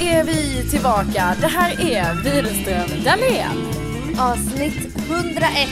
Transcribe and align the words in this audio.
är 0.00 0.24
vi 0.24 0.70
tillbaka. 0.70 1.36
Det 1.40 1.46
här 1.46 1.80
är 1.80 2.14
Wihlström 2.14 3.02
Dahlén. 3.04 3.72
Avsnitt 4.20 4.96
101. 5.10 5.68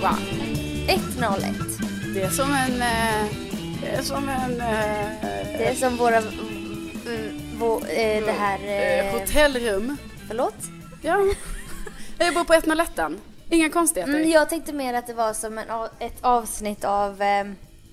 Wow. 0.00 0.18
101. 0.88 1.54
Det 2.14 2.22
är 2.22 2.30
som 2.30 2.52
en... 2.52 2.82
eh, 2.82 3.26
Det 3.82 3.88
är 3.88 4.02
som 4.02 4.28
en... 4.28 4.60
eh, 4.60 5.10
Det 5.58 5.64
är 5.70 5.74
som 5.74 5.96
våra... 5.96 6.16
mm, 6.16 7.40
vå- 7.58 7.86
eh, 7.88 8.24
det 8.26 8.34
här... 8.38 8.58
eh, 8.64 9.06
eh, 9.08 9.20
Hotellrum. 9.20 9.96
Förlåt? 10.28 10.54
Ja. 11.02 11.18
Jag 12.18 12.34
bor 12.34 12.44
på 12.44 12.54
101 12.54 12.90
Inga 13.50 13.70
konstigheter. 13.70 14.14
Mm, 14.14 14.30
jag 14.30 14.48
tänkte 14.48 14.72
mer 14.72 14.94
att 14.94 15.06
det 15.06 15.14
var 15.14 15.32
som 15.32 15.58
en, 15.58 15.64
ett 15.98 16.18
avsnitt 16.20 16.84
av... 16.84 17.22
Eh, 17.22 17.44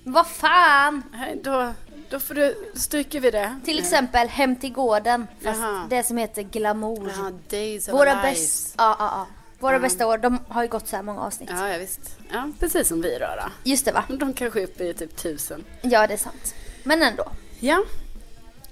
vad 0.04 0.26
fan! 0.26 1.02
Då, 1.44 1.72
då 2.10 2.20
får 2.20 2.34
du, 2.34 2.70
stryker 2.74 3.20
vi 3.20 3.30
det. 3.30 3.60
Till 3.64 3.78
exempel 3.78 4.28
Hem 4.28 4.56
till 4.56 4.72
gården. 4.72 5.26
Fast 5.42 5.60
Jaha. 5.60 5.86
det 5.90 6.02
som 6.02 6.16
heter 6.16 6.42
Glamour. 6.42 7.12
Ja, 7.16 7.30
days 7.50 7.88
of 7.88 7.94
Våra 7.94 8.22
bästa... 8.22 8.74
Ja, 8.82 8.96
ja, 8.98 9.04
ja. 9.12 9.26
Våra 9.58 9.78
bästa 9.78 10.06
år, 10.06 10.18
de 10.18 10.38
har 10.48 10.62
ju 10.62 10.68
gått 10.68 10.88
så 10.88 10.96
här 10.96 11.02
många 11.02 11.20
avsnitt. 11.20 11.50
Ja, 11.52 11.68
ja, 11.68 11.78
visst. 11.78 12.16
Ja, 12.32 12.50
precis 12.60 12.88
som 12.88 13.02
vi 13.02 13.18
då. 13.18 13.26
då. 13.26 13.50
Just 13.70 13.84
det 13.84 13.92
va? 13.92 14.04
De 14.08 14.32
kanske 14.32 14.60
är 14.60 14.64
uppe 14.64 14.84
i 14.84 14.94
typ 14.94 15.16
tusen. 15.16 15.64
Ja, 15.82 16.06
det 16.06 16.14
är 16.14 16.18
sant. 16.18 16.54
Men 16.82 17.02
ändå. 17.02 17.24
Ja, 17.60 17.84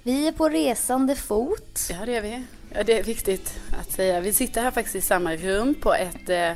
Vi 0.03 0.27
är 0.29 0.33
på 0.33 0.49
resande 0.49 1.15
fot. 1.17 1.79
ja 1.91 1.97
det 2.07 2.17
är 2.17 2.23
vi. 2.23 2.43
Ja, 2.75 2.83
det 2.85 2.99
är 2.99 3.03
viktigt 3.03 3.55
att 3.81 3.93
säga. 3.93 4.21
Vi 4.21 4.33
sitter 4.33 4.63
här 4.63 4.71
faktiskt 4.71 4.97
i 4.97 5.01
samma 5.01 5.37
rum 5.37 5.75
på 5.75 5.95
ett, 5.95 6.29
eh, 6.29 6.53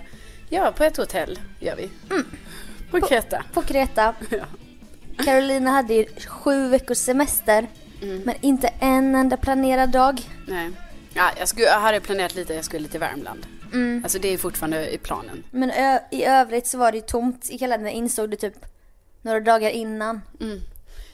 ja, 0.49 0.73
på 0.77 0.85
ett 0.85 0.97
hotell, 0.97 1.41
gör 1.61 1.77
vi. 1.77 1.91
På 2.91 3.01
Kreta. 3.01 3.45
På 3.53 3.63
Kreta. 3.63 4.15
Ja. 4.31 4.45
Carolina 5.25 5.71
hade 5.71 5.95
ju 5.95 6.07
sju 6.27 6.69
veckors 6.69 6.99
semester. 6.99 7.67
Mm. 8.03 8.23
Men 8.25 8.35
inte 8.41 8.69
en 8.81 9.15
enda 9.15 9.37
planerad 9.37 9.91
dag. 9.91 10.21
Nej. 10.47 10.71
Ja, 11.15 11.31
jag, 11.39 11.49
skulle, 11.49 11.67
jag 11.67 11.81
hade 11.81 12.01
planerat 12.01 12.35
lite, 12.35 12.55
jag 12.55 12.65
skulle 12.65 12.89
till 12.89 13.01
Värmland. 13.01 13.47
Mm. 13.73 14.01
Alltså 14.05 14.19
det 14.19 14.29
är 14.29 14.39
fortfarande 14.39 14.95
i 14.95 14.99
planen. 14.99 15.45
Men 15.51 15.73
i 16.11 16.25
övrigt 16.25 16.67
så 16.67 16.79
var 16.79 16.93
det 16.93 16.99
ju 16.99 17.05
tomt 17.05 17.51
i 17.51 17.59
kalendern. 17.59 17.93
Insåg 17.93 18.31
du 18.31 18.37
typ 18.37 18.55
några 19.23 19.41
dagar 19.41 19.71
innan. 19.71 20.21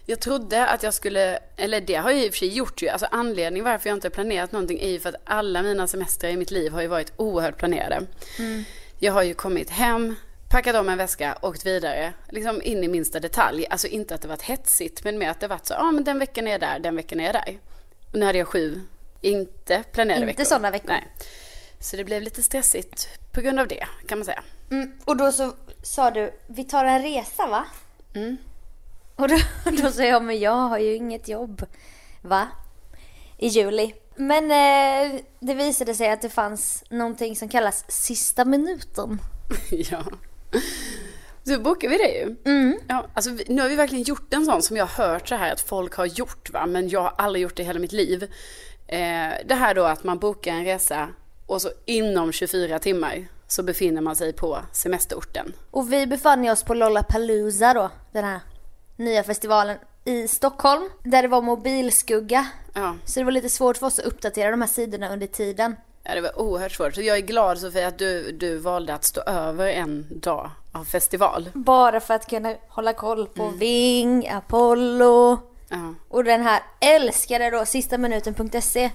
Jag 0.07 0.21
trodde 0.21 0.67
att 0.67 0.83
jag 0.83 0.95
skulle, 0.95 1.39
eller 1.57 1.81
det 1.81 1.95
har 1.95 2.11
jag 2.11 2.25
i 2.25 2.29
och 2.29 2.33
för 2.33 2.39
sig 2.39 2.49
gjort 2.49 2.83
ju. 2.83 2.89
Alltså 2.89 3.07
anledningen 3.11 3.65
varför 3.65 3.89
jag 3.89 3.97
inte 3.97 4.07
har 4.07 4.13
planerat 4.13 4.53
någonting 4.53 4.81
är 4.81 4.89
ju 4.89 5.01
för 5.01 5.09
att 5.09 5.23
alla 5.25 5.63
mina 5.63 5.87
semestrar 5.87 6.31
i 6.31 6.37
mitt 6.37 6.51
liv 6.51 6.73
har 6.73 6.83
ju 6.83 6.89
varit 6.89 7.13
oerhört 7.17 7.57
planerade. 7.57 8.07
Jag 8.99 9.13
har 9.13 9.23
ju 9.23 9.35
kommit 9.35 9.71
hem, 9.71 10.15
packat 10.53 10.77
om 10.77 10.89
en 10.89 10.99
väska, 10.99 11.39
åkt 11.43 11.67
vidare. 11.67 12.13
Liksom 12.29 12.63
in 12.63 12.85
i 12.85 12.89
minsta 12.89 13.21
detalj. 13.21 13.67
Alltså 13.71 13.87
inte 13.87 14.15
att 14.15 14.23
det 14.23 14.29
varit 14.29 14.43
hetsigt, 14.43 15.05
men 15.05 15.19
mer 15.19 15.31
att 15.31 15.41
det 15.41 15.49
varit 15.49 15.67
så, 15.67 15.75
ja 15.75 15.81
ah, 15.81 15.93
men 15.93 16.05
den 16.05 16.19
veckan 16.19 16.47
är 16.47 16.51
jag 16.51 16.61
där, 16.61 16.79
den 16.79 16.97
veckan 16.97 17.21
är 17.21 17.25
jag 17.25 17.35
där. 17.35 17.59
Och 18.13 18.19
nu 18.19 18.27
hade 18.27 18.39
jag 18.39 18.49
sju, 18.49 18.81
inte 19.21 19.83
planerade 19.93 20.21
Inte 20.21 20.27
veckor. 20.27 20.45
sådana 20.45 20.71
veckor. 20.71 20.89
Nej. 20.89 21.09
Så 21.81 21.97
det 21.97 22.05
blev 22.05 22.23
lite 22.23 22.43
stressigt 22.43 23.09
på 23.33 23.41
grund 23.41 23.61
av 23.61 23.69
det, 23.69 23.87
kan 24.07 24.19
man 24.19 24.25
säga. 24.25 24.43
Mm. 24.71 24.93
Och 25.05 25.17
då 25.17 25.33
så 25.33 25.53
sa 25.83 26.11
du, 26.11 26.33
vi 26.47 26.65
tar 26.65 26.85
en 26.85 27.03
resa 27.03 27.47
va? 27.47 27.65
Mm. 28.15 28.37
Och 29.17 29.29
då, 29.29 29.37
då 29.83 29.91
sa 29.91 30.03
jag, 30.03 30.23
men 30.23 30.41
jag 30.41 30.69
har 30.69 30.79
ju 30.79 30.95
inget 30.95 31.29
jobb. 31.29 31.67
Va? 32.23 32.49
I 33.39 33.47
juli. 33.49 33.95
Men 34.17 34.45
eh, 34.45 35.21
det 35.41 35.55
visade 35.55 35.95
sig 35.95 36.11
att 36.11 36.23
det 36.23 36.31
fanns 36.31 36.85
någonting 36.91 37.37
som 37.37 37.49
kallas 37.49 37.85
sista 37.89 38.45
minuten. 38.45 39.19
ja. 39.71 40.05
Så 41.45 41.61
bokar 41.61 41.89
vi 41.89 41.99
det 41.99 42.09
ju. 42.09 42.37
Ja, 42.89 43.07
alltså, 43.15 43.31
nu 43.49 43.63
har 43.63 43.69
vi 43.69 43.77
verkligen 43.77 44.05
gjort 44.05 44.35
en 44.35 44.45
sån 44.45 44.63
som 44.63 44.77
jag 44.77 44.87
har 44.87 45.07
hört 45.07 45.29
så 45.29 45.35
här 45.35 45.53
att 45.53 45.61
folk 45.61 45.95
har 45.95 46.07
gjort 46.07 46.51
va, 46.51 46.67
men 46.67 46.89
jag 46.89 47.03
har 47.03 47.15
aldrig 47.19 47.43
gjort 47.43 47.57
det 47.57 47.63
i 47.63 47.67
hela 47.67 47.81
mitt 47.81 47.93
liv. 47.93 48.23
Eh, 48.87 49.31
det 49.45 49.55
här 49.55 49.75
då 49.75 49.85
att 49.85 50.05
man 50.05 50.19
bokar 50.19 50.53
en 50.53 50.65
resa 50.65 51.09
och 51.47 51.63
så 51.63 51.71
inom 51.87 52.33
24 52.33 52.79
timmar 52.79 53.27
så 53.49 53.63
befinner 53.63 54.01
man 54.01 54.17
sig 54.17 54.33
på 54.33 54.59
semesterorten. 54.73 55.53
Och 55.71 55.93
vi 55.93 56.07
befann 56.07 56.49
oss 56.49 56.63
på 56.63 56.75
Lollapalooza 56.75 57.75
då, 57.75 57.91
den 58.13 58.25
här 58.25 58.41
nya 58.97 59.23
festivalen 59.25 59.77
i 60.05 60.29
Stockholm. 60.29 60.89
Där 61.05 61.23
det 61.23 61.29
var 61.29 61.43
mobilskugga. 61.43 62.47
Ja, 62.75 62.97
Så 63.05 63.21
det 63.21 63.25
var 63.25 63.33
lite 63.33 63.49
svårt 63.49 63.77
för 63.77 63.87
oss 63.87 63.99
att 63.99 64.05
uppdatera 64.05 64.51
de 64.51 64.61
här 64.61 64.69
sidorna 64.69 65.13
under 65.13 65.27
tiden. 65.27 65.77
Ja, 66.03 66.15
det 66.15 66.21
var 66.21 66.41
oerhört 66.41 66.73
svårt. 66.73 66.95
Så 66.95 67.03
jag 67.03 67.17
är 67.17 67.21
glad 67.21 67.59
Sofia 67.59 67.89
att 67.89 67.99
du, 67.99 68.33
du 68.33 68.59
valde 68.59 68.95
att 68.95 69.05
stå 69.05 69.21
över 69.21 69.69
en 69.69 70.07
dag 70.11 70.51
av 70.73 70.85
festival. 70.85 71.51
Bara 71.53 72.01
för 72.01 72.15
att 72.15 72.31
kunna 72.31 72.55
hålla 72.69 72.93
koll 72.93 73.27
på 73.27 73.49
Ving, 73.49 74.29
Apollo 74.29 75.39
Ja, 75.73 75.95
och 76.09 76.25
den 76.25 76.43
här 76.43 76.63
älskade 76.81 77.51
då 77.51 77.65
sistaminuten.se 77.65 78.91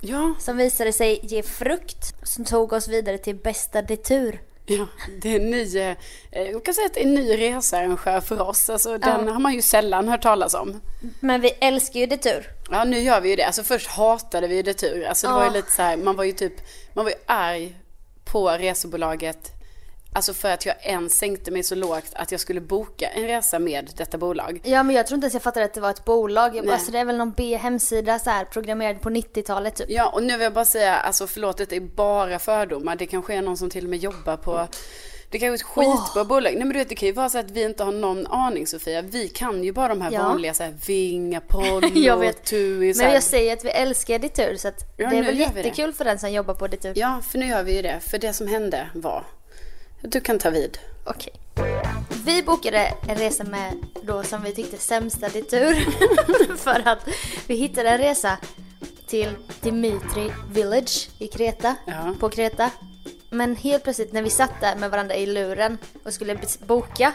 ja, 0.00 0.34
som 0.38 0.56
visade 0.56 0.92
sig 0.92 1.20
ge 1.22 1.42
frukt 1.42 2.14
som 2.22 2.44
tog 2.44 2.72
oss 2.72 2.88
vidare 2.88 3.18
till 3.18 3.36
bästa 3.36 3.82
detur. 3.82 4.40
Ja, 4.66 4.86
det 5.22 5.28
är 5.28 5.40
en 5.40 5.50
ny, 5.50 5.76
eh, 5.78 5.96
jag 6.50 6.64
kan 6.64 6.74
säga 6.74 6.86
att 6.86 6.94
det 6.94 7.00
är 7.00 7.04
en 7.06 7.14
ny 7.14 7.36
researrangör 7.38 8.20
för 8.20 8.40
oss. 8.42 8.70
Alltså, 8.70 8.98
den 8.98 9.28
har 9.28 9.40
man 9.40 9.54
ju 9.54 9.62
sällan 9.62 10.08
hört 10.08 10.22
talas 10.22 10.54
om. 10.54 10.80
Men 11.20 11.40
vi 11.40 11.48
älskar 11.60 12.00
ju 12.00 12.06
detur. 12.06 12.46
Ja, 12.70 12.84
nu 12.84 12.98
gör 12.98 13.20
vi 13.20 13.30
ju 13.30 13.36
det. 13.36 13.44
Alltså 13.46 13.62
först 13.62 13.86
hatade 13.86 14.46
vi 14.48 14.54
ju 14.56 14.62
det 14.62 14.74
tur. 14.74 15.04
Alltså 15.06 15.26
det 15.26 15.32
var 15.32 15.40
ju 15.42 15.46
Ja. 15.48 15.52
lite 15.52 15.70
så 15.72 15.82
här, 15.82 15.96
man 15.96 16.16
var 16.16 16.24
ju 16.24 16.32
typ, 16.32 16.52
man 16.94 17.04
var 17.04 17.10
ju 17.12 17.16
arg 17.26 17.76
på 18.24 18.48
resebolaget. 18.50 19.50
Alltså 20.14 20.34
för 20.34 20.48
att 20.50 20.66
jag 20.66 20.74
ens 20.82 21.18
sänkte 21.18 21.50
mig 21.50 21.62
så 21.62 21.74
lågt 21.74 22.04
att 22.12 22.30
jag 22.32 22.40
skulle 22.40 22.60
boka 22.60 23.08
en 23.08 23.26
resa 23.26 23.58
med 23.58 23.90
detta 23.96 24.18
bolag. 24.18 24.60
Ja 24.64 24.82
men 24.82 24.96
jag 24.96 25.06
tror 25.06 25.14
inte 25.16 25.24
ens 25.24 25.34
jag 25.34 25.42
fattade 25.42 25.66
att 25.66 25.74
det 25.74 25.80
var 25.80 25.90
ett 25.90 26.04
bolag. 26.04 26.56
Jag 26.56 26.64
bara, 26.64 26.74
alltså, 26.74 26.92
det 26.92 26.98
är 26.98 27.04
väl 27.04 27.16
någon 27.16 27.32
B-hemsida 27.36 28.18
så 28.18 28.30
här 28.30 28.44
programmerad 28.44 29.00
på 29.00 29.10
90-talet 29.10 29.76
typ. 29.76 29.90
Ja, 29.90 30.08
och 30.08 30.22
nu 30.22 30.32
vill 30.32 30.40
jag 30.42 30.52
bara 30.52 30.64
säga, 30.64 30.94
alltså 30.96 31.26
förlåt, 31.26 31.56
det 31.56 31.72
är 31.72 31.80
bara 31.80 32.38
fördomar. 32.38 32.96
Det 32.96 33.06
kanske 33.06 33.34
är 33.34 33.42
någon 33.42 33.56
som 33.56 33.70
till 33.70 33.84
och 33.84 33.90
med 33.90 33.98
jobbar 33.98 34.36
på 34.36 34.68
det 35.30 35.38
kanske 35.38 35.52
är 35.52 35.84
ett 35.84 35.96
skitbra 35.96 36.24
bolag. 36.24 36.52
Nej 36.54 36.64
men 36.64 36.68
du 36.72 36.78
vet 36.78 36.88
det 36.88 36.94
kan 36.94 37.06
ju 37.06 37.12
vara 37.12 37.28
så 37.28 37.38
att 37.38 37.50
vi 37.50 37.62
inte 37.64 37.84
har 37.84 37.92
någon 37.92 38.26
aning 38.26 38.66
Sofia. 38.66 39.02
Vi 39.02 39.28
kan 39.28 39.64
ju 39.64 39.72
bara 39.72 39.88
de 39.88 40.00
här 40.00 40.10
Ja. 40.12 40.22
vanliga 40.22 40.54
så 40.54 40.62
här 40.62 40.74
Ving, 40.86 41.36
Apollo, 41.36 41.88
Jag 41.94 42.16
vet. 42.16 42.44
TUI. 42.44 42.94
Men 42.96 43.12
jag 43.12 43.22
säger 43.22 43.52
att 43.52 43.64
vi 43.64 43.68
älskar 43.68 44.18
detur 44.18 44.56
så 44.56 44.68
att 44.68 44.80
Ja, 44.96 45.10
det 45.10 45.18
är 45.18 45.22
väl 45.22 45.38
jättekul 45.38 45.92
för 45.92 46.04
den 46.04 46.18
som 46.18 46.32
jobbar 46.32 46.54
på 46.54 46.66
detur. 46.68 46.92
Ja, 46.96 47.20
för 47.30 47.38
nu 47.38 47.46
gör 47.46 47.62
vi 47.62 47.76
ju 47.76 47.82
det. 47.82 48.00
För 48.00 48.18
det 48.18 48.32
som 48.32 48.46
hände 48.48 48.86
var, 48.94 49.24
du 50.02 50.20
kan 50.20 50.38
ta 50.38 50.50
vid. 50.50 50.78
Okej. 51.04 51.32
Vi 52.24 52.42
bokade 52.42 52.94
en 53.08 53.16
resa 53.16 53.44
med 53.44 53.74
då 54.02 54.22
som 54.22 54.42
vi 54.42 54.54
tyckte 54.54 54.76
sämsta 54.78 55.28
detur. 55.28 55.74
för 56.56 56.88
att 56.88 57.08
vi 57.46 57.54
hittade 57.54 57.88
en 57.88 57.98
resa 57.98 58.38
till 59.06 59.28
Dimitri 59.60 60.32
Village 60.52 61.08
i 61.18 61.28
Kreta. 61.28 61.76
Ja. 61.86 62.14
På 62.20 62.28
Kreta. 62.28 62.70
Men 63.30 63.56
helt 63.56 63.84
plötsligt 63.84 64.12
när 64.12 64.22
vi 64.22 64.30
satt 64.30 64.60
där 64.60 64.76
med 64.76 64.90
varandra 64.90 65.14
i 65.14 65.26
luren 65.26 65.78
och 66.04 66.14
skulle 66.14 66.38
boka. 66.66 67.12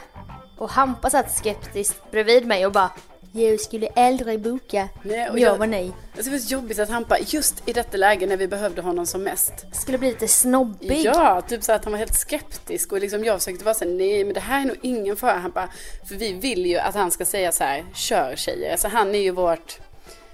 Och 0.58 0.70
Hampa 0.70 1.10
satt 1.10 1.32
skeptiskt 1.32 2.12
bredvid 2.12 2.48
mig 2.48 2.66
och 2.66 2.72
bara 2.72 2.92
Jag 3.38 3.60
skulle 3.60 3.88
aldrig 3.96 4.40
boka. 4.40 4.90
Nej, 5.04 5.30
och 5.30 5.40
jag, 5.40 5.54
jag- 5.54 5.58
var 5.58 5.68
nej. 5.68 5.92
Alltså, 6.16 6.24
det 6.32 6.38
var 6.38 6.38
så 6.40 6.54
jobbigt 6.54 6.80
att 6.80 6.90
Hampa, 6.90 7.18
just 7.20 7.70
i 7.70 7.74
detta 7.74 7.98
läge 7.98 8.28
när 8.28 8.38
vi 8.38 8.48
behövde 8.48 8.82
honom 8.82 9.06
som 9.06 9.24
mest. 9.24 9.54
Skulle 9.72 9.98
bli 9.98 10.08
lite 10.10 10.28
snobbig. 10.28 11.02
Ja, 11.06 11.42
typ 11.42 11.64
så 11.64 11.72
att 11.72 11.84
han 11.86 11.92
var 11.92 11.98
helt 11.98 12.16
skeptisk 12.16 12.92
och 12.92 13.00
liksom 13.00 13.24
jag 13.24 13.40
försökte 13.40 13.66
vara 13.66 13.76
så 13.76 13.86
här, 13.86 13.92
nej 13.92 14.24
men 14.24 14.34
det 14.34 14.40
här 14.40 14.62
är 14.62 14.66
nog 14.66 14.78
ingen 14.82 15.16
fara. 15.16 15.52
Bara, 15.56 15.70
för 16.08 16.16
vi 16.16 16.34
vill 16.34 16.66
ju 16.66 16.78
att 16.78 16.96
han 16.96 17.12
ska 17.12 17.26
säga 17.26 17.52
så 17.52 17.64
här, 17.64 17.86
kör 17.96 18.36
tjejer. 18.36 18.72
Alltså 18.72 18.88
han 18.88 19.16
är 19.16 19.20
ju 19.20 19.32
vårt, 19.32 19.80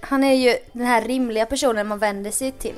Han 0.00 0.24
är 0.24 0.34
ju 0.34 0.56
den 0.72 0.86
här 0.86 1.02
rimliga 1.02 1.46
personen 1.46 1.86
man 1.86 1.98
vänder 1.98 2.30
sig 2.30 2.52
till. 2.52 2.74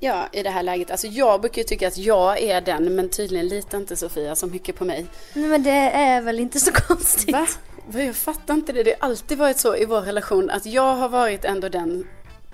ja 0.00 0.28
i 0.32 0.42
det 0.42 0.50
här 0.50 0.62
läget. 0.62 0.90
Alltså 0.90 1.06
jag 1.06 1.40
brukar 1.40 1.58
ju 1.62 1.64
tycka 1.64 1.88
att 1.88 1.98
jag 1.98 2.42
är 2.42 2.60
den, 2.60 2.94
men 2.94 3.08
tydligen 3.08 3.48
litar 3.48 3.78
inte 3.78 3.96
Sofia 3.96 4.36
så 4.36 4.46
mycket 4.46 4.76
på 4.76 4.84
mig. 4.84 5.06
Nej 5.34 5.48
men 5.48 5.62
det 5.62 5.70
är 5.94 6.20
väl 6.20 6.40
inte 6.40 6.60
så 6.60 6.72
konstigt. 6.72 7.32
Va? 7.32 7.46
Jag 7.92 8.16
fattar 8.16 8.54
inte 8.54 8.72
det. 8.72 8.82
Det 8.82 8.96
har 9.00 9.08
alltid 9.08 9.38
varit 9.38 9.58
så 9.58 9.76
i 9.76 9.84
vår 9.84 10.00
relation 10.00 10.50
att 10.50 10.66
jag 10.66 10.94
har 10.96 11.08
varit 11.08 11.44
ändå 11.44 11.68
den 11.68 12.06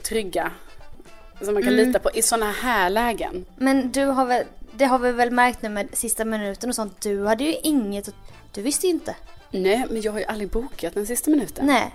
trygga 0.03 0.51
som 1.41 1.55
man 1.55 1.63
kan 1.63 1.77
lita 1.77 1.99
på 1.99 2.11
i 2.15 2.23
sådana 2.23 2.51
här 2.51 2.91
lägen. 2.91 3.45
Men 3.57 3.93
du 3.93 4.05
har 4.05 4.27
väl, 4.27 4.45
det 4.73 4.85
har 4.85 4.99
vi 4.99 5.13
väl 5.13 5.31
märkt 5.31 5.63
nu 5.63 5.69
med 5.69 5.89
sista 5.93 6.25
minuten 6.25 6.69
och 6.69 6.75
sånt. 6.75 7.01
Du 7.01 7.27
hade 7.27 7.45
ju 7.45 7.55
inget, 7.63 8.09
du 8.53 8.63
visste 8.63 8.87
ju 8.87 8.93
inte. 8.93 9.17
Nej, 9.51 9.87
men 9.91 10.03
jag 10.03 10.13
har 10.13 10.19
ju 10.19 10.25
aldrig 10.25 10.51
bokat 10.51 10.95
den 10.95 11.07
sista 11.07 11.31
minuten. 11.31 11.67
Nej. 11.67 11.95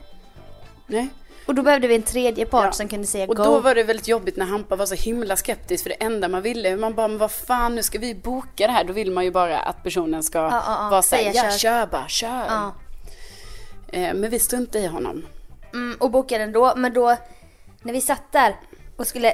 Nej. 0.87 1.09
Och 1.45 1.55
då 1.55 1.61
behövde 1.61 1.87
vi 1.87 1.95
en 1.95 2.01
tredje 2.03 2.45
part 2.45 2.65
Ja. 2.65 2.71
som 2.71 2.87
kunde 2.87 3.07
säga 3.07 3.25
Och 3.27 3.35
go. 3.35 3.43
då 3.43 3.59
var 3.59 3.75
det 3.75 3.83
väldigt 3.83 4.07
jobbigt 4.07 4.37
när 4.37 4.45
Hampa 4.45 4.75
var 4.75 4.85
så 4.85 4.95
himla 4.95 5.35
skeptisk 5.35 5.83
för 5.83 5.89
det 5.89 5.95
enda 5.95 6.27
man 6.27 6.41
ville, 6.41 6.77
man 6.77 6.93
bara, 6.95 7.07
men 7.07 7.17
vad 7.17 7.31
fan 7.31 7.75
nu 7.75 7.83
ska 7.83 7.99
vi 7.99 8.15
boka 8.15 8.67
det 8.67 8.73
här? 8.73 8.83
Då 8.83 8.93
vill 8.93 9.11
man 9.11 9.23
ju 9.25 9.31
bara 9.31 9.59
att 9.59 9.83
personen 9.83 10.23
ska 10.23 10.37
ja, 10.39 10.63
ja. 10.67 10.87
vara 10.91 11.01
såhär, 11.01 11.31
ja 11.35 11.41
kör." 11.43 11.57
kör 11.57 11.85
bara, 11.87 12.07
kör. 12.07 12.71
Eh, 13.87 14.13
men 14.13 14.29
vi 14.29 14.39
struntade 14.39 14.83
i 14.83 14.87
honom. 14.87 15.25
Mm, 15.73 15.97
och 15.99 16.11
bokade 16.11 16.43
den 16.43 16.51
då. 16.51 16.73
Men 16.75 16.93
då, 16.93 17.17
när 17.81 17.93
vi 17.93 18.01
satt 18.01 18.31
där 18.31 18.55
och 18.97 19.07
skulle 19.07 19.33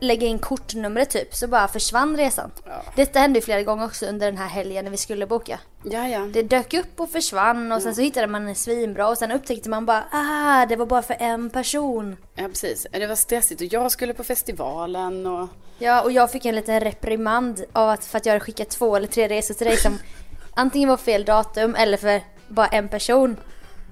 lägga 0.00 0.26
in 0.26 0.38
kortnumret 0.38 1.10
typ 1.10 1.34
så 1.34 1.48
bara 1.48 1.68
försvann 1.68 2.16
resan. 2.16 2.50
Ja. 2.66 2.82
Detta 2.96 3.18
hände 3.18 3.38
ju 3.38 3.44
flera 3.44 3.62
gånger 3.62 3.84
också 3.84 4.06
under 4.06 4.26
den 4.26 4.38
här 4.38 4.48
helgen 4.48 4.84
när 4.84 4.90
vi 4.90 4.96
skulle 4.96 5.26
boka. 5.26 5.60
Ja, 5.82 6.08
ja. 6.08 6.18
Det 6.32 6.42
dök 6.42 6.74
upp 6.74 7.00
och 7.00 7.10
försvann 7.10 7.72
och 7.72 7.82
sen 7.82 7.94
så 7.94 8.00
hittade 8.00 8.26
man 8.26 8.48
en 8.48 8.54
svinbra 8.54 9.08
och 9.08 9.18
sen 9.18 9.32
upptäckte 9.32 9.68
man 9.68 9.86
bara 9.86 10.04
ah 10.12 10.66
det 10.66 10.76
var 10.76 10.86
bara 10.86 11.02
för 11.02 11.16
en 11.20 11.50
person. 11.50 12.16
Ja, 12.34 12.48
precis. 12.48 12.86
Det 12.92 13.06
var 13.06 13.14
stressigt 13.16 13.60
och 13.60 13.66
jag 13.70 13.92
skulle 13.92 14.14
på 14.14 14.24
festivalen 14.24 15.26
och... 15.26 15.48
Ja 15.78 16.02
och 16.02 16.12
jag 16.12 16.30
fick 16.30 16.44
en 16.44 16.54
liten 16.54 16.80
reprimand 16.80 17.64
av 17.72 17.88
att 17.88 18.04
för 18.04 18.18
att 18.18 18.26
jag 18.26 18.32
hade 18.32 18.44
skickat 18.44 18.70
två 18.70 18.96
eller 18.96 19.06
tre 19.06 19.28
resor 19.28 19.54
till 19.54 19.66
dig 19.66 19.76
som 19.76 19.98
antingen 20.54 20.88
var 20.88 20.96
fel 20.96 21.24
datum 21.24 21.74
eller 21.74 21.96
för 21.96 22.20
bara 22.48 22.66
en 22.66 22.88
person. 22.88 23.36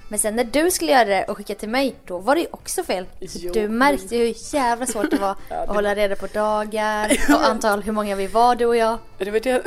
Men 0.08 0.18
sen 0.18 0.36
när 0.36 0.44
du 0.44 0.70
skulle 0.70 0.92
göra 0.92 1.04
det 1.04 1.24
och 1.24 1.36
skicka 1.36 1.54
till 1.54 1.68
mig, 1.68 1.94
då 2.06 2.18
var 2.18 2.34
det 2.34 2.40
ju 2.40 2.46
också 2.50 2.84
fel. 2.84 3.06
Jo. 3.20 3.52
du 3.52 3.68
märkte 3.68 4.16
ju 4.16 4.26
hur 4.26 4.54
jävla 4.54 4.86
svårt 4.86 5.10
det 5.10 5.16
var 5.16 5.36
det 5.48 5.54
att 5.62 5.68
hålla 5.68 5.94
reda 5.94 6.16
på 6.16 6.26
dagar 6.26 7.12
och 7.34 7.44
antal 7.48 7.82
hur 7.82 7.92
många 7.92 8.16
vi 8.16 8.26
var 8.26 8.56
du 8.56 8.66
och 8.66 8.76
jag. 8.76 8.98
Det 9.18 9.30
var 9.30 9.40
det, 9.40 9.62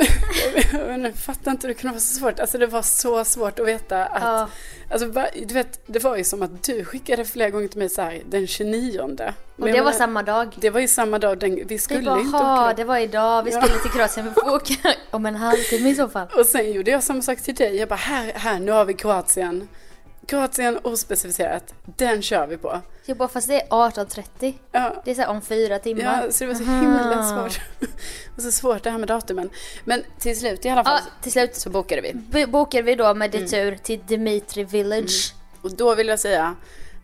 jag 1.04 1.14
fattar 1.14 1.50
inte 1.50 1.66
hur 1.66 1.74
det 1.74 1.80
kunde 1.80 1.92
vara 1.94 2.00
så 2.00 2.18
svårt. 2.18 2.40
Alltså 2.40 2.58
det 2.58 2.66
var 2.66 2.82
så 2.82 3.24
svårt 3.24 3.58
att 3.58 3.66
veta 3.66 4.04
att, 4.06 4.22
Ja. 4.22 4.48
alltså 4.90 5.08
du 5.46 5.54
vet, 5.54 5.80
det 5.86 5.98
var 6.04 6.16
ju 6.16 6.24
som 6.24 6.42
att 6.42 6.62
du 6.64 6.84
skickade 6.84 7.24
flera 7.24 7.50
gånger 7.50 7.68
till 7.68 7.78
mig 7.78 7.88
så 7.88 8.02
här 8.02 8.22
den 8.30 8.46
29. 8.46 9.00
Och 9.00 9.08
Men 9.08 9.16
det 9.16 9.26
jag 9.58 9.64
var 9.66 9.74
menar, 9.74 9.92
samma 9.92 10.22
dag. 10.22 10.48
Det 10.60 10.70
var 10.70 10.80
ju 10.80 10.88
samma 10.88 11.18
dag, 11.18 11.38
den, 11.38 11.54
vi 11.54 11.64
Vi 11.64 11.78
skulle 11.78 12.02
bara, 12.02 12.18
ju 12.18 12.24
inte 12.24 12.36
åka. 12.36 12.74
det 12.76 12.84
var 12.84 12.98
idag, 12.98 13.42
vi 13.42 13.50
Ja. 13.52 13.62
skulle 13.62 13.78
till 13.82 13.90
Kroatien, 13.90 14.26
vi 14.28 14.32
får 14.40 14.54
åka 14.54 14.74
om 15.10 15.26
en 15.26 15.34
halvtimme 15.36 15.90
i 15.90 15.94
så 15.94 16.08
fall. 16.08 16.26
Och 16.38 16.46
sen 16.46 16.72
gjorde 16.72 16.90
jag 16.90 17.02
samma 17.02 17.22
sak 17.22 17.40
till 17.40 17.54
dig. 17.54 17.76
Jag 17.76 17.88
bara, 17.88 17.94
här, 17.96 18.32
här, 18.34 18.58
nu 18.58 18.72
har 18.72 18.84
vi 18.84 18.94
Kroatien. 18.94 19.68
Kroatien 20.28 20.78
ospecificerat, 20.82 21.74
den 21.84 22.22
kör 22.22 22.46
vi 22.46 22.56
på. 22.56 22.80
Jag 23.04 23.16
bara, 23.16 23.28
fast 23.28 23.48
det 23.48 23.60
är 23.62 23.66
18.30. 23.68 24.54
Ja, 24.72 25.02
Det 25.04 25.10
är 25.10 25.14
så 25.14 25.20
här 25.20 25.28
om 25.28 25.40
fyra 25.42 25.78
timmar. 25.78 26.02
ja 26.24 26.32
så 26.32 26.44
det 26.44 26.48
var 26.48 26.54
så 26.54 26.64
himla 26.64 27.14
Aha. 27.16 27.48
svårt. 27.48 27.60
Och 28.36 28.42
så 28.42 28.52
svårt 28.52 28.82
det 28.82 28.90
här 28.90 28.98
med 28.98 29.08
datumen. 29.08 29.50
Men 29.84 30.02
till 30.18 30.38
slut 30.38 30.64
i 30.64 30.68
alla 30.68 30.84
fall 30.84 31.00
Ja, 31.04 31.12
till 31.22 31.32
slut 31.32 31.56
så 31.56 31.70
bokade 31.70 32.00
vi. 32.02 32.12
b- 32.14 32.46
bokade 32.46 32.82
vi 32.82 32.94
då 32.94 33.14
med 33.14 33.34
Mm. 33.34 33.44
detur 33.46 33.76
till 33.76 34.00
Dimitri 34.06 34.64
Village. 34.64 35.34
Och 35.62 35.76
då 35.76 35.94
vill 35.94 36.08
jag 36.08 36.20
säga, 36.20 36.54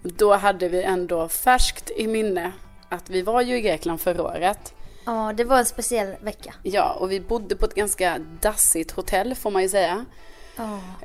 då 0.03 0.35
hade 0.35 0.69
vi 0.69 0.83
ändå 0.83 1.29
färskt 1.29 1.91
i 1.97 2.07
minne 2.07 2.53
att 2.89 3.11
vi 3.11 3.23
var 3.23 3.41
ju 3.43 3.57
i 3.57 3.61
Grekland 3.61 4.01
förra 4.01 4.23
året. 4.23 4.75
Ja, 5.07 5.33
det 5.37 5.45
var 5.45 5.59
en 5.59 5.65
speciell 5.67 6.15
vecka. 6.21 6.55
Ja, 6.63 6.93
och 6.93 7.13
vi 7.13 7.21
bodde 7.21 7.57
på 7.57 7.65
ett 7.67 7.75
ganska 7.75 8.19
dassigt 8.41 8.91
hotell 8.91 9.35
får 9.35 9.51
man 9.51 9.63
ju 9.63 9.69
säga. 9.69 10.05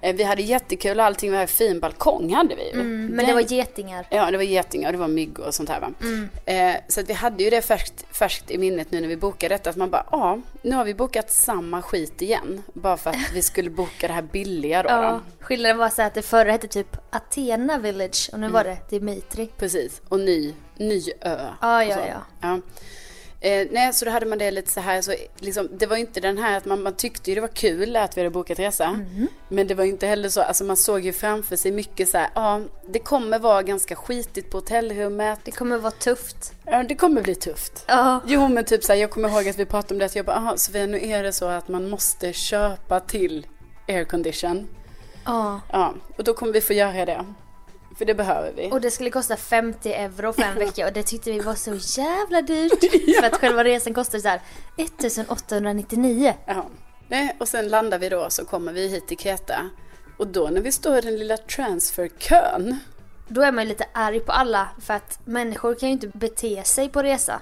Eh, 0.01 0.15
Vi 0.15 0.23
hade 0.23 0.41
jättekul 0.41 0.99
allting, 0.99 1.31
vi 1.31 1.37
hade 1.37 1.47
fin 1.47 1.79
balkong 1.79 2.33
hade 2.33 2.55
vi. 2.55 2.71
Mm, 2.71 3.05
men 3.05 3.17
Den- 3.17 3.25
det 3.27 3.33
var 3.33 3.41
getingar. 3.41 4.07
Ja, 4.09 4.31
det 4.31 4.37
var 4.37 4.43
getingar 4.43 4.91
det 4.91 4.97
var 4.97 5.07
mygg 5.07 5.39
och 5.39 5.53
sånt 5.55 5.69
här 5.69 5.79
va. 5.79 5.91
Mm. 6.01 6.29
Eh, 6.45 6.75
så 6.87 6.99
att 6.99 7.09
vi 7.09 7.13
hade 7.13 7.43
ju 7.43 7.49
det 7.49 7.61
färskt, 7.61 8.05
färskt 8.17 8.51
i 8.51 8.57
minnet 8.57 8.91
nu 8.91 9.01
när 9.01 9.07
vi 9.07 9.17
bokade 9.17 9.55
detta. 9.55 9.69
Att 9.69 9.75
man 9.75 9.89
bara, 9.89 10.05
ja, 10.11 10.39
nu 10.61 10.75
har 10.75 10.85
vi 10.85 10.93
bokat 10.93 11.31
samma 11.31 11.81
skit 11.81 12.21
igen. 12.21 12.63
Bara 12.73 12.97
för 12.97 13.09
att 13.09 13.31
vi 13.33 13.41
skulle 13.41 13.69
boka 13.69 14.07
det 14.07 14.13
här 14.13 14.21
billiga 14.21 14.83
då. 14.83 14.89
Ja, 14.99 15.11
då. 15.11 15.45
skillnaden 15.45 15.77
var 15.77 15.89
så 15.89 16.01
att 16.01 16.13
det 16.13 16.21
förra 16.21 16.51
hette 16.51 16.67
typ 16.67 16.97
Athena 17.09 17.77
Village 17.77 18.29
och 18.33 18.39
nu 18.39 18.45
Mm. 18.45 18.53
var 18.53 18.63
det 18.63 18.77
Dimitri. 18.89 19.49
Precis, 19.57 20.01
och 20.09 20.19
ny, 20.19 20.53
ny 20.77 21.03
ö. 21.21 21.35
Och 21.35 21.55
ja, 21.61 21.83
ja. 21.83 22.21
ja. 22.41 22.59
Eh, 23.41 23.67
nej, 23.71 23.93
så 23.93 24.05
då 24.05 24.11
hade 24.11 24.25
man 24.25 24.37
det 24.37 24.51
lite 24.51 24.71
så 24.71 24.79
här, 24.79 25.01
så 25.01 25.13
liksom, 25.37 25.69
det 25.77 25.85
var 25.85 25.97
inte 25.97 26.19
den 26.19 26.37
här 26.37 26.57
att 26.57 26.65
man, 26.65 26.83
man 26.83 26.93
tyckte 26.93 27.31
ju 27.31 27.35
det 27.35 27.41
var 27.41 27.47
kul 27.47 27.95
att 27.95 28.17
vi 28.17 28.21
hade 28.21 28.29
bokat 28.29 28.59
resa. 28.59 28.91
Mhm. 28.91 29.27
Men 29.49 29.67
det 29.67 29.75
var 29.75 29.83
inte 29.83 30.07
heller 30.07 30.29
så, 30.29 30.41
alltså 30.41 30.63
man 30.63 30.77
såg 30.77 31.05
ju 31.05 31.13
framför 31.13 31.55
sig 31.55 31.71
mycket 31.71 32.09
så 32.09 32.17
här, 32.17 32.29
ja, 32.35 32.61
det 32.89 32.99
kommer 32.99 33.39
vara 33.39 33.63
ganska 33.63 33.95
skitigt 33.95 34.51
på 34.51 34.57
hotellrummet. 34.57 35.39
Det 35.43 35.51
kommer 35.51 35.77
vara 35.77 35.91
tufft. 35.91 36.53
Ja, 36.65 36.83
det 36.83 36.95
kommer 36.95 37.21
bli 37.21 37.35
tufft. 37.35 37.83
Ja. 37.87 38.19
Jo 38.25 38.47
men 38.47 38.63
typ 38.65 38.83
så 38.83 38.93
här, 38.93 38.99
jag 38.99 39.11
kommer 39.11 39.29
ihåg 39.29 39.49
att 39.49 39.59
vi 39.59 39.65
pratade 39.65 39.93
om 39.93 39.99
det, 39.99 40.05
att 40.05 40.15
jag 40.15 40.25
bara, 40.25 40.35
aha, 40.37 40.57
Sofia 40.57 40.85
nu 40.85 41.09
är 41.09 41.23
det 41.23 41.33
så 41.33 41.45
att 41.45 41.67
man 41.67 41.89
måste 41.89 42.33
köpa 42.33 42.99
till 42.99 43.47
aircondition. 43.87 44.67
Ja. 45.25 45.61
Ja, 45.71 45.93
och 46.17 46.23
då 46.23 46.33
kommer 46.33 46.53
vi 46.53 46.61
få 46.61 46.73
göra 46.73 47.05
det. 47.05 47.25
För 47.99 48.05
det 48.05 48.15
behöver 48.15 48.51
vi. 48.55 48.71
Och 48.71 48.81
det 48.81 48.91
skulle 48.91 49.09
kosta 49.09 49.37
50 49.37 49.93
euro 49.93 50.33
för 50.33 50.41
en 50.41 50.55
vecka 50.65 50.87
och 50.87 50.93
det 50.93 51.03
tyckte 51.03 51.31
vi 51.31 51.39
var 51.39 51.55
så 51.55 52.01
jävla 52.01 52.41
dyrt. 52.41 52.79
För 53.19 53.27
att 53.27 53.35
själva 53.35 53.63
resan 53.63 53.93
kostade 53.93 54.21
så 54.21 54.27
här 54.27 54.41
1899. 54.77 56.33
Ja. 56.45 56.65
Nej, 57.07 57.35
och 57.39 57.47
sen 57.47 57.67
landar 57.67 57.99
vi 57.99 58.09
då 58.09 58.29
så 58.29 58.45
kommer 58.45 58.73
vi 58.73 58.87
hit 58.87 59.07
till 59.07 59.17
Kreta. 59.17 59.69
Och 60.17 60.27
då 60.27 60.47
när 60.47 60.61
vi 60.61 60.71
står 60.71 60.97
i 60.97 61.01
den 61.01 61.15
lilla 61.15 61.37
transferkön. 61.37 62.79
Då 63.27 63.41
är 63.41 63.51
man 63.51 63.63
ju 63.63 63.69
lite 63.69 63.85
arg 63.93 64.19
på 64.19 64.31
alla 64.31 64.69
för 64.81 64.93
att 64.93 65.19
människor 65.25 65.75
kan 65.75 65.89
ju 65.89 65.93
inte 65.93 66.07
bete 66.07 66.63
sig 66.63 66.89
på 66.89 67.03
resa. 67.03 67.41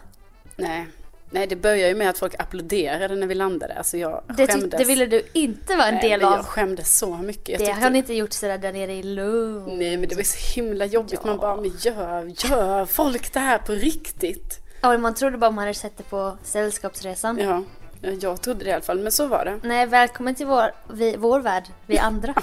Nej, 0.56 0.88
nej 1.30 1.48
det 1.48 1.56
börjar 1.56 1.88
ju 1.88 1.96
med 1.96 2.10
att 2.10 2.18
folk 2.18 2.36
applåderade 2.40 3.16
när 3.16 3.28
vi 3.28 3.36
landade. 3.36 3.74
Alltså 3.74 3.98
jag 3.98 4.22
Det, 4.38 4.48
skämdes. 4.48 4.80
det 4.80 4.86
ville 4.86 5.06
du 5.06 5.22
inte 5.34 5.76
vara 5.76 5.88
en 5.88 5.94
Nej, 5.96 6.10
del 6.10 6.22
men 6.22 6.30
Jag 6.32 6.40
av. 6.40 6.46
skämdes 6.46 6.98
så 6.98 7.18
mycket. 7.18 7.50
Jag 7.50 7.60
Det 7.60 7.66
tyckte- 7.66 7.82
har 7.82 7.90
ni 7.90 7.98
inte 7.98 8.14
gjort 8.14 8.34
sådär 8.34 8.58
där 8.58 8.74
nere 8.74 8.94
i 8.94 9.04
Lund. 9.04 9.78
Nej 9.78 9.98
men 9.98 10.10
det 10.10 10.16
var 10.16 10.24
så 10.24 10.56
himla 10.56 10.86
jobbigt. 10.86 11.24
Man 11.26 11.38
bara, 11.38 11.56
men 11.56 11.72
gör, 11.80 12.32
gör 12.50 12.86
folk 12.86 13.34
det 13.34 13.40
här 13.40 13.58
på 13.58 13.72
riktigt? 13.72 14.60
Ja, 14.82 14.98
man 14.98 15.14
trodde 15.14 15.38
bara 15.38 15.52
man 15.52 15.62
hade 15.64 15.74
sett 15.74 15.98
det 15.98 16.04
på 16.04 16.38
Sällskapsresan. 16.44 17.38
Ja, 17.42 17.64
ja, 18.02 18.10
jag 18.22 18.42
trodde 18.42 18.64
det 18.64 18.70
i 18.70 18.74
alla 18.74 18.82
fall. 18.84 19.00
Men 19.00 19.12
så 19.12 19.28
var 19.28 19.46
det. 19.46 19.60
Nej, 19.68 19.86
välkommen 19.86 20.36
till 20.36 20.46
vår, 20.46 20.72
vi, 20.94 21.16
vår 21.18 21.40
värld, 21.40 21.64
vi 21.86 21.98
andra. 21.98 22.34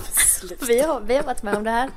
Vi 0.67 0.81
har, 0.83 1.01
vi 1.01 1.17
har 1.17 1.23
varit 1.23 1.43
med 1.43 1.55
om 1.57 1.65
det 1.65 1.71
här. 1.71 1.91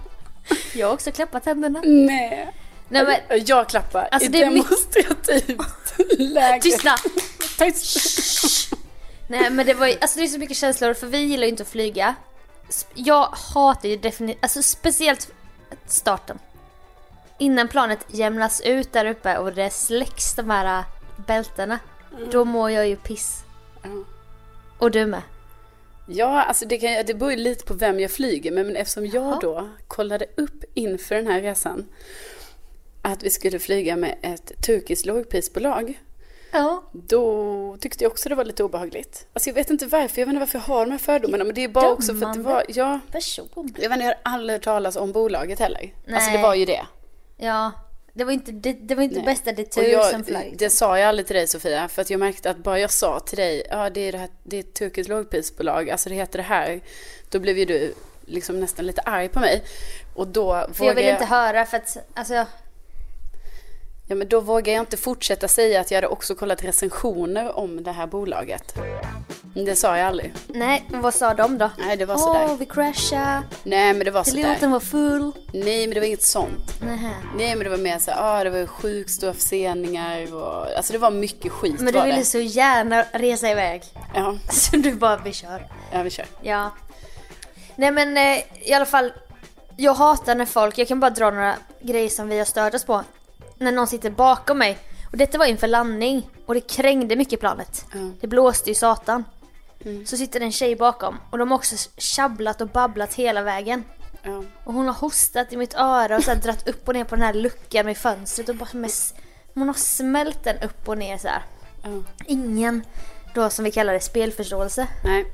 Jag 0.75 0.87
har 0.87 0.93
också 0.93 1.11
klappat 1.11 1.45
händerna. 1.45 1.81
Nej. 1.85 2.53
Nej 2.89 3.03
men, 3.29 3.45
Jag 3.45 3.69
klappar 3.69 4.07
Alltså, 4.11 4.29
i 4.29 4.31
det 4.31 4.43
demonstrativt 4.45 5.86
läge. 6.17 6.61
tystna! 6.61 6.95
Tyst. 7.57 8.73
Nej 9.27 9.49
men 9.49 9.65
det 9.65 9.73
var 9.73 9.87
ju, 9.87 9.95
alltså 10.01 10.19
det 10.19 10.25
är 10.25 10.27
så 10.27 10.39
mycket 10.39 10.57
känslor 10.57 10.93
för 10.93 11.07
vi 11.07 11.17
gillar 11.17 11.43
ju 11.43 11.49
inte 11.49 11.63
att 11.63 11.69
flyga. 11.69 12.15
Jag 12.93 13.27
hatar 13.53 13.89
ju 13.89 13.97
definitivt, 13.97 14.43
alltså 14.43 14.63
speciellt 14.63 15.31
starten. 15.85 16.39
Innan 17.39 17.67
planet 17.67 17.99
jämnas 18.07 18.61
ut 18.61 18.93
där 18.93 19.05
uppe 19.05 19.37
och 19.37 19.53
det 19.53 19.69
släcks 19.69 20.35
de 20.35 20.49
här 20.49 20.79
äh, 20.79 20.85
bältena. 21.27 21.79
Då 22.31 22.45
mår 22.45 22.71
jag 22.71 22.87
ju 22.87 22.95
piss. 22.95 23.43
Ja. 23.83 23.89
Och 24.77 24.91
du 24.91 25.05
med. 25.05 25.21
Ja, 26.07 26.43
alltså 26.43 26.65
det, 26.65 26.77
kan, 26.77 27.05
det 27.05 27.13
beror 27.13 27.31
ju 27.31 27.37
lite 27.37 27.65
på 27.65 27.73
vem 27.73 27.99
jag 27.99 28.11
flyger 28.11 28.51
med. 28.51 28.65
Men 28.65 28.75
eftersom 28.75 29.05
jag 29.05 29.23
Jaha. 29.23 29.39
då 29.41 29.69
kollade 29.87 30.25
upp 30.37 30.63
inför 30.73 31.15
den 31.15 31.27
här 31.27 31.41
resan 31.41 31.85
att 33.11 33.23
vi 33.23 33.29
skulle 33.29 33.59
flyga 33.59 33.95
med 33.95 34.15
ett 34.21 34.51
turkiskt 34.65 35.05
lågprisbolag. 35.05 35.99
Ja. 36.51 36.83
Då 36.91 37.77
tyckte 37.79 38.03
jag 38.03 38.11
också 38.11 38.29
det 38.29 38.35
var 38.35 38.45
lite 38.45 38.63
obehagligt. 38.63 39.27
Alltså 39.33 39.49
jag 39.49 39.55
vet 39.55 39.69
inte 39.69 39.85
varför, 39.85 40.21
jag 40.21 40.25
vet 40.25 40.33
inte 40.33 40.39
varför 40.39 40.59
jag 40.59 40.63
har 40.63 40.85
de 40.85 40.91
här 40.91 40.97
fördomarna. 40.97 41.43
Men 41.43 41.55
det 41.55 41.63
är 41.63 41.67
bara 41.67 41.91
också 41.91 42.15
för 42.15 42.25
att 42.25 42.33
det 42.33 42.39
var, 42.39 42.63
ja. 42.67 42.99
Person. 43.11 43.49
Jag 43.53 43.89
vet 43.89 43.95
inte, 43.95 44.05
jag 44.05 44.05
har 44.05 44.17
aldrig 44.23 44.55
hört 44.55 44.63
talas 44.63 44.95
om 44.95 45.11
bolaget 45.11 45.59
heller. 45.59 45.93
Alltså 46.13 46.29
Nej. 46.29 46.37
det 46.37 46.43
var 46.43 46.55
ju 46.55 46.65
det. 46.65 46.85
Ja. 47.37 47.71
Det 48.13 48.23
var 48.23 48.31
inte, 48.31 48.51
det, 48.51 48.73
det 48.73 48.95
var 48.95 49.03
inte 49.03 49.15
Nej. 49.15 49.25
bästa 49.25 49.51
detur 49.51 49.83
jag, 49.83 50.05
som 50.05 50.23
flög. 50.23 50.55
det 50.57 50.69
sa 50.69 50.99
jag 50.99 51.09
aldrig 51.09 51.27
till 51.27 51.35
dig 51.35 51.47
Sofia, 51.47 51.87
för 51.87 52.01
att 52.01 52.09
jag 52.09 52.19
märkte 52.19 52.49
att 52.49 52.57
bara 52.57 52.79
jag 52.79 52.91
sa 52.91 53.19
till 53.19 53.37
dig, 53.37 53.63
ja 53.69 53.89
det 53.89 54.01
är, 54.01 54.11
det 54.11 54.17
här, 54.17 54.29
det 54.43 54.55
är 54.55 54.59
ett 54.59 54.73
turkiskt 54.73 55.09
lågprisbolag, 55.09 55.89
alltså 55.89 56.09
det 56.09 56.15
heter 56.15 56.37
det 56.37 56.43
här. 56.43 56.81
Då 57.29 57.39
blev 57.39 57.57
ju 57.57 57.65
du 57.65 57.93
liksom 58.25 58.59
nästan 58.59 58.85
lite 58.85 59.01
arg 59.01 59.29
på 59.29 59.39
mig. 59.39 59.63
Och 60.15 60.27
då 60.27 60.51
För 60.51 60.59
jag 60.59 60.67
vågade 60.77 60.95
vill 60.95 61.05
jag, 61.05 61.15
inte 61.15 61.25
höra 61.25 61.65
för 61.65 61.77
att, 61.77 61.97
alltså, 62.13 62.45
ja, 64.07 64.15
men 64.15 64.27
då 64.27 64.39
vågar 64.39 64.73
jag 64.73 64.81
inte 64.81 64.97
fortsätta 64.97 65.47
säga 65.47 65.81
att 65.81 65.91
jag 65.91 65.97
hade 65.97 66.07
också 66.07 66.35
kollat 66.35 66.63
recensioner 66.63 67.57
om 67.57 67.83
det 67.83 67.91
här 67.91 68.07
bolaget. 68.07 68.75
Det 69.65 69.75
sa 69.75 69.97
jag 69.97 70.07
aldrig. 70.07 70.33
nej, 70.47 70.83
men 70.89 71.01
vad 71.01 71.13
sa 71.13 71.33
de 71.33 71.57
då? 71.57 71.69
Nej, 71.77 71.97
det 71.97 72.05
var 72.05 72.15
Åh, 72.15 72.19
sådär. 72.21 72.55
vi 72.59 72.65
crashade, 72.65 73.43
Nej, 73.63 73.93
men 73.93 74.05
det 74.05 74.11
var 74.11 74.23
piloten 74.23 74.55
sådär. 74.55 74.67
var 74.71 74.79
full. 74.79 75.31
Nej, 75.53 75.87
men 75.87 75.93
det 75.93 75.99
var 75.99 76.07
inget 76.07 76.23
sånt. 76.23 76.81
Nähä. 76.81 77.11
Nej, 77.37 77.55
men 77.55 77.63
det 77.63 77.69
var 77.69 77.77
mer 77.77 77.99
så 77.99 78.11
ja, 78.11 78.17
ah, 78.19 78.43
det 78.43 78.49
var 78.49 78.65
sjukt 78.65 79.09
stora 79.11 79.33
förseningar 79.33 80.33
och, 80.35 80.77
alltså 80.77 80.93
det 80.93 80.99
var 80.99 81.11
mycket 81.11 81.51
skit 81.51 81.79
Men 81.79 81.93
du 81.93 82.01
ville 82.01 82.15
det. 82.15 82.25
så 82.25 82.39
gärna 82.39 83.05
resa 83.11 83.49
iväg. 83.51 83.83
Ja, 84.15 84.37
Så 84.51 84.75
du 84.77 84.93
bara, 84.93 85.17
vi 85.17 85.33
kör. 85.33 85.67
ja, 85.91 86.01
vi 86.03 86.09
kör. 86.09 86.25
Ja. 86.41 86.71
Nej 87.75 87.91
men 87.91 88.17
eh, 88.17 88.43
i 88.69 88.73
alla 88.73 88.85
fall. 88.85 89.13
Jag 89.79 89.93
hatar 89.93 90.35
när 90.35 90.45
folk, 90.45 90.77
jag 90.77 90.87
kan 90.87 90.99
bara 90.99 91.09
dra 91.09 91.31
några 91.31 91.55
grejer 91.81 92.09
som 92.09 92.27
vi 92.29 92.37
har 92.37 92.45
stört 92.45 92.73
oss 92.73 92.83
på. 92.85 93.03
När 93.57 93.71
någon 93.71 93.87
sitter 93.87 94.09
bakom 94.09 94.57
mig. 94.57 94.77
Och 95.11 95.17
detta 95.17 95.37
var 95.37 95.45
inför 95.45 95.67
landning. 95.67 96.29
Och 96.45 96.53
det 96.53 96.61
krängde 96.61 97.15
mycket 97.15 97.39
planet. 97.39 97.85
Ja. 97.93 97.99
Det 98.21 98.27
blåste 98.27 98.69
ju 98.69 98.75
satan. 98.75 99.23
Så 100.05 100.17
sitter 100.17 100.39
det 100.39 100.45
en 100.45 100.51
tjej 100.51 100.75
bakom. 100.75 101.17
Och 101.29 101.37
de 101.37 101.51
har 101.51 101.57
också 101.57 101.89
tjabblat 101.97 102.61
och 102.61 102.67
babblat 102.67 103.13
hela 103.13 103.41
vägen. 103.41 103.83
Ja. 104.23 104.43
Och 104.63 104.73
hon 104.73 104.87
har 104.87 104.93
hostat 104.93 105.53
i 105.53 105.57
mitt 105.57 105.73
öra 105.73 106.17
och 106.17 106.23
så 106.23 106.31
här 106.31 106.37
dratt 106.37 106.67
upp 106.67 106.87
och 106.87 106.93
ner 106.93 107.03
på 107.03 107.15
den 107.15 107.25
här 107.25 107.33
luckan 107.33 107.85
med 107.85 107.97
fönstret 107.97 108.49
och 108.49 108.55
bara 108.55 108.69
med, 108.73 108.91
Hon 109.53 109.67
har 109.67 109.73
smält 109.73 110.43
den 110.43 110.57
upp 110.57 110.87
och 110.89 110.97
ner 110.97 111.17
så. 111.17 111.29
Ingen, 112.25 112.83
då 113.33 113.49
som 113.49 113.65
vi 113.65 113.71
kallar 113.71 113.93
det, 113.93 113.99
spelförståelse. 113.99 114.87
Nej. 115.03 115.25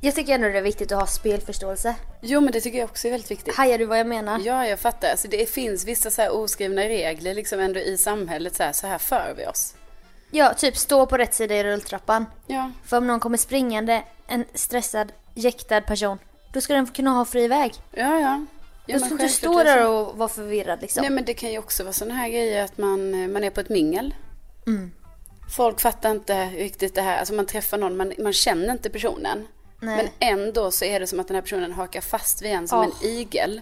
Jag 0.00 0.14
tycker 0.14 0.34
ändå 0.34 0.48
det 0.48 0.58
är 0.58 0.62
viktigt 0.62 0.92
att 0.92 1.00
ha 1.00 1.06
spelförståelse. 1.06 1.94
Jo 2.20 2.40
men 2.40 2.52
det 2.52 2.60
tycker 2.60 2.78
jag 2.78 2.90
också 2.90 3.08
är 3.08 3.12
väldigt 3.12 3.30
viktigt. 3.30 3.56
Hajar 3.56 3.78
du 3.78 3.84
vad 3.84 3.98
jag 3.98 4.06
menar? 4.06 4.40
Ja, 4.44 4.66
jag 4.66 4.78
fattar. 4.78 5.10
Alltså, 5.10 5.28
det 5.28 5.50
finns 5.50 5.84
vissa 5.84 6.10
så 6.10 6.30
oskrivna 6.30 6.82
regler 6.82 7.34
liksom 7.34 7.60
ändå 7.60 7.80
i 7.80 7.96
samhället. 7.96 8.56
Så 8.56 8.62
här, 8.62 8.72
så 8.72 8.86
här 8.86 8.98
för 8.98 9.34
vi 9.36 9.46
oss. 9.46 9.74
Ja, 10.30 10.54
typ 10.54 10.76
stå 10.76 11.06
på 11.06 11.16
rätt 11.16 11.34
sida 11.34 11.56
i 11.56 11.64
rulltrappan. 11.64 12.26
Ja, 12.46 12.72
För 12.84 12.96
om 12.96 13.06
någon 13.06 13.20
kommer 13.20 13.38
springande, 13.38 14.02
en 14.26 14.44
stressad, 14.54 15.12
jäktad 15.34 15.80
person, 15.80 16.18
då 16.52 16.60
ska 16.60 16.74
den 16.74 16.86
kunna 16.86 17.10
ha 17.10 17.24
fri 17.24 17.48
väg. 17.48 17.72
ja, 17.90 18.20
ja. 18.20 18.46
ja 18.86 18.98
du 18.98 19.00
ska 19.00 19.10
inte 19.10 19.28
stå 19.28 19.62
där 19.62 19.88
och 19.88 20.18
vara 20.18 20.28
förvirrad 20.28 20.80
liksom. 20.80 21.00
Nej 21.00 21.10
men 21.10 21.24
det 21.24 21.34
kan 21.34 21.52
ju 21.52 21.58
också 21.58 21.82
vara 21.82 21.92
sådana 21.92 22.14
här 22.14 22.28
grejer 22.28 22.64
att 22.64 22.78
man, 22.78 23.32
man 23.32 23.44
är 23.44 23.50
på 23.50 23.60
ett 23.60 23.68
mingel. 23.68 24.14
Folk 25.56 25.80
fattar 25.80 26.10
inte 26.10 26.44
riktigt 26.44 26.94
det 26.94 27.02
här. 27.02 27.18
Alltså 27.18 27.34
man 27.34 27.46
träffar 27.46 27.78
någon, 27.78 27.96
man, 27.96 28.12
man 28.18 28.32
känner 28.32 28.72
inte 28.72 28.90
personen. 28.90 29.46
Nej. 29.80 29.96
Men 29.96 30.08
ändå 30.38 30.70
så 30.70 30.84
är 30.84 31.00
det 31.00 31.06
som 31.06 31.20
att 31.20 31.28
den 31.28 31.34
här 31.34 31.42
personen 31.42 31.72
hakar 31.72 32.00
fast 32.00 32.42
vid 32.42 32.50
en 32.52 32.68
som 32.68 32.78
Ja. 32.78 32.84
en 32.84 33.08
igel. 33.10 33.60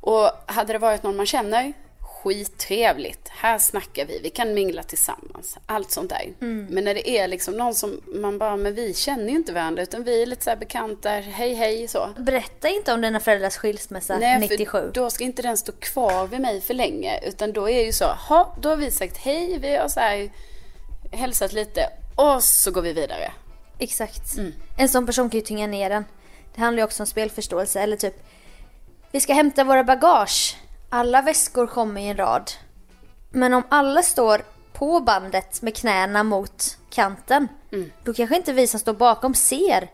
Och 0.00 0.30
hade 0.46 0.72
det 0.72 0.78
varit 0.78 1.02
någon 1.02 1.16
man 1.16 1.26
känner, 1.26 1.72
skittrevligt. 2.00 3.28
Här 3.28 3.58
snackar 3.58 4.04
vi, 4.04 4.20
vi 4.22 4.30
kan 4.30 4.54
mingla 4.54 4.82
tillsammans. 4.82 5.56
Allt 5.66 5.90
sånt 5.90 6.10
där. 6.10 6.32
Mm. 6.40 6.66
Men 6.70 6.84
när 6.84 6.94
det 6.94 7.10
är 7.10 7.28
liksom 7.28 7.56
någon 7.56 7.74
som 7.74 8.00
man 8.06 8.38
bara, 8.38 8.56
men 8.56 8.74
vi 8.74 8.94
känner 8.94 9.28
ju 9.28 9.36
inte 9.36 9.52
varandra 9.52 9.82
utan 9.82 10.04
vi 10.04 10.22
är 10.22 10.26
lite 10.26 10.44
så 10.44 10.50
här 10.50 10.56
bekanta, 10.56 11.10
hej 11.10 11.54
hej 11.54 11.88
så. 11.88 12.08
Berätta 12.16 12.68
inte 12.68 12.92
om 12.92 13.00
dina 13.00 13.20
föräldrars 13.20 13.56
skilsmässa 13.56 14.18
Nej, 14.18 14.38
97. 14.40 14.70
för 14.70 14.90
då 14.94 15.10
ska 15.10 15.24
inte 15.24 15.42
den 15.42 15.56
stå 15.56 15.72
kvar 15.72 16.26
vid 16.26 16.40
mig 16.40 16.60
för 16.60 16.74
länge. 16.74 17.20
Utan 17.28 17.52
då 17.52 17.70
är 17.70 17.84
ju 17.84 17.92
så, 17.92 18.04
ha, 18.04 18.56
då 18.60 18.68
har 18.68 18.76
vi 18.76 18.90
sagt 18.90 19.16
hej, 19.16 19.58
vi 19.58 19.76
har 19.76 19.88
så 19.88 20.00
här 20.00 20.30
hälsat 21.12 21.52
lite 21.52 21.90
och 22.16 22.42
så 22.44 22.70
går 22.70 22.82
vi 22.82 22.92
vidare. 22.92 23.32
Exakt. 23.78 24.36
Mm. 24.36 24.52
En 24.76 24.88
sån 24.88 25.06
person 25.06 25.30
kan 25.30 25.40
ju 25.40 25.46
tynga 25.46 25.66
ner 25.66 25.90
en. 25.90 26.04
Det 26.54 26.60
handlar 26.60 26.80
ju 26.80 26.84
också 26.84 27.02
om 27.02 27.06
spelförståelse. 27.06 27.80
Eller 27.80 27.96
typ, 27.96 28.24
vi 29.12 29.20
ska 29.20 29.32
hämta 29.32 29.64
våra 29.64 29.84
bagage. 29.84 30.56
Alla 30.88 31.22
väskor 31.22 31.66
kommer 31.66 32.00
i 32.00 32.08
en 32.08 32.16
rad. 32.16 32.50
Men 33.30 33.54
om 33.54 33.62
alla 33.68 34.02
står 34.02 34.42
på 34.72 35.00
bandet 35.00 35.62
med 35.62 35.76
knäna 35.76 36.22
mot 36.22 36.78
kanten. 36.90 37.48
Mm. 37.72 37.90
Då 38.04 38.14
kanske 38.14 38.36
inte 38.36 38.52
vi 38.52 38.66
som 38.66 38.80
står 38.80 38.92
bakom 38.92 39.34
ser. 39.34 39.90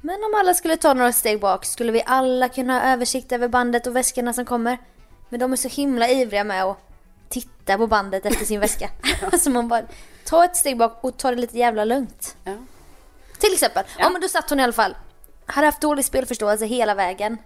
Men 0.00 0.14
om 0.14 0.40
alla 0.40 0.54
skulle 0.54 0.76
ta 0.76 0.94
några 0.94 1.12
steg 1.12 1.40
bak 1.40 1.64
skulle 1.64 1.92
vi 1.92 2.02
alla 2.06 2.48
kunna 2.48 2.72
ha 2.80 2.92
översikt 2.92 3.32
över 3.32 3.48
bandet 3.48 3.86
och 3.86 3.96
väskorna 3.96 4.32
som 4.32 4.44
kommer. 4.44 4.78
Men 5.28 5.40
de 5.40 5.52
är 5.52 5.56
så 5.56 5.68
himla 5.68 6.08
ivriga 6.08 6.44
med 6.44 6.64
att 6.64 6.78
titta 7.28 7.78
på 7.78 7.86
bandet 7.86 8.26
efter 8.26 8.44
sin 8.44 8.60
väska. 8.60 8.90
så 9.38 9.50
man 9.50 9.68
bara, 9.68 9.82
ta 10.24 10.44
ett 10.44 10.56
steg 10.56 10.78
bak 10.78 10.98
och 11.00 11.16
ta 11.16 11.30
det 11.30 11.36
lite 11.36 11.58
jävla 11.58 11.84
lugnt. 11.84 12.36
Ja. 12.44 12.56
Till 13.38 13.52
exempel. 13.52 13.84
Ja. 13.88 13.94
Ja. 14.04 14.10
men 14.10 14.20
då 14.20 14.28
satt 14.28 14.50
hon 14.50 14.60
i 14.60 14.62
alla 14.62 14.72
fall. 14.72 14.96
Hade 15.46 15.66
haft 15.66 15.80
dålig 15.80 16.04
spelförståelse 16.04 16.66
hela 16.66 16.94
vägen. 16.94 17.38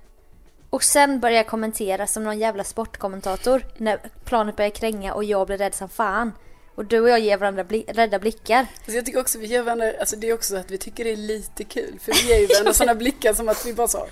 Och 0.70 0.82
sen 0.84 1.20
började 1.20 1.36
jag 1.36 1.46
kommentera 1.46 2.06
som 2.06 2.24
någon 2.24 2.38
jävla 2.38 2.64
sportkommentator. 2.64 3.62
När 3.76 3.98
planet 4.24 4.56
började 4.56 4.76
kränga 4.76 5.14
och 5.14 5.24
jag 5.24 5.46
blev 5.46 5.58
rädd 5.58 5.74
som 5.74 5.88
fan. 5.88 6.32
Och 6.74 6.84
du 6.84 7.00
och 7.00 7.08
jag 7.08 7.18
ger 7.20 7.36
varandra 7.36 7.64
bli- 7.64 7.84
rädda 7.88 8.18
blickar. 8.18 8.66
Så 8.86 8.92
jag 8.92 9.06
tycker 9.06 9.20
också 9.20 9.38
vi 9.38 9.46
ger 9.46 9.62
varandra, 9.62 9.92
alltså 10.00 10.16
det 10.16 10.28
är 10.28 10.34
också 10.34 10.54
så 10.54 10.60
att 10.60 10.70
vi 10.70 10.78
tycker 10.78 11.04
det 11.04 11.12
är 11.12 11.16
lite 11.16 11.64
kul. 11.64 11.98
För 12.04 12.12
vi 12.12 12.28
ger 12.28 12.38
ju 12.40 12.46
varandra 12.46 12.72
sådana 12.72 12.94
blickar 12.98 13.34
som 13.34 13.48
att 13.48 13.66
vi 13.66 13.74
bara 13.74 13.88
så, 13.88 14.06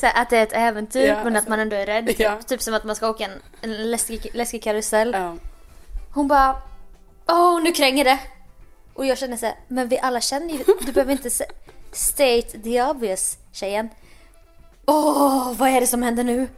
Så 0.00 0.06
att 0.14 0.30
det 0.30 0.36
är 0.38 0.42
ett 0.42 0.52
äventyr 0.52 1.06
Ja, 1.06 1.14
men 1.24 1.26
att 1.26 1.36
alltså. 1.36 1.50
man 1.50 1.60
ändå 1.60 1.76
är 1.76 1.86
rädd. 1.86 2.06
Typ, 2.06 2.20
Ja. 2.20 2.38
typ 2.46 2.62
som 2.62 2.74
att 2.74 2.84
man 2.84 2.96
ska 2.96 3.08
åka 3.08 3.24
en, 3.24 3.42
en 3.60 3.90
läskig, 3.90 4.30
läskig 4.34 4.62
karusell. 4.62 5.12
ja. 5.12 5.36
Hon 6.14 6.28
bara 6.28 6.56
Åh 7.28 7.62
nu 7.62 7.72
kränger 7.72 8.04
det. 8.04 8.18
Och 8.96 9.06
jag 9.06 9.18
känner 9.18 9.36
så 9.36 9.46
här, 9.46 9.54
men 9.68 9.88
vi 9.88 9.98
alla 9.98 10.20
känner 10.20 10.54
ju, 10.54 10.64
du 10.80 10.92
behöver 10.92 11.12
inte 11.12 11.30
state 11.92 12.58
the 12.62 12.82
obvious 12.82 13.38
tjejen. 13.52 13.88
Åh 14.86 15.52
vad 15.52 15.68
är 15.68 15.80
det 15.80 15.86
som 15.86 16.02
händer 16.02 16.24
nu? 16.24 16.48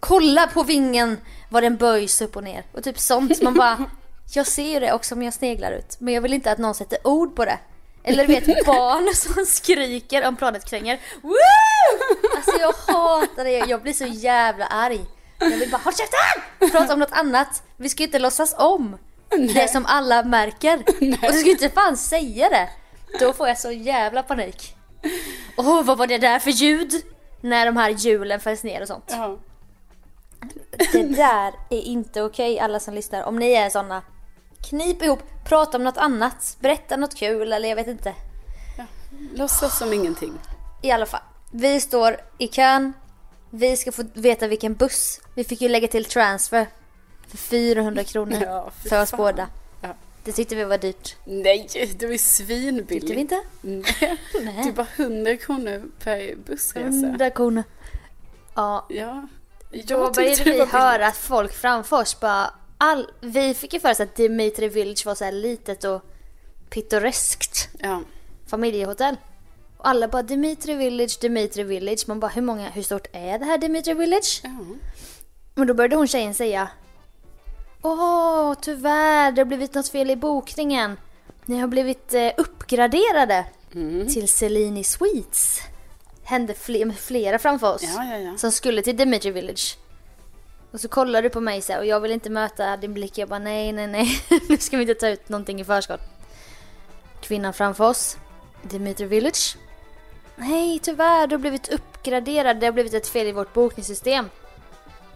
Kolla 0.00 0.46
på 0.46 0.62
vingen 0.62 1.20
vad 1.48 1.62
den 1.62 1.76
böjs 1.76 2.20
upp 2.20 2.36
och 2.36 2.44
ner. 2.44 2.64
Och 2.72 2.84
typ 2.84 2.98
sånt. 2.98 3.42
Man 3.42 3.54
bara, 3.54 3.84
jag 4.34 4.46
ser 4.46 4.72
ju 4.72 4.80
det 4.80 4.92
också 4.92 5.14
om 5.14 5.22
jag 5.22 5.34
sneglar 5.34 5.72
ut. 5.72 5.96
Men 6.00 6.14
jag 6.14 6.20
vill 6.20 6.32
inte 6.32 6.52
att 6.52 6.58
någon 6.58 6.74
sätter 6.74 6.98
ord 7.04 7.36
på 7.36 7.44
det. 7.44 7.58
Eller 8.04 8.26
du 8.26 8.34
vet 8.34 8.66
barn 8.66 9.14
som 9.34 9.46
skriker 9.46 10.28
om 10.28 10.36
planet 10.36 10.64
kränger. 10.64 11.00
Woo! 11.22 11.32
Alltså 12.36 12.60
jag 12.60 12.72
hatar 12.94 13.44
det, 13.44 13.58
jag 13.58 13.82
blir 13.82 13.92
så 13.92 14.06
jävla 14.06 14.66
arg. 14.66 15.00
Jag 15.38 15.58
vill 15.58 15.70
bara 15.70 15.80
håll 15.84 15.94
käften! 15.94 16.70
Prata 16.70 16.92
om 16.92 17.00
något 17.00 17.12
annat. 17.12 17.62
Vi 17.76 17.88
ska 17.88 18.02
ju 18.02 18.06
inte 18.06 18.18
låtsas 18.18 18.54
om 18.58 18.98
det 19.30 19.70
som 19.70 19.86
alla 19.86 20.22
märker. 20.22 20.78
Och 21.26 21.32
du 21.32 21.38
ska 21.38 21.50
inte 21.50 21.70
fan 21.70 21.96
säga 21.96 22.48
det. 22.48 22.68
Då 23.20 23.32
får 23.32 23.48
jag 23.48 23.58
så 23.58 23.70
jävla 23.70 24.22
panik. 24.22 24.76
Åh 25.56 25.82
vad 25.82 25.98
var 25.98 26.06
det 26.06 26.18
där 26.18 26.38
för 26.38 26.50
ljud? 26.50 26.92
När 27.40 27.66
de 27.66 27.76
här 27.76 27.90
hjulen 27.90 28.40
fälls 28.40 28.62
ner 28.64 28.82
och 28.82 28.88
sånt. 28.88 29.04
ja. 29.08 29.38
Det 30.92 31.02
där 31.02 31.52
är 31.70 31.80
inte 31.80 32.22
okej 32.22 32.60
alla 32.60 32.80
som 32.80 32.94
lyssnar. 32.94 33.22
Om 33.22 33.38
ni 33.38 33.52
är 33.52 33.70
såna. 33.70 34.02
Knip 34.68 35.02
ihop, 35.02 35.22
prata 35.44 35.76
om 35.76 35.84
något 35.84 35.96
annat. 35.96 36.56
Berätta 36.60 36.96
något 36.96 37.14
kul 37.14 37.52
eller 37.52 37.68
jag 37.68 37.76
vet 37.76 37.86
inte. 37.86 38.14
Låtsas 39.34 39.78
som 39.78 39.92
ingenting. 39.92 40.32
I 40.82 40.90
alla 40.90 41.06
fall. 41.06 41.20
Vi 41.52 41.80
står 41.80 42.16
i 42.38 42.48
kön. 42.48 42.92
Vi 43.50 43.76
ska 43.76 43.92
få 43.92 44.04
veta 44.14 44.46
vilken 44.46 44.74
buss. 44.74 45.20
Vi 45.34 45.44
fick 45.44 45.60
ju 45.60 45.68
lägga 45.68 45.88
till 45.88 46.04
transfer. 46.04 46.66
För 47.28 47.36
400 47.36 48.04
kronor. 48.04 48.38
Ja, 48.42 48.70
fy 48.82 48.88
för 48.88 49.02
oss 49.02 49.10
fan. 49.10 49.18
båda. 49.18 49.48
Ja. 49.80 49.94
Det 50.24 50.32
tyckte 50.32 50.54
vi 50.54 50.64
var 50.64 50.78
dyrt. 50.78 51.16
Nej, 51.24 51.68
det 51.72 52.06
var 52.06 52.12
ju 52.12 52.18
Tyckte 52.18 52.32
svinbilligt. 52.32 53.10
vi 53.10 53.20
inte? 53.20 53.40
Nej. 53.60 53.84
Nej. 54.42 54.60
Det 54.62 54.68
är 54.68 54.72
bara 54.72 54.86
100 54.96 55.36
kronor 55.36 55.82
per 55.98 56.34
bussresa. 56.36 56.86
100 56.86 57.30
kronor. 57.30 57.64
Ja. 58.54 58.86
Ja. 58.88 59.28
Jag 59.70 59.86
Då 59.86 60.06
tyckte 60.06 60.44
började 60.44 60.64
vi 60.64 60.64
höra 60.72 61.06
att 61.06 61.16
folk 61.16 61.52
framför 61.52 62.00
oss 62.00 62.20
bara... 62.20 62.50
All, 62.78 63.10
vi 63.20 63.54
fick 63.54 63.72
ju 63.74 63.80
för 63.80 63.90
oss 63.90 64.00
att 64.00 64.14
Dimitri 64.16 64.68
Village 64.68 65.06
var 65.06 65.14
så 65.14 65.24
här 65.24 65.32
litet 65.32 65.84
och 65.84 66.02
pittoreskt. 66.70 67.68
Ja. 67.78 68.02
familjehotell. 68.46 69.16
Och 69.76 69.88
alla 69.88 70.08
bara 70.08 70.22
Dimitri 70.22 70.74
Village, 70.74 71.18
Dimitri 71.20 71.62
Village. 71.62 72.04
Man 72.08 72.20
bara 72.20 72.30
hur 72.30 72.42
många, 72.42 72.68
hur 72.70 72.82
stort 72.82 73.06
är 73.12 73.38
det 73.38 73.44
här 73.44 73.58
Dimitri 73.58 73.94
Village? 73.94 74.40
ja. 74.44 74.50
Men 75.54 75.66
då 75.66 75.74
började 75.74 75.96
hon 75.96 76.08
tjejen 76.08 76.34
säga 76.34 76.68
Åh, 77.82 78.54
tyvärr, 78.60 79.32
det 79.32 79.40
har 79.40 79.46
blivit 79.46 79.74
något 79.74 79.88
fel 79.88 80.10
i 80.10 80.16
bokningen. 80.16 80.96
Ni 81.44 81.58
har 81.58 81.68
blivit 81.68 82.14
eh, 82.14 82.30
uppgraderade 82.36 83.44
Mm. 83.74 84.08
till 84.08 84.28
Cellini 84.28 84.84
Suites. 84.84 85.60
Hände 86.24 86.54
med 86.68 86.98
flera 86.98 87.38
framför 87.38 87.74
oss 87.74 87.82
Ja, 87.82 88.04
ja, 88.04 88.18
ja. 88.18 88.36
som 88.38 88.52
skulle 88.52 88.82
till 88.82 88.96
Dimitri 88.96 89.30
Village. 89.30 89.78
Och 90.72 90.80
så 90.80 90.88
kollar 90.88 91.22
du 91.22 91.30
på 91.30 91.40
mig 91.40 91.62
så 91.62 91.72
här, 91.72 91.78
och 91.80 91.86
jag 91.86 92.00
vill 92.00 92.12
inte 92.12 92.30
möta 92.30 92.76
din 92.76 92.94
blick. 92.94 93.18
Jag 93.18 93.28
bara 93.28 93.38
nej, 93.38 93.72
nej, 93.72 93.86
nej. 93.86 94.08
nu 94.48 94.56
ska 94.56 94.76
vi 94.76 94.82
inte 94.82 94.94
ta 94.94 95.08
ut 95.08 95.28
någonting 95.28 95.60
i 95.60 95.64
förskott. 95.64 96.00
Kvinnan 97.20 97.52
framför 97.52 97.84
oss. 97.88 98.16
Dimitri 98.62 99.06
Village. 99.06 99.56
Nej, 100.36 100.78
tyvärr. 100.82 101.26
Du 101.26 101.34
har 101.34 101.40
blivit 101.40 101.68
uppgraderad. 101.68 102.60
Det 102.60 102.66
har 102.66 102.72
blivit 102.72 102.94
ett 102.94 103.08
fel 103.08 103.26
i 103.26 103.32
vårt 103.32 103.52
bokningssystem. 103.54 104.30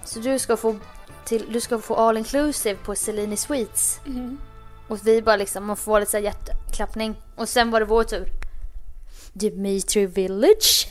Så 0.05 0.19
du 0.19 0.39
ska 0.39 0.57
få, 0.57 0.77
till, 1.25 1.53
du 1.53 1.61
ska 1.61 1.79
få 1.79 1.95
all 1.95 2.17
inclusive 2.17 2.77
på 2.85 2.95
Cellini 2.95 3.37
Suites. 3.37 4.01
Och 4.89 5.07
vi 5.07 5.23
bara 5.23 5.37
liksom, 5.37 5.67
man 5.67 5.77
får 5.77 6.01
lite 6.01 6.11
så 6.11 6.17
här 6.17 6.25
hjärtklappning. 6.25 7.15
Och 7.37 7.49
sen 7.49 7.71
var 7.71 7.81
det 7.81 7.87
vår 7.87 8.05
tur. 8.05 8.29
Dimitri 9.33 10.07
Village. 10.07 10.89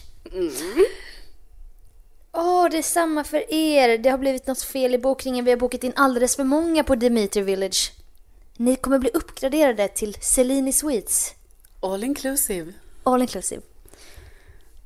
Åh, 2.32 2.68
det 2.72 2.78
är 2.78 2.82
samma 2.82 3.24
för 3.24 3.54
er. 3.54 3.98
Det 3.98 4.10
har 4.10 4.18
blivit 4.18 4.48
något 4.48 4.62
fel 4.62 4.94
i 4.96 4.98
bokningen. 4.98 5.46
Vi 5.46 5.52
har 5.52 5.58
bokat 5.58 5.84
in 5.84 5.94
alldeles 5.96 6.36
för 6.36 6.44
många 6.44 6.84
på 6.84 6.96
Dimitri 6.96 7.42
Village. 7.42 7.92
Ni 8.58 8.76
kommer 8.76 9.00
bli 9.00 9.10
uppgraderade 9.14 9.88
till 9.88 10.14
Cellini 10.22 10.74
Suites. 10.74 11.34
All 11.80 12.04
inclusive. 12.04 12.74
All 13.04 13.22
inclusive. 13.22 13.62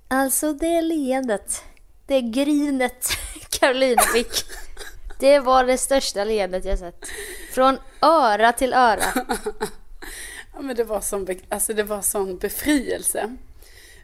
Alltså 0.08 0.54
det 0.54 0.82
leendet. 0.82 1.64
Det 2.08 2.22
grinet 2.22 3.08
Carolina 3.50 4.02
fick. 4.02 4.46
Det 5.20 5.40
var 5.40 5.64
det 5.64 5.78
största 5.78 6.24
leendet 6.24 6.66
jag 6.66 6.80
sett. 6.80 7.06
Från 7.54 7.78
öra 8.02 8.52
till 8.54 8.74
öra. 8.74 9.04
Ja, 10.56 10.62
men 10.62 10.76
det 10.76 10.84
var 10.84 11.02
sån, 11.02 11.28
alltså 11.50 11.74
det 11.74 11.84
var 11.84 12.02
sån 12.02 12.38
befrielse. 12.38 13.36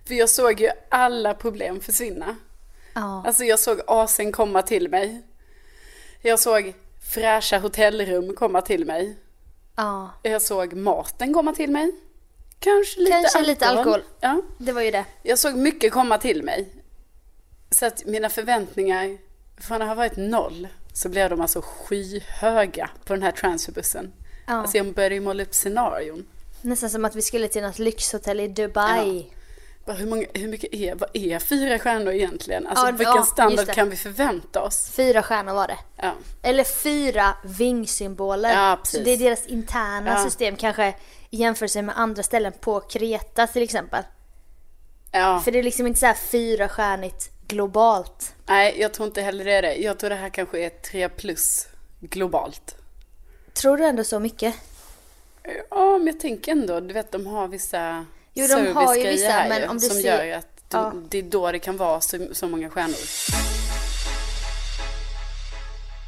För 0.08 0.14
jag 0.14 0.30
såg 0.30 0.60
ju 0.62 0.70
alla 0.90 1.34
problem 1.34 1.80
försvinna. 1.80 2.36
Ja. 2.94 3.24
Alltså 3.28 3.44
jag 3.44 3.60
såg 3.60 3.82
asen 3.88 4.32
komma 4.32 4.62
till 4.62 4.90
mig. 4.90 5.22
Jag 6.22 6.40
såg 6.40 6.74
fräscha 7.14 7.58
hotellrum 7.60 8.36
komma 8.36 8.62
till 8.62 8.86
mig. 8.86 9.18
ja. 9.76 10.10
Jag 10.24 10.42
såg 10.42 10.74
maten 10.74 11.34
komma 11.34 11.54
till 11.54 11.70
mig. 11.72 11.92
Kanske 12.60 13.00
lite 13.00 13.12
Kanske 13.12 13.38
alkohol. 13.38 13.48
lite 13.48 13.68
alkohol. 13.68 14.02
Ja. 14.20 14.42
Det 14.58 14.72
var 14.72 14.82
ju 14.82 14.92
det. 14.92 15.06
Jag 15.24 15.40
såg 15.40 15.56
mycket 15.56 15.94
komma 15.94 16.18
till 16.18 16.44
mig. 16.44 16.70
Så 17.72 17.86
att 17.86 18.06
mina 18.06 18.30
förväntningar, 18.30 19.18
från 19.58 19.82
att 19.82 19.88
ha 19.88 19.96
varit 19.96 20.18
noll, 20.18 20.68
så 20.94 21.10
blev 21.10 21.30
de 21.30 21.42
alltså 21.42 21.62
skyhöga 21.66 22.90
på 23.06 23.14
den 23.14 23.24
här 23.24 23.32
transferbussen. 23.32 24.14
Ja. 24.48 24.54
Alltså 24.54 24.78
jag 24.78 24.94
började 24.94 25.16
ju 25.16 25.22
måla 25.22 25.44
upp 25.44 25.54
scenarion. 25.54 26.26
Nästan 26.62 26.90
som 26.90 27.06
att 27.06 27.16
vi 27.16 27.22
skulle 27.22 27.48
till 27.48 27.62
något 27.62 27.80
lyxhotell 27.80 28.40
i 28.40 28.48
Dubai. 28.48 29.32
Bara 29.86 29.96
Hur, 29.96 30.08
många, 30.08 30.26
hur 30.34 30.48
mycket 30.48 30.74
är, 30.74 30.96
vad 30.96 31.10
är 31.14 31.40
fyra 31.40 31.80
stjärnor 31.80 32.14
egentligen? 32.14 32.68
Alltså 32.68 32.86
Ja, 32.86 32.92
vilken 32.92 33.16
ja, 33.16 33.24
standard 33.24 33.74
kan 33.74 33.90
vi 33.90 33.96
förvänta 33.96 34.62
oss? 34.62 34.90
Fyra 34.90 35.24
stjärnor 35.24 35.54
var 35.54 35.68
det. 35.68 35.78
Ja. 35.96 36.12
Eller 36.42 36.64
fyra 36.64 37.34
vingsymboler. 37.44 38.50
Ja, 38.54 38.80
så 38.84 39.00
det 39.00 39.12
är 39.12 39.18
deras 39.18 39.46
interna 39.46 40.10
Ja. 40.10 40.24
system 40.24 40.56
kanske 40.56 40.88
i 41.30 41.38
jämförelse 41.38 41.82
med 41.82 42.00
andra 42.00 42.24
ställen 42.24 42.54
på 42.60 42.80
Kreta 42.80 43.48
till 43.48 43.64
exempel. 43.64 44.04
ja. 45.12 45.40
För 45.40 45.52
det 45.52 45.60
är 45.60 45.64
liksom 45.64 45.88
inte 45.88 46.00
så 46.00 46.06
här 46.06 46.14
fyra 46.32 46.70
stjärnigt 46.70 47.30
globalt. 47.50 48.34
Nej, 48.46 48.76
jag 48.82 48.94
tror 48.94 49.08
inte 49.08 49.22
heller 49.22 49.46
det 49.46 49.52
är 49.54 49.62
det. 49.62 49.76
Jag 49.76 50.00
tror 50.00 50.10
det 50.10 50.16
här 50.16 50.30
kanske 50.30 50.60
är 50.60 50.70
tre 50.70 51.10
plus 51.10 51.68
globalt. 52.00 52.76
Tror 53.54 53.78
du 53.78 53.86
ändå 53.86 54.04
så 54.04 54.20
mycket? 54.20 54.56
Ja, 55.70 55.98
men 55.98 56.08
jag 56.08 56.20
tänker 56.20 56.52
ändå, 56.52 56.80
du 56.80 56.94
vet 56.94 57.12
de 57.12 57.28
har 57.28 57.48
vissa 57.48 58.06
Jo, 58.34 58.48
de 58.48 58.74
har 58.74 58.96
ju 58.96 59.04
vissa, 59.08 59.30
här 59.30 59.50
men 59.50 59.62
ju, 59.62 59.68
om 59.68 59.78
du 59.78 59.88
som 59.88 59.96
ser- 59.98 60.24
gör 60.26 60.38
att 60.38 60.48
du, 60.70 60.78
Ja. 60.78 60.94
det 61.10 61.18
är 61.18 61.24
då 61.24 61.52
det 61.52 61.60
kan 61.60 61.78
vara 61.78 62.02
så, 62.02 62.28
så 62.32 62.48
många 62.48 62.70
stjärnor. 62.70 62.96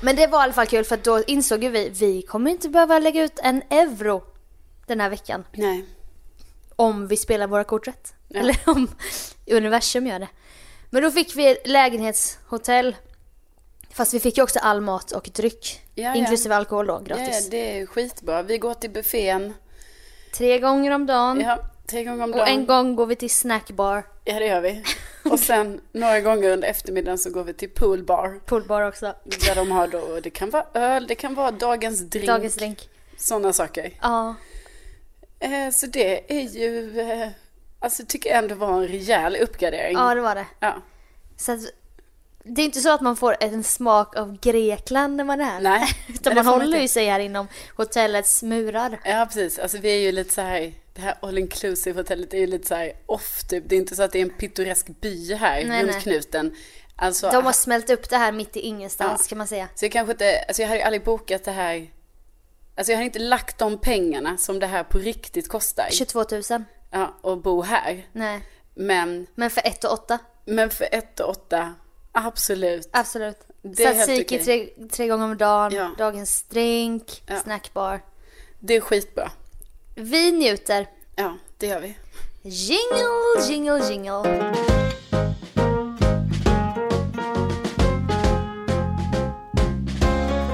Men 0.04 0.16
det 0.16 0.28
var 0.28 0.40
i 0.40 0.44
alla 0.44 0.54
fall 0.54 0.68
kul 0.68 0.84
för 0.86 0.98
då 0.98 1.24
insåg 1.24 1.64
ju 1.64 1.70
vi, 1.70 1.90
vi 1.90 2.22
kommer 2.22 2.52
inte 2.52 2.70
behöva 2.70 3.00
lägga 3.00 3.24
ut 3.24 3.40
en 3.44 3.62
euro 3.70 4.24
den 4.88 5.00
här 5.00 5.10
veckan. 5.10 5.44
Nej. 5.54 5.86
Om 6.76 7.08
vi 7.08 7.18
spelar 7.18 7.48
våra 7.48 7.64
kort 7.64 7.88
rätt. 7.88 8.14
Ja. 8.28 8.40
Eller 8.40 8.58
om 8.66 8.92
universum 9.52 10.08
gör 10.08 10.20
det. 10.20 10.28
Men 10.94 11.04
då 11.04 11.12
fick 11.12 11.36
vi 11.36 11.58
lägenhetshotell. 11.66 12.96
Fast 13.94 14.14
vi 14.14 14.20
fick 14.20 14.38
ju 14.38 14.44
också 14.44 14.60
all 14.60 14.82
mat 14.82 15.12
och 15.12 15.30
dryck. 15.34 15.82
Ja, 15.96 16.04
ja. 16.04 16.16
inklusive 16.16 16.56
alkohol 16.56 16.88
då, 16.88 16.94
Ja, 16.94 17.16
gratis. 17.16 17.50
det 17.50 17.80
är 17.80 17.86
skitbra. 17.86 18.42
Vi 18.44 18.58
går 18.58 18.74
till 18.74 18.90
buffén. 18.90 19.54
Tre 20.34 20.60
gånger 20.60 20.92
om 20.92 21.06
dagen. 21.06 21.40
Ja, 21.42 21.60
tre 21.88 22.04
gånger 22.04 22.24
om 22.24 22.32
och 22.32 22.38
dagen. 22.38 22.48
en 22.48 22.66
gång 22.66 22.96
går 22.96 23.06
vi 23.06 23.16
till 23.16 23.30
snackbar. 23.30 24.04
Ja, 24.26 24.40
det 24.40 24.46
gör 24.46 24.62
vi. 24.62 24.84
Och 25.24 25.40
sen 25.40 25.82
några 25.92 26.22
gånger 26.22 26.50
under 26.50 26.68
eftermiddagen 26.68 27.18
så 27.18 27.30
går 27.30 27.44
vi 27.44 27.54
till 27.54 27.70
poolbar. 27.70 28.40
Poolbar 28.46 28.82
också. 28.82 29.16
Där 29.24 29.56
de 29.56 29.72
har 29.72 29.88
då, 29.88 30.20
det 30.24 30.30
kan 30.30 30.50
vara 30.50 30.66
öl, 30.74 31.08
det 31.08 31.16
kan 31.16 31.36
vara 31.36 31.52
dagens 31.52 32.00
drink. 32.00 32.28
Dagens 32.28 32.56
drink. 32.56 32.90
Sådana 33.18 33.54
saker. 33.54 33.94
Ja. 34.02 34.36
Eh, 35.40 35.70
så 35.72 35.86
det 35.86 36.40
är 36.40 36.42
ju, 36.50 37.00
eh, 37.00 37.30
alltså 37.82 38.04
tycker 38.08 38.30
jag 38.30 38.40
ändå 38.40 38.56
var 38.56 38.74
en 38.82 38.88
rejäl 38.88 39.36
uppgradering. 39.36 39.98
ja, 39.98 40.16
det 40.16 40.22
var 40.22 40.36
det. 40.36 40.46
Ja. 40.60 40.76
Så 41.38 41.52
att, 41.52 41.60
det 42.44 42.62
är 42.62 42.66
inte 42.66 42.80
så 42.80 42.94
att 42.94 43.02
man 43.02 43.16
får 43.16 43.36
en 43.40 43.64
smak 43.64 44.16
av 44.16 44.40
Grekland 44.40 45.16
när 45.16 45.24
man 45.24 45.42
är 45.42 45.46
här. 45.46 45.60
Nej, 45.62 45.88
Utan 46.14 46.36
man 46.36 46.46
håller 46.46 46.78
ju 46.80 46.88
sig 46.88 47.06
här 47.06 47.20
inom 47.20 47.48
hotellets 47.78 48.44
murar. 48.44 49.00
Ja, 49.06 49.26
precis. 49.26 49.60
Alltså 49.60 49.78
vi 49.78 49.90
är 49.92 50.00
ju 50.00 50.12
lite 50.12 50.34
så 50.34 50.42
här, 50.42 50.74
det 50.94 51.02
här 51.02 51.16
all 51.22 51.38
inclusive 51.38 52.00
hotellet 52.00 52.34
är 52.34 52.38
ju 52.38 52.48
lite 52.48 52.68
så 52.68 52.76
här 52.76 52.94
off 53.06 53.42
typ. 53.50 53.64
Det 53.68 53.76
är 53.76 53.80
inte 53.80 53.96
så 53.96 54.04
att 54.04 54.12
det 54.12 54.20
är 54.20 54.24
en 54.24 54.30
pittoresk 54.38 55.02
by 55.02 55.34
här 55.34 55.66
Nej, 55.66 55.80
runt 55.84 55.92
nej. 55.92 56.02
knuten. 56.02 56.56
Alltså, 56.96 57.30
De 57.32 57.46
har 57.46 57.54
smält 57.54 57.90
upp 57.90 58.10
det 58.10 58.18
här 58.18 58.32
mitt 58.32 58.58
i 58.58 58.60
ingenstans 58.60 59.22
Ja. 59.26 59.30
kan 59.30 59.38
man 59.38 59.48
säga. 59.48 59.68
så 59.76 59.86
jag 59.86 59.92
kanske 59.92 60.12
inte, 60.12 60.44
alltså 60.48 60.62
jag 60.62 60.70
hade 60.70 60.80
ju 60.80 60.86
aldrig 60.86 61.04
bokat 61.04 61.44
det 61.44 61.52
här. 61.52 61.88
Alltså 62.76 62.92
jag 62.92 63.00
har 63.00 63.04
inte 63.06 63.20
lagt 63.20 63.58
de 63.58 63.78
pengarna 63.78 64.38
som 64.38 64.60
det 64.60 64.68
här 64.68 64.84
på 64.84 64.98
riktigt 64.98 65.48
kostar. 65.50 65.88
22 65.92 66.26
000. 66.32 66.64
Ja, 66.92 67.14
och 67.22 67.38
bo 67.38 67.62
här. 67.62 68.06
Nej. 68.12 68.42
Men, 68.76 69.28
Men 69.36 69.50
för 69.50 69.68
ett 69.68 69.84
och 69.84 69.92
åtta. 69.94 70.20
men 70.46 70.70
för 70.70 70.88
ett 70.92 71.20
och 71.20 71.30
åtta, 71.30 71.74
absolut. 72.12 72.90
Absolut. 72.94 73.38
Det 73.62 73.84
är 73.84 73.94
helt 73.94 73.98
Tzatziki 74.08 74.36
okej. 74.36 74.46
tre, 74.76 74.88
tre 74.88 75.08
gånger 75.08 75.26
om 75.26 75.38
dagen, 75.38 75.72
Ja. 75.74 75.90
dagens 75.98 76.44
drink, 76.44 77.24
Ja. 77.28 77.40
snackbar. 77.40 78.02
Det 78.60 78.74
är 78.76 78.82
skitbra. 78.82 79.32
Vi 79.96 80.32
njuter. 80.32 80.88
Ja, 81.16 81.38
det 81.58 81.68
gör 81.68 81.80
vi. 81.80 81.98
Jingle, 82.44 83.48
jingle, 83.50 83.90
jingle. 83.90 84.54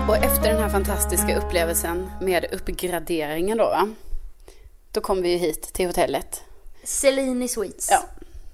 Och 0.08 0.18
efter 0.18 0.50
den 0.54 0.62
här 0.64 0.70
fantastiska 0.70 1.38
upplevelsen 1.38 2.10
med 2.22 2.46
uppgraderingen 2.52 3.58
då 3.58 3.64
va? 3.64 3.88
Då 4.92 5.02
kom 5.02 5.22
vi 5.22 5.30
ju 5.30 5.38
hit 5.38 5.74
till 5.74 5.88
hotellet. 5.88 6.42
Cellini 6.84 7.48
Sweets. 7.48 7.88
Ja, 7.92 8.04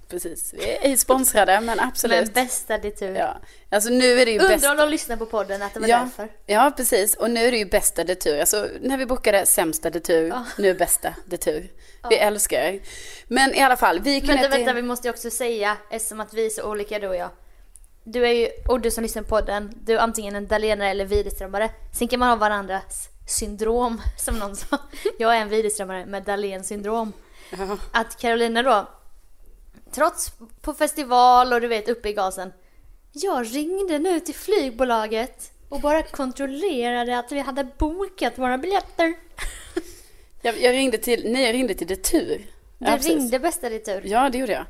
precis. 0.10 0.54
Vi 0.54 0.78
är 0.92 0.96
sponsrade 0.98 1.62
men 1.62 1.80
absolut. 1.80 2.26
Men 2.36 2.46
bästa 2.46 2.78
det 2.78 2.92
tur. 2.92 3.16
Ja, 3.16 3.38
alltså 3.70 3.90
nu 3.90 4.20
är 4.22 4.26
det 4.26 4.32
ju 4.32 4.40
Undrar 4.40 4.56
bäst. 4.56 4.70
om 4.70 4.78
de 4.78 4.90
lyssnar 4.90 5.18
på 5.18 5.26
podden, 5.26 5.62
att 5.62 5.74
det 5.74 5.80
var 5.80 5.88
Ja, 5.88 6.00
därför. 6.00 6.30
ja, 6.46 6.72
precis. 6.78 7.16
Och 7.16 7.32
nu 7.32 7.46
är 7.46 7.52
det 7.52 7.58
ju 7.58 7.66
bästa 7.66 8.04
detur. 8.04 8.40
Alltså 8.40 8.68
när 8.82 8.98
vi 8.98 9.06
bokade 9.06 9.46
sämsta 9.46 9.90
detur, 9.90 10.34
nu 10.58 10.70
är 10.70 10.74
bästa 10.76 11.14
detur. 11.26 11.72
Vi 12.10 12.16
älskar 12.16 12.58
er. 12.62 12.80
Men 13.28 13.54
i 13.56 13.62
alla 13.62 13.78
fall, 13.78 14.00
vi 14.00 14.14
ju 14.14 14.20
Vänta, 14.28 14.42
till... 14.44 14.52
vänta, 14.52 14.74
vi 14.74 14.82
måste 14.82 15.08
ju 15.08 15.12
också 15.14 15.30
säga, 15.30 15.78
eftersom 15.92 16.20
att 16.20 16.34
vi 16.34 16.46
är 16.46 16.50
så 16.50 16.64
olika 16.72 17.00
du 17.00 17.08
och 17.08 17.16
jag. 17.16 17.30
Du 18.04 18.26
är 18.28 18.32
ju, 18.32 18.50
och 18.68 18.82
du 18.82 18.92
som 18.92 19.04
lyssnar 19.04 19.24
på 19.24 19.30
podden, 19.30 19.74
du 19.84 19.94
är 19.94 19.98
antingen 20.00 20.36
en 20.36 20.48
Dahlénare 20.48 20.90
eller 20.90 21.06
Widerströmare. 21.06 21.70
Sen 21.94 22.08
kan 22.08 22.20
man 22.20 22.30
ha 22.30 22.36
varandras 22.36 23.10
syndrom, 23.28 24.02
som 24.18 24.40
någon 24.40 24.56
sa. 24.56 24.78
Jag 25.20 25.38
är 25.38 25.42
en 25.42 25.50
Widerströmare 25.50 26.06
med 26.06 26.24
Dahlén 26.24 26.64
syndrom. 26.64 27.14
Ja. 27.58 27.78
Att 27.92 28.20
Carolina 28.22 28.64
då, 28.64 28.90
trots 29.92 30.32
på 30.62 30.74
festival 30.74 31.54
och 31.54 31.62
du 31.62 31.68
vet 31.68 31.90
uppe 31.90 32.10
i 32.10 32.14
gasen. 32.14 32.54
Jag 33.12 33.56
ringde 33.56 34.00
nu 34.00 34.20
till 34.20 34.36
flygbolaget 34.36 35.52
och 35.70 35.80
bara 35.82 36.04
kontrollerade 36.04 37.20
att 37.20 37.32
vi 37.32 37.40
hade 37.40 37.64
bokat 37.78 38.38
våra 38.38 38.58
biljetter. 38.58 39.14
Jag, 40.42 40.62
jag 40.62 40.74
ringde 40.74 40.98
till, 40.98 41.32
nej 41.32 41.46
jag 41.46 41.54
ringde 41.54 41.74
till 41.74 41.88
detur. 41.88 42.38
Du 42.78 42.86
Ja, 42.90 42.96
precis. 42.96 43.12
ringde 43.12 43.40
bästa 43.40 43.70
ditt 43.70 43.86
tur. 43.86 44.02
Ja, 44.06 44.30
det 44.30 44.38
gjorde 44.38 44.52
jag. 44.54 44.66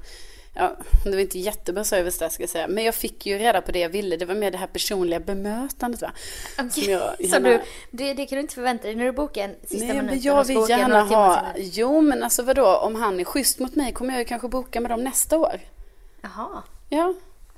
Ja, 0.56 0.78
det 1.04 1.10
var 1.10 1.20
inte 1.20 1.40
jättebra 1.40 1.84
service 1.84 2.18
där 2.18 2.30
ska 2.30 2.44
jag 2.44 2.50
säga. 2.50 2.68
Men 2.68 2.84
jag 2.84 2.96
fick 2.96 3.26
ju 3.26 3.38
reda 3.38 3.62
på 3.62 3.72
det 3.72 3.80
jag 3.80 3.90
ville. 3.90 4.18
Det 4.18 4.26
var 4.26 4.36
mer 4.36 4.52
det 4.52 4.58
här 4.58 4.68
personliga 4.68 5.20
bemötandet 5.20 6.02
va. 6.02 6.12
Som 6.56 6.84
jag 6.84 7.02
Så 7.18 7.24
gärna- 7.24 7.50
du, 7.50 7.62
det, 7.92 8.14
det 8.14 8.26
kan 8.26 8.36
du 8.36 8.42
inte 8.42 8.54
förvänta 8.56 8.84
dig 8.88 8.96
när 8.96 9.06
du 9.06 9.12
bokar 9.12 9.44
en 9.44 9.56
sista 9.64 9.86
Nej, 9.86 9.96
minuten 9.98 10.22
jag 10.22 10.44
vill 10.48 10.58
gärna 10.70 11.02
ha... 11.04 11.46
Jo, 11.58 12.02
men 12.02 12.24
alltså 12.24 12.44
vadå? 12.44 12.78
Om 12.78 12.96
han 12.96 13.20
är 13.20 13.24
schysst 13.24 13.60
mot 13.60 13.76
mig 13.76 13.94
kommer 13.94 14.14
jag 14.14 14.20
ju 14.20 14.26
kanske 14.26 14.48
boka 14.48 14.82
med 14.82 14.92
dem 14.92 15.04
nästa 15.04 15.38
år. 15.38 15.60
Jaha. 16.22 16.64
Ja. 16.90 17.14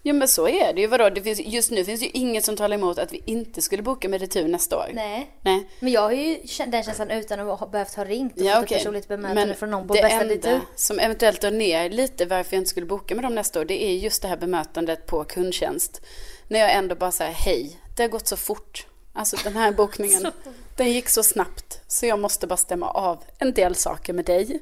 Jo, 0.07 0.15
men 0.15 0.27
så 0.27 0.47
är 0.47 0.73
det 0.73 0.81
ju. 0.81 0.87
Vadå? 0.87 1.09
Det 1.09 1.21
finns, 1.21 1.39
just 1.39 1.71
nu 1.71 1.85
finns 1.85 2.01
ju 2.03 2.09
inget 2.13 2.45
som 2.45 2.55
talar 2.55 2.75
emot 2.77 2.97
att 2.97 3.13
vi 3.13 3.21
inte 3.25 3.61
skulle 3.61 3.83
boka 3.83 4.09
med 4.09 4.21
retur 4.21 4.47
nästa 4.47 4.77
år. 4.77 4.91
Nej. 4.93 5.31
Nej. 5.41 5.69
Men 5.79 5.91
jag 5.93 6.01
har 6.01 6.11
ju 6.11 6.37
den 6.67 6.83
känslan 6.83 7.11
utan 7.11 7.39
att 7.49 7.59
ha 7.59 7.67
behövt 7.67 7.95
ha 7.95 8.05
ringt 8.05 8.33
och 8.39 8.45
Ja, 8.45 8.55
fått 8.55 8.63
okej. 8.63 8.75
ett 8.77 8.81
personligt 8.83 9.07
bemötande 9.07 9.45
Men 9.45 9.55
från 9.55 9.71
någon 9.71 9.87
på 9.87 9.93
det 9.93 10.01
bästa 10.01 10.21
enda 10.21 10.33
ditt 10.33 10.43
tur. 10.43 10.61
som 10.75 10.99
eventuellt 10.99 11.41
drar 11.41 11.51
ner 11.51 11.89
lite 11.89 12.25
varför 12.25 12.55
jag 12.55 12.61
inte 12.61 12.69
skulle 12.69 12.85
boka 12.85 13.15
med 13.15 13.23
dem 13.23 13.35
nästa 13.35 13.59
år, 13.59 13.65
det 13.65 13.83
är 13.83 13.91
just 13.97 14.21
det 14.21 14.27
här 14.27 14.37
bemötandet 14.37 15.05
på 15.05 15.23
kundtjänst. 15.23 16.01
När 16.47 16.59
jag 16.59 16.73
ändå 16.73 16.95
bara 16.95 17.11
säger 17.11 17.31
hej, 17.33 17.79
det 17.97 18.03
har 18.03 18.09
gått 18.09 18.27
så 18.27 18.37
fort. 18.37 18.87
Alltså 19.13 19.37
den 19.43 19.55
här 19.55 19.71
bokningen, 19.71 20.27
den 20.77 20.91
gick 20.91 21.09
så 21.09 21.23
snabbt. 21.23 21.81
Så 21.87 22.05
jag 22.05 22.19
måste 22.19 22.47
bara 22.47 22.57
stämma 22.57 22.89
av 22.89 23.23
en 23.39 23.53
del 23.53 23.75
saker 23.75 24.13
med 24.13 24.25
dig. 24.25 24.59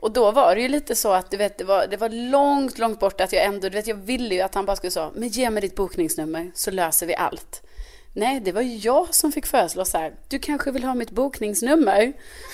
Och 0.00 0.12
då 0.12 0.30
var 0.30 0.54
det 0.54 0.60
ju 0.60 0.68
lite 0.68 0.94
så 0.94 1.12
att 1.12 1.30
du 1.30 1.36
vet, 1.36 1.58
det 1.58 1.64
var, 1.64 1.86
det 1.86 1.96
var 1.96 2.08
långt, 2.08 2.78
långt 2.78 3.00
bort 3.00 3.20
att 3.20 3.32
jag 3.32 3.44
ändå, 3.44 3.68
du 3.68 3.76
vet, 3.76 3.86
jag 3.86 3.96
ville 3.96 4.34
ju 4.34 4.40
att 4.40 4.54
han 4.54 4.66
bara 4.66 4.76
skulle 4.76 4.90
säga, 4.90 5.10
men 5.14 5.28
ge 5.28 5.50
mig 5.50 5.60
ditt 5.60 5.74
bokningsnummer 5.74 6.50
så 6.54 6.70
löser 6.70 7.06
vi 7.06 7.14
allt. 7.14 7.62
Nej, 8.12 8.40
det 8.40 8.52
var 8.52 8.62
ju 8.62 8.76
jag 8.76 9.14
som 9.14 9.32
fick 9.32 9.46
föreslå 9.46 9.84
så 9.84 9.98
här, 9.98 10.14
du 10.28 10.38
kanske 10.38 10.70
vill 10.70 10.84
ha 10.84 10.94
mitt 10.94 11.10
bokningsnummer? 11.10 12.12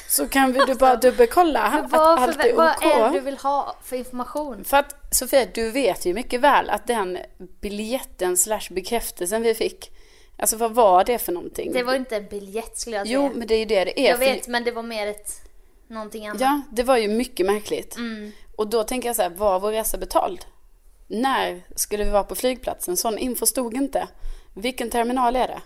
Så 0.08 0.28
kan 0.28 0.52
vi 0.52 0.60
du 0.66 0.74
bara 0.74 0.96
dubbelkolla 1.02 1.62
att 1.62 1.90
Vad, 1.90 2.18
allt 2.18 2.44
är 2.44 2.52
vad 2.52 2.76
OK. 2.76 2.84
är 2.84 3.04
det 3.04 3.18
du 3.18 3.20
vill 3.20 3.36
ha 3.36 3.76
för 3.82 3.96
information? 3.96 4.64
För 4.64 4.76
att 4.76 4.94
Sofia, 5.16 5.46
du 5.54 5.70
vet 5.70 6.06
ju 6.06 6.14
mycket 6.14 6.40
väl 6.40 6.70
att 6.70 6.86
den 6.86 7.18
biljetten 7.60 8.36
slash 8.36 8.68
bekräftelsen 8.70 9.42
vi 9.42 9.54
fick, 9.54 9.90
alltså 10.38 10.56
vad 10.56 10.74
var 10.74 11.04
det 11.04 11.18
för 11.18 11.32
någonting? 11.32 11.72
Det 11.72 11.82
var 11.82 11.94
inte 11.94 12.16
en 12.16 12.26
biljett 12.26 12.78
skulle 12.78 12.96
jag 12.96 13.06
säga. 13.06 13.18
Jo, 13.18 13.32
men 13.34 13.46
det 13.46 13.54
är 13.54 13.58
ju 13.58 13.64
det 13.64 13.84
det 13.84 14.00
är. 14.00 14.10
jag 14.10 14.18
vet, 14.18 14.48
men 14.48 14.64
det 14.64 14.70
var 14.70 14.82
mer 14.82 15.06
ett 15.06 15.45
någonting 15.88 16.26
annat. 16.26 16.40
Ja, 16.40 16.60
det 16.72 16.82
var 16.82 16.96
ju 16.96 17.08
mycket 17.08 17.46
märkligt. 17.46 17.96
Mm. 17.96 18.32
Och 18.56 18.66
då 18.68 18.82
tänker 18.84 19.08
jag 19.08 19.16
så 19.16 19.22
här, 19.22 19.30
var 19.30 19.60
vår 19.60 19.70
resa 19.70 19.98
betald? 19.98 20.44
När 21.06 21.62
skulle 21.76 22.04
vi 22.04 22.10
vara 22.10 22.24
på 22.24 22.34
flygplatsen? 22.34 22.96
Sån 22.96 23.18
info 23.18 23.46
stod 23.46 23.74
inte. 23.74 24.08
Vilken 24.54 24.90
terminal 24.90 25.36
är 25.36 25.48
det? 25.48 25.60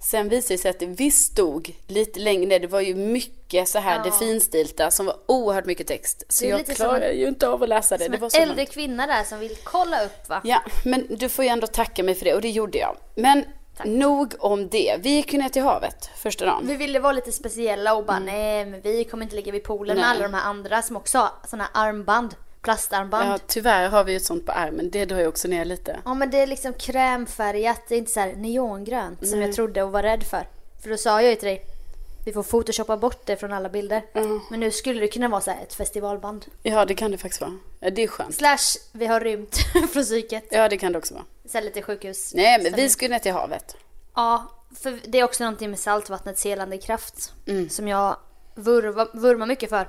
Sen 0.00 0.28
visade 0.28 0.54
det 0.54 0.58
sig 0.58 0.70
att 0.70 0.78
det 0.78 0.86
visst 0.86 1.32
stod 1.32 1.72
lite 1.86 2.20
längre 2.20 2.46
ner. 2.46 2.60
Det 2.60 2.66
var 2.66 2.80
ju 2.80 2.94
mycket 2.94 3.68
så 3.68 3.78
här 3.78 3.96
Ja. 3.96 4.02
det 4.04 4.12
finstilta 4.12 4.90
som 4.90 5.06
var 5.06 5.16
oerhört 5.26 5.64
mycket 5.66 5.86
text. 5.86 6.24
Så 6.28 6.46
jag 6.46 6.66
klarar 6.66 7.08
som- 7.08 7.18
ju 7.18 7.28
inte 7.28 7.48
av 7.48 7.62
att 7.62 7.68
läsa 7.68 7.96
det. 7.96 8.04
Som 8.04 8.12
det 8.12 8.18
var 8.18 8.36
en 8.36 8.42
äldre 8.42 8.56
långt. 8.56 8.70
kvinna 8.70 9.06
där 9.06 9.24
som 9.24 9.38
vill 9.38 9.56
kolla 9.64 10.04
upp 10.04 10.28
va? 10.28 10.40
Ja, 10.44 10.62
men 10.84 11.06
du 11.10 11.28
får 11.28 11.44
ju 11.44 11.48
ändå 11.48 11.66
tacka 11.66 12.02
mig 12.02 12.14
för 12.14 12.24
det 12.24 12.34
och 12.34 12.40
det 12.40 12.50
gjorde 12.50 12.78
jag. 12.78 12.96
Men 13.14 13.44
nog 13.84 14.34
om 14.38 14.68
det. 14.68 14.96
Vi 15.00 15.10
gick 15.10 15.32
ju 15.32 15.38
ner 15.38 15.48
till 15.48 15.62
havet 15.62 16.10
första 16.16 16.44
dagen. 16.46 16.66
Vi 16.66 16.76
ville 16.76 16.98
vara 17.00 17.12
lite 17.12 17.32
speciella 17.32 17.94
och 17.94 18.04
bara 18.04 18.18
nej 18.18 18.64
men 18.66 18.80
vi 18.80 19.04
kommer 19.04 19.24
inte 19.24 19.36
ligga 19.36 19.52
vid 19.52 19.62
poolen 19.64 19.96
med 19.96 20.04
Mm. 20.04 20.08
Nej. 20.18 20.26
alla 20.26 20.32
de 20.38 20.42
här 20.44 20.50
andra 20.50 20.82
som 20.82 20.96
också 20.96 21.18
har 21.18 21.30
såna 21.48 21.64
här 21.72 21.88
armband. 21.88 22.34
Plastarmband. 22.62 23.26
Ja, 23.28 23.32
Ja. 23.32 23.38
tyvärr 23.46 23.88
har 23.88 24.04
vi 24.04 24.12
ju 24.12 24.16
ett 24.16 24.24
sånt 24.24 24.46
på 24.46 24.52
armen. 24.52 24.90
Det 24.90 25.04
drar 25.04 25.18
ju 25.18 25.26
också 25.26 25.48
ner 25.48 25.64
lite. 25.64 25.96
men 26.04 26.30
det 26.30 26.38
är 26.40 26.46
liksom 26.46 26.72
krämfärgat, 26.72 27.80
det 27.88 27.94
är 27.94 27.98
inte 27.98 28.10
så 28.12 28.20
här 28.20 28.32
neongrönt 28.36 29.28
som 29.28 29.42
jag 29.42 29.52
trodde 29.54 29.82
och 29.82 29.92
var 29.92 30.02
rädd 30.02 30.22
för. 30.22 30.48
För 30.82 30.90
då 30.90 30.96
sa 30.96 31.22
jag 31.22 31.30
ju 31.30 31.36
till 31.36 31.48
dig, 31.48 31.62
vi 32.26 32.32
får 32.32 32.42
photoshoppa 32.42 32.96
bort 32.96 33.26
det 33.26 33.36
från 33.36 33.52
alla 33.52 33.68
bilder. 33.68 34.02
Men 34.50 34.60
nu 34.60 34.70
skulle 34.70 35.00
det 35.00 35.08
kunna 35.08 35.28
vara 35.28 35.40
så 35.40 35.50
ett 35.50 35.74
festivalband. 35.74 36.46
Ja, 36.62 36.84
det 36.84 36.94
kan 36.94 37.10
det 37.10 37.18
faktiskt 37.18 37.40
vara. 37.40 37.58
Ja, 37.80 37.90
det 37.90 38.02
är 38.02 38.08
skönt. 38.08 38.34
Slash, 38.34 38.78
vi 38.92 39.06
har 39.06 39.20
rymt 39.20 39.56
från 39.92 40.02
psyket. 40.02 40.44
Ja, 40.50 40.68
det 40.68 40.76
kan 40.76 40.92
det 40.92 40.98
också 40.98 41.14
vara. 41.14 41.24
Så 41.44 41.60
lite 41.60 41.82
sjukhus. 41.82 42.34
Nej, 42.34 42.62
men 42.62 42.72
vi 42.72 42.88
ska 42.88 43.08
ner 43.08 43.18
till 43.18 43.32
havet. 43.32 43.76
Ja, 44.14 44.50
för 44.76 45.00
det 45.06 45.18
är 45.18 45.24
också 45.24 45.44
någonting 45.44 45.70
med 45.70 45.78
saltvattnets 45.78 46.44
helande 46.44 46.78
kraft. 46.78 47.32
Som 47.70 47.88
jag 47.88 48.16
vurva, 48.54 49.08
vurmar 49.12 49.46
mycket 49.46 49.70
för. 49.70 49.88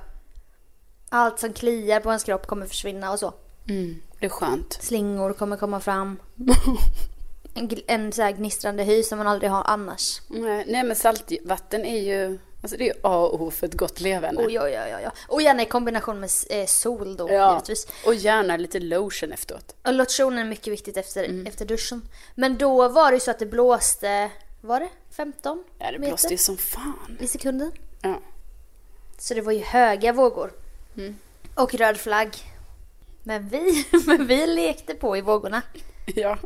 Allt 1.08 1.38
som 1.38 1.52
kliar 1.52 2.00
på 2.00 2.08
ens 2.08 2.24
kropp 2.24 2.46
kommer 2.46 2.66
försvinna 2.66 3.12
och 3.12 3.18
så. 3.18 3.34
Mm, 3.68 4.02
det 4.20 4.26
är 4.26 4.30
skönt. 4.30 4.72
Slingor 4.80 5.32
kommer 5.32 5.56
komma 5.56 5.80
fram. 5.80 6.16
En, 7.58 7.70
en 7.86 8.12
så 8.12 8.22
här 8.22 8.32
gnistrande 8.32 8.82
hy 8.82 9.02
som 9.02 9.18
man 9.18 9.26
aldrig 9.26 9.50
har 9.50 9.62
annars. 9.66 10.20
Nej, 10.28 10.64
nej, 10.68 10.84
men 10.84 10.96
saltvatten 10.96 11.84
är 11.84 11.98
ju, 12.00 12.38
alltså 12.62 12.76
det 12.76 12.88
är 12.88 12.94
A 13.02 13.16
och 13.26 13.42
O 13.42 13.50
för 13.50 13.66
ett 13.66 13.74
gott 13.74 14.00
leverne. 14.00 14.40
Oj, 14.46 14.60
oj, 14.60 14.78
oj, 14.84 14.94
oj. 14.96 15.08
Och 15.28 15.42
gärna 15.42 15.62
i 15.62 15.66
kombination 15.66 16.20
med 16.20 16.30
eh, 16.50 16.66
sol 16.66 17.16
då, 17.16 17.30
ja, 17.32 17.52
givetvis. 17.52 17.86
och 18.06 18.14
gärna 18.14 18.56
lite 18.56 18.80
lotion 18.80 19.32
efteråt. 19.32 19.74
Och 19.84 19.94
lotionen 19.94 20.38
är 20.38 20.44
mycket 20.44 20.72
viktigt 20.72 20.96
efter, 20.96 21.24
Mm. 21.24 21.46
efter 21.46 21.64
duschen. 21.64 22.02
Men 22.34 22.58
då 22.58 22.88
var 22.88 23.10
det 23.10 23.16
ju 23.16 23.20
så 23.20 23.30
att 23.30 23.38
det 23.38 23.46
blåste, 23.46 24.30
var 24.60 24.80
det 24.80 24.88
15 25.16 25.64
Ja, 25.78 25.90
det 25.92 25.98
blåste 25.98 26.28
ju 26.28 26.38
som 26.38 26.56
fan. 26.56 27.18
i 27.20 27.26
sekunden? 27.26 27.72
Ja. 28.02 28.20
Så 29.18 29.34
det 29.34 29.40
var 29.40 29.52
ju 29.52 29.60
höga 29.62 30.12
vågor. 30.12 30.52
Mm. 30.96 31.16
Och 31.54 31.74
röd 31.74 31.96
flagg. 31.96 32.28
Men 33.22 33.48
vi, 33.48 33.86
men 34.06 34.26
vi 34.26 34.46
lekte 34.46 34.94
på 34.94 35.16
i 35.16 35.20
vågorna. 35.20 35.62
ja, 36.06 36.38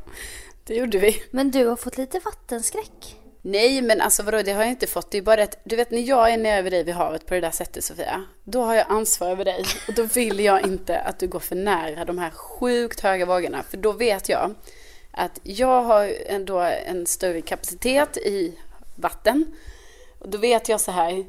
det 0.65 0.75
gjorde 0.75 0.99
vi. 0.99 1.23
Men 1.31 1.51
du 1.51 1.67
har 1.67 1.77
fått 1.77 1.99
lite 1.99 2.19
vattenskräck. 2.19 3.17
Nej, 3.45 3.83
men 3.83 4.01
alltså 4.01 4.23
vadå, 4.23 4.43
det 4.43 4.53
har 4.53 4.63
jag 4.63 4.71
inte 4.71 4.87
fått. 4.87 5.11
Det 5.11 5.19
är 5.19 5.23
bara 5.23 5.43
att, 5.43 5.59
du 5.65 5.77
vet 5.77 5.91
när 5.91 6.01
jag 6.01 6.33
är 6.33 6.37
nere 6.37 6.63
vid 6.63 6.73
dig 6.73 6.85
vid 6.85 6.95
havet 6.95 7.27
på 7.27 7.35
det 7.35 7.41
där 7.41 7.51
sättet 7.51 7.85
Sofia, 7.85 8.25
då 8.45 8.63
har 8.63 8.75
jag 8.75 8.87
ansvar 8.89 9.31
över 9.31 9.45
dig. 9.45 9.65
Och 9.89 9.95
då 9.95 10.03
vill 10.03 10.41
jag 10.41 10.63
inte 10.63 10.99
att 10.99 11.19
du 11.19 11.29
går 11.29 11.41
för 11.41 11.57
nära 11.57 12.05
de 12.05 12.19
här 12.19 12.31
sjukt 12.31 13.01
höga 13.01 13.27
vågorna. 13.27 13.63
För 13.63 13.77
då 13.77 13.93
vet 13.93 14.29
jag 14.29 14.55
att 15.11 15.41
jag 15.43 15.83
har 15.83 16.13
ändå 16.27 16.59
en 16.59 17.07
större 17.07 17.41
kapacitet 17.41 18.17
i 18.17 18.59
vatten. 18.97 19.47
Och 20.19 20.29
då 20.29 20.39
vet 20.39 20.69
jag 20.69 20.81
så 20.81 20.91
här, 20.91 21.25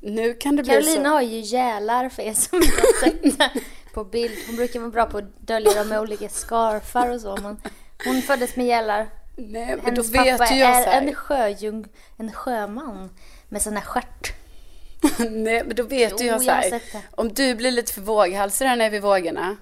nu 0.00 0.34
kan 0.34 0.56
det 0.56 0.62
bli 0.62 0.72
Carolina 0.72 1.04
så. 1.04 1.10
har 1.10 1.22
ju 1.22 1.40
gälar 1.40 2.08
för 2.08 2.22
er 2.22 2.32
som 2.32 2.62
inte 2.62 2.80
har 2.80 3.00
sett 3.00 3.62
på 3.92 4.04
bild. 4.04 4.34
Hon 4.46 4.56
brukar 4.56 4.80
vara 4.80 4.90
bra 4.90 5.06
på 5.06 5.18
att 5.18 5.40
dölja 5.40 5.74
dem 5.74 5.88
med 5.88 6.00
olika 6.00 6.28
scarfar 6.28 7.14
och 7.14 7.20
så. 7.20 7.38
Men 7.42 7.60
hon 8.04 8.22
föddes 8.22 8.56
med 8.56 8.66
gälar. 8.66 9.08
Nej, 9.36 9.66
men 9.66 9.78
då 9.78 9.84
Hennes 9.84 10.10
vet 10.10 10.38
pappa 10.38 10.54
jag 10.54 10.70
är 10.70 10.82
så 10.84 10.90
här. 10.90 11.02
en 11.02 11.14
sjöjung, 11.14 11.86
en 12.16 12.32
sjöman 12.32 13.10
med 13.48 13.62
sån 13.62 13.76
här 13.76 13.82
stjärt. 13.84 14.32
Nej, 15.18 15.62
men 15.66 15.76
då 15.76 15.82
vet 15.82 16.12
Jo, 16.12 16.18
ju 16.20 16.26
jag 16.26 16.40
så 16.42 16.48
jag 16.48 16.54
har 16.54 16.62
här. 16.62 16.80
Om 17.10 17.28
du 17.32 17.54
blir 17.54 17.70
lite 17.70 17.92
för 17.92 18.00
våghalsig 18.00 18.66
där 18.68 18.76
nere 18.76 18.90
vid 18.90 19.02
vågorna. 19.02 19.56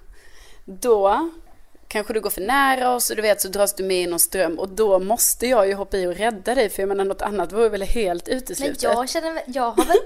Då 0.65 1.31
kanske 1.97 2.13
du 2.13 2.21
går 2.21 2.31
för 2.31 2.41
nära 2.41 2.95
oss 2.95 3.11
och 3.11 3.17
du 3.17 3.23
vet 3.23 3.41
så 3.41 3.49
dras 3.49 3.75
du 3.75 3.85
med 3.85 4.03
i 4.03 4.07
någon 4.07 4.19
ström. 4.19 4.59
Och 4.59 4.69
då 4.69 4.99
måste 4.99 5.47
jag 5.47 5.67
ju 5.69 5.75
hoppa 5.75 5.97
i 5.97 6.07
och 6.07 6.15
rädda 6.15 6.55
dig. 6.55 6.69
För 6.71 6.83
jag 6.83 6.89
menar 6.89 7.05
något 7.05 7.23
annat 7.23 7.53
vore 7.53 7.69
väl 7.69 7.83
helt 7.83 8.27
Men 8.29 8.37
uteslutet. 8.37 8.83
jag 8.83 9.09
känner 9.09 9.43
jag 9.47 9.71
har 9.71 9.85
väl, 9.85 9.97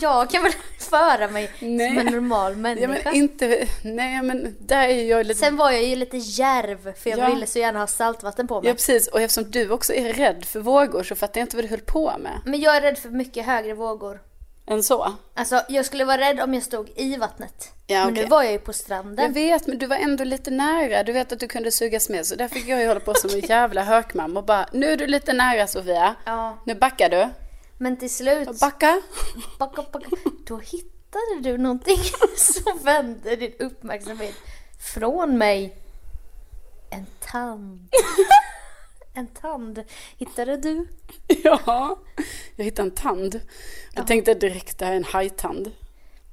jag 0.00 0.30
kan 0.30 0.42
väl 0.42 0.52
föra 0.78 1.28
mig 1.28 1.50
Nej. 1.60 1.88
som 1.88 1.98
en 1.98 2.06
normal 2.12 2.52
Ja, 2.52 2.58
människa. 2.58 3.00
men 3.04 3.14
inte, 3.14 3.66
nej 3.82 4.22
men 4.22 4.56
där 4.60 4.88
är 4.88 5.04
jag 5.04 5.26
lite... 5.26 5.40
Sen 5.40 5.56
var 5.56 5.70
jag 5.70 5.82
ju 5.82 5.96
lite 5.96 6.16
järv 6.16 6.92
för 6.94 7.10
jag 7.10 7.18
Ja. 7.18 7.34
ville 7.34 7.46
så 7.46 7.58
gärna 7.58 7.78
ha 7.78 7.86
saltvatten 7.86 8.48
på 8.48 8.60
mig. 8.60 8.68
Ja 8.68 8.74
precis, 8.74 9.08
och 9.08 9.20
eftersom 9.20 9.50
du 9.50 9.70
också 9.70 9.92
är 9.94 10.12
rädd 10.12 10.44
för 10.44 10.60
vågor 10.60 11.02
så 11.02 11.14
fattar 11.14 11.40
jag 11.40 11.44
inte 11.46 11.56
vad 11.56 11.64
du 11.64 11.68
höll 11.68 11.80
på 11.80 12.12
med. 12.18 12.40
Men 12.44 12.60
jag 12.60 12.76
är 12.76 12.80
rädd 12.80 12.98
för 12.98 13.08
mycket 13.08 13.46
högre 13.46 13.74
vågor. 13.74 14.20
Än 14.70 14.82
så. 14.82 15.12
Alltså 15.34 15.62
jag 15.68 15.86
skulle 15.86 16.04
vara 16.04 16.18
rädd 16.18 16.40
om 16.40 16.54
jag 16.54 16.62
stod 16.62 16.90
i 16.96 17.16
vattnet. 17.16 17.68
Ja, 17.86 18.04
Men 18.04 18.14
nu 18.14 18.26
var 18.26 18.42
jag 18.42 18.52
ju 18.52 18.58
på 18.58 18.68
Jag 18.68 18.74
stranden. 18.74 19.32
vet, 19.32 19.66
men 19.66 19.78
du 19.78 19.86
var 19.86 19.96
ändå 19.96 20.24
lite 20.24 20.50
nära. 20.50 21.02
Du 21.02 21.12
vet 21.12 21.32
att 21.32 21.40
du 21.40 21.48
kunde 21.48 21.72
sugas 21.72 22.08
med. 22.08 22.26
Så 22.26 22.34
där 22.34 22.48
fick 22.48 22.68
jag 22.68 22.80
ju 22.80 22.88
hålla 22.88 23.00
på 23.00 23.14
som 23.14 23.30
en 23.30 23.40
jävla 23.40 23.82
hökmam 23.84 24.36
och 24.36 24.44
bara, 24.44 24.66
nu 24.72 24.86
är 24.92 24.96
du 24.96 25.06
lite 25.06 25.32
nära 25.32 25.66
Sofia. 25.66 26.14
Ja. 26.24 26.58
Nu 26.66 26.74
backar 26.74 27.08
du. 27.10 27.28
Men 27.78 27.96
till 27.96 28.10
slut, 28.14 28.60
Backa. 28.60 29.02
backa, 29.58 29.82
backa, 29.92 30.06
då 30.46 30.56
hittade 30.58 31.40
du 31.40 31.58
någonting 31.58 31.98
som 32.36 32.78
vände 32.84 33.36
din 33.36 33.52
uppmärksamhet 33.58 34.34
från 34.94 35.38
mig. 35.38 35.76
En 36.90 37.06
tand. 37.20 37.88
En 39.14 39.26
tand. 39.26 39.84
Hittade 40.18 40.56
du? 40.56 40.86
Ja, 41.44 41.98
jag 42.56 42.64
hittade 42.64 42.88
en 42.88 42.94
tand. 42.94 43.40
Jag 43.94 44.06
tänkte 44.06 44.34
direkt 44.34 44.78
det 44.78 44.84
här 44.84 44.92
är 44.92 44.96
en 44.96 45.04
hajtand. 45.04 45.70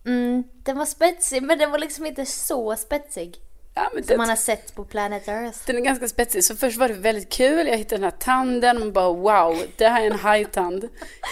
Mm, 0.05 0.43
den 0.63 0.77
var 0.77 0.85
spetsig 0.85 1.43
men 1.43 1.57
den 1.59 1.71
var 1.71 1.79
liksom 1.79 2.05
inte 2.05 2.25
så 2.25 2.75
spetsig. 2.75 3.37
Ja, 3.75 3.89
Som 3.93 4.01
det, 4.07 4.17
man 4.17 4.29
har 4.29 4.35
sett 4.35 4.75
på 4.75 4.83
Planet 4.83 5.27
Earth. 5.27 5.59
Den 5.65 5.75
är 5.75 5.81
ganska 5.81 6.07
spetsig. 6.07 6.43
Så 6.43 6.55
först 6.55 6.77
var 6.77 6.87
det 6.87 6.93
väldigt 6.93 7.29
kul. 7.29 7.67
Jag 7.67 7.77
hittade 7.77 7.95
den 7.95 8.11
här 8.11 8.19
tanden 8.19 8.83
och 8.83 8.93
bara 8.93 9.13
wow, 9.13 9.61
det 9.77 9.87
här 9.87 10.01
är 10.01 10.05
en 10.05 10.19
hajtand. 10.19 10.89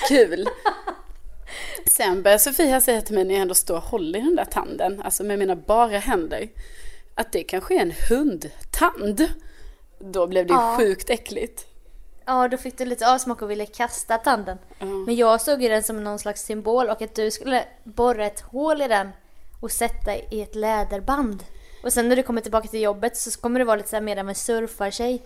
Kul. 0.09 0.47
Sen 1.97 2.23
började 2.23 2.39
Sofia 2.39 2.81
säga 2.81 3.01
till 3.01 3.15
mig 3.15 3.23
när 3.23 3.33
jag 3.33 3.41
ändå 3.41 3.55
står 3.55 3.75
och 3.75 3.83
håller 3.83 4.19
i 4.19 4.21
den 4.21 4.35
där 4.35 4.45
tanden, 4.45 5.01
alltså 5.01 5.23
med 5.23 5.39
mina 5.39 5.55
bara 5.55 5.97
händer, 5.97 6.49
att 7.15 7.31
det 7.31 7.43
kanske 7.43 7.75
är 7.75 7.79
en 7.81 7.93
hundtand. 8.09 9.29
Då 9.99 10.27
blev 10.27 10.47
det 10.47 10.53
ju 10.53 10.59
Ja. 10.59 10.77
sjukt 10.77 11.09
äckligt. 11.09 11.65
Ja, 12.25 12.47
då 12.47 12.57
fick 12.57 12.77
du 12.77 12.85
lite 12.85 13.11
avsmak 13.13 13.41
och 13.41 13.51
ville 13.51 13.65
kasta 13.65 14.17
tanden. 14.17 14.57
Men 14.79 15.15
jag 15.15 15.41
såg 15.41 15.61
ju 15.61 15.69
den 15.69 15.83
som 15.83 16.03
någon 16.03 16.19
slags 16.19 16.41
symbol 16.41 16.89
och 16.89 17.01
att 17.01 17.15
du 17.15 17.31
skulle 17.31 17.63
borra 17.83 18.25
ett 18.25 18.39
hål 18.41 18.81
i 18.81 18.87
den 18.87 19.09
och 19.61 19.71
sätta 19.71 20.15
i 20.15 20.41
ett 20.41 20.55
läderband. 20.55 21.43
Och 21.83 21.93
sen 21.93 22.09
när 22.09 22.15
du 22.15 22.23
kommer 22.23 22.41
tillbaka 22.41 22.67
till 22.67 22.81
jobbet 22.81 23.17
så 23.17 23.39
kommer 23.39 23.59
du 23.59 23.65
vara 23.65 23.75
lite 23.75 23.89
så 23.89 23.95
här 23.95 24.01
mer 24.03 24.17
av 24.17 24.29
en 24.29 24.35
surfartjej. 24.35 25.21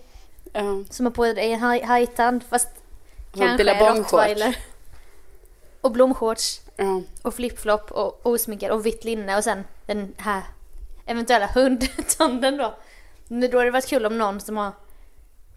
Ja. 0.52 0.84
Som 0.90 1.06
har 1.06 1.10
på 1.12 1.24
dig 1.24 1.52
en 1.52 1.60
haj- 1.60 1.84
hajtand 1.84 2.42
fast 2.50 2.68
Och 3.32 3.38
kanske 3.38 3.90
rottweiler. 3.92 4.56
Och 5.80 5.90
blomshorts. 5.90 6.60
Ja. 6.76 7.02
Och 7.22 7.34
flipflop 7.34 7.90
och 7.92 8.26
osminkad 8.26 8.70
och 8.70 8.86
vitt 8.86 9.04
linne 9.04 9.36
och 9.36 9.44
sen 9.44 9.64
den 9.86 10.14
här 10.16 10.42
eventuella 11.06 11.46
hundtanden 11.46 12.56
då. 12.56 12.74
Men 13.30 13.50
då 13.50 13.58
hade 13.58 13.64
det 13.66 13.70
varit 13.70 13.86
kul 13.88 14.06
om 14.06 14.18
någon 14.18 14.40
som 14.40 14.56
har 14.56 14.72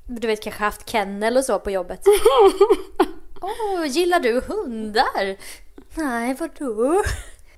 du 0.05 0.27
vet 0.27 0.43
kanske 0.43 0.63
haft 0.63 0.89
kennel 0.89 1.37
och 1.37 1.45
så 1.45 1.59
på 1.59 1.71
jobbet. 1.71 2.01
Åh, 3.41 3.85
gillar 3.87 4.19
du 4.19 4.41
hundar? 4.47 5.35
Nej, 5.95 6.35
vadå? 6.39 7.03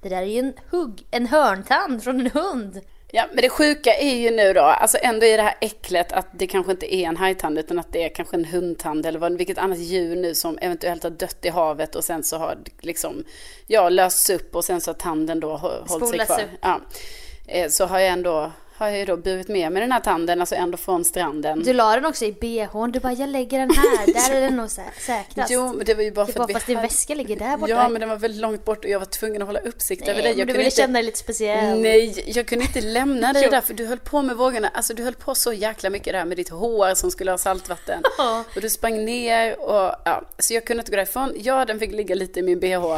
Det 0.02 0.10
där 0.10 0.18
är 0.22 0.26
ju 0.26 0.40
en 0.40 0.54
hugg, 0.72 1.06
en 1.12 1.28
hörntand 1.28 2.04
från 2.04 2.20
en 2.20 2.32
hund. 2.32 2.82
Ja, 3.12 3.26
men 3.34 3.42
det 3.42 3.50
sjuka 3.50 3.94
är 3.94 4.16
ju 4.16 4.32
nu 4.32 4.54
då, 4.54 4.62
alltså 4.62 4.98
ändå 5.02 5.26
i 5.26 5.38
det 5.38 5.44
här 5.44 5.56
äcklet 5.62 6.12
att 6.12 6.28
det 6.32 6.48
kanske 6.48 6.72
inte 6.72 6.96
är 6.96 7.08
en 7.08 7.18
hajtand 7.18 7.60
utan 7.60 7.80
att 7.80 7.92
det 7.94 8.04
är 8.04 8.10
kanske 8.16 8.36
en 8.38 8.46
hundtand 8.46 9.06
eller 9.06 9.20
vad, 9.20 9.38
vilket 9.38 9.58
annat 9.58 9.78
djur 9.78 10.16
nu 10.16 10.36
som 10.36 10.58
eventuellt 10.62 11.04
har 11.04 11.10
dött 11.10 11.46
i 11.46 11.50
havet 11.50 11.96
och 11.96 12.04
sen 12.04 12.24
så 12.24 12.38
har 12.38 12.58
liksom, 12.80 13.24
ja, 13.68 13.90
lösts 13.90 14.30
upp 14.30 14.56
och 14.56 14.66
sen 14.66 14.82
så 14.82 14.90
har 14.92 14.96
tanden 14.96 15.40
då 15.40 15.52
hå- 15.58 15.88
hållit 15.90 16.10
sig 16.10 16.26
kvar. 16.26 16.40
upp. 16.40 16.50
Ja. 16.62 16.82
Eh, 17.48 17.70
Så 17.70 17.86
har 17.86 18.00
jag 18.00 18.10
ändå, 18.10 18.52
har 18.78 18.88
jag 18.88 19.00
ju 19.00 19.06
då 19.06 19.18
burit 19.18 19.48
med 19.48 19.72
mig 19.72 19.82
den 19.82 19.92
här 19.92 20.00
tanden, 20.00 20.40
alltså 20.40 20.56
ändå 20.56 20.78
från 20.78 21.06
stranden. 21.06 21.64
Du 21.64 21.74
la 21.74 21.96
den 21.96 22.06
också 22.06 22.26
i 22.26 22.32
bhn. 22.32 22.92
Du 22.92 23.00
bara, 23.00 23.14
jag 23.14 23.30
lägger 23.30 23.60
den 23.60 23.70
här. 23.70 24.14
Där 24.30 24.36
är 24.36 24.42
den 24.42 24.56
nog 24.56 24.66
sä- 24.66 24.82
säkrast. 25.00 25.52
Jo, 25.52 25.74
men 25.74 25.86
det 25.86 25.94
var 25.94 26.04
ju 26.04 26.12
bara 26.12 26.26
det 26.26 26.32
för 26.34 26.40
var 26.40 26.44
att 26.46 26.50
vi 26.50 26.54
fast 26.54 26.68
din 26.68 26.76
hade- 26.76 26.88
väska 26.88 27.16
ligger 27.16 27.36
där 27.36 27.58
borta. 27.58 27.72
Ja, 27.74 27.90
men 27.90 28.00
den 28.00 28.10
var 28.10 28.16
väldigt 28.18 28.42
långt 28.42 28.66
bort 28.66 28.78
och 28.86 28.90
jag 28.92 29.00
var 29.00 29.06
tvungen 29.06 29.42
att 29.42 29.48
hålla 29.48 29.60
uppsikt 29.60 30.02
över 30.08 30.14
Nej, 30.14 30.24
dig. 30.24 30.32
men 30.32 30.40
Jag 30.40 30.48
du 30.48 30.54
ville 30.54 30.66
inte... 30.66 30.76
känna 30.78 30.94
dig 30.94 31.04
lite 31.04 31.18
speciell. 31.18 31.82
Nej, 31.82 32.24
jag 32.28 32.46
kunde 32.48 32.66
inte 32.66 32.82
lämna 32.82 33.34
dig 33.34 33.48
där 33.50 33.62
för 33.62 33.74
du 33.74 33.86
höll 33.86 34.00
på 34.00 34.22
med 34.22 34.36
vågorna. 34.38 34.70
Alltså 34.74 34.94
du 34.94 35.04
höll 35.04 35.14
på 35.16 35.36
så 35.36 35.54
jäkla 35.54 35.90
mycket 35.90 36.14
där 36.14 36.26
med 36.26 36.38
ditt 36.38 36.50
hår 36.50 36.96
som 36.96 37.12
skulle 37.12 37.32
ha 37.32 37.38
saltvatten. 37.38 38.04
Och 38.56 38.62
du 38.62 38.70
sprang 38.70 39.06
ner 39.06 39.60
och 39.60 39.96
ja, 40.06 40.22
så 40.40 40.54
jag 40.54 40.66
kunde 40.66 40.82
inte 40.82 40.92
gå 40.92 40.96
därifrån. 40.96 41.34
Ja, 41.38 41.66
den 41.66 41.80
fick 41.80 41.92
ligga 41.92 42.16
lite 42.16 42.40
i 42.40 42.44
min 42.44 42.60
bh. 42.60 42.98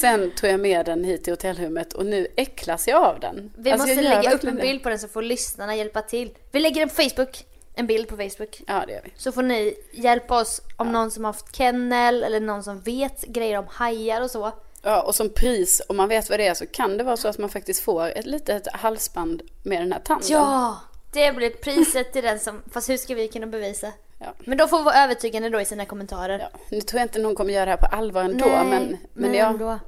Sen 0.00 0.30
tog 0.30 0.50
jag 0.50 0.60
med 0.60 0.86
den 0.86 1.04
hit 1.04 1.24
till 1.24 1.32
hotellrummet 1.32 1.92
och 1.92 2.06
nu 2.06 2.26
äcklas 2.36 2.88
jag 2.88 3.02
av 3.04 3.20
den. 3.20 3.52
Vi 3.56 3.70
Alltså, 3.72 3.86
måste 3.88 4.02
lägga 4.02 4.32
upp 4.34 4.44
en 4.44 4.56
bild 4.56 4.82
på 4.82 4.88
den 4.88 4.98
så 4.98 5.08
får 5.08 5.22
lyssnarna 5.22 5.76
hjälpa 5.76 6.02
till. 6.02 6.30
Vi 6.52 6.60
lägger 6.60 6.80
den 6.80 6.88
på 6.88 6.94
Facebook. 6.94 7.44
En 7.74 7.86
bild 7.86 8.08
på 8.08 8.16
Facebook. 8.16 8.62
Ja, 8.66 8.84
det 8.86 8.92
gör 8.92 9.00
vi. 9.04 9.12
Så 9.16 9.32
får 9.32 9.42
ni 9.42 9.74
hjälpa 9.92 10.40
oss 10.40 10.60
om 10.76 10.92
någon 10.92 11.10
som 11.10 11.24
har 11.24 11.32
haft 11.32 11.56
kennel 11.56 12.22
eller 12.22 12.40
någon 12.40 12.62
som 12.62 12.80
vet 12.80 13.22
grejer 13.22 13.58
om 13.58 13.66
hajar 13.68 14.20
och 14.20 14.30
så. 14.30 14.52
Ja, 14.82 15.02
och 15.02 15.14
som 15.14 15.28
pris, 15.30 15.82
om 15.88 15.96
man 15.96 16.08
vet 16.08 16.30
vad 16.30 16.40
det 16.40 16.46
är, 16.46 16.54
så 16.54 16.66
kan 16.66 16.98
det 16.98 17.04
vara 17.04 17.16
så 17.16 17.28
att 17.28 17.38
man 17.38 17.48
faktiskt 17.48 17.80
får 17.82 18.06
ett 18.08 18.26
litet 18.26 18.66
halsband 18.72 19.42
med 19.62 19.80
den 19.82 19.92
här 19.92 20.00
tanden. 20.00 20.28
Ja! 20.30 20.80
Det 21.12 21.32
blir 21.36 21.50
priset 21.50 22.12
till 22.12 22.24
den 22.24 22.40
som... 22.40 22.62
Fast 22.72 22.88
hur 22.88 22.96
ska 22.96 23.14
vi 23.14 23.28
kunna 23.28 23.46
bevisa? 23.46 23.92
Ja. 24.18 24.34
Men 24.38 24.58
de 24.58 24.68
får 24.68 24.82
vara 24.82 24.94
övertygande 25.04 25.48
då 25.50 25.60
i 25.60 25.64
sina 25.64 25.84
kommentarer. 25.84 26.38
Ja, 26.38 26.58
nu 26.70 26.80
tror 26.80 27.00
jag 27.00 27.04
inte 27.04 27.18
någon 27.18 27.34
kommer 27.34 27.52
göra 27.52 27.64
det 27.64 27.70
här 27.70 27.78
på 27.78 27.86
allvar 27.86 28.24
ändå, 28.24 28.46
Nej, 28.46 28.64
men, 28.64 28.96
men 29.12 29.34
ja, 29.34 29.46
ändå. 29.46 29.78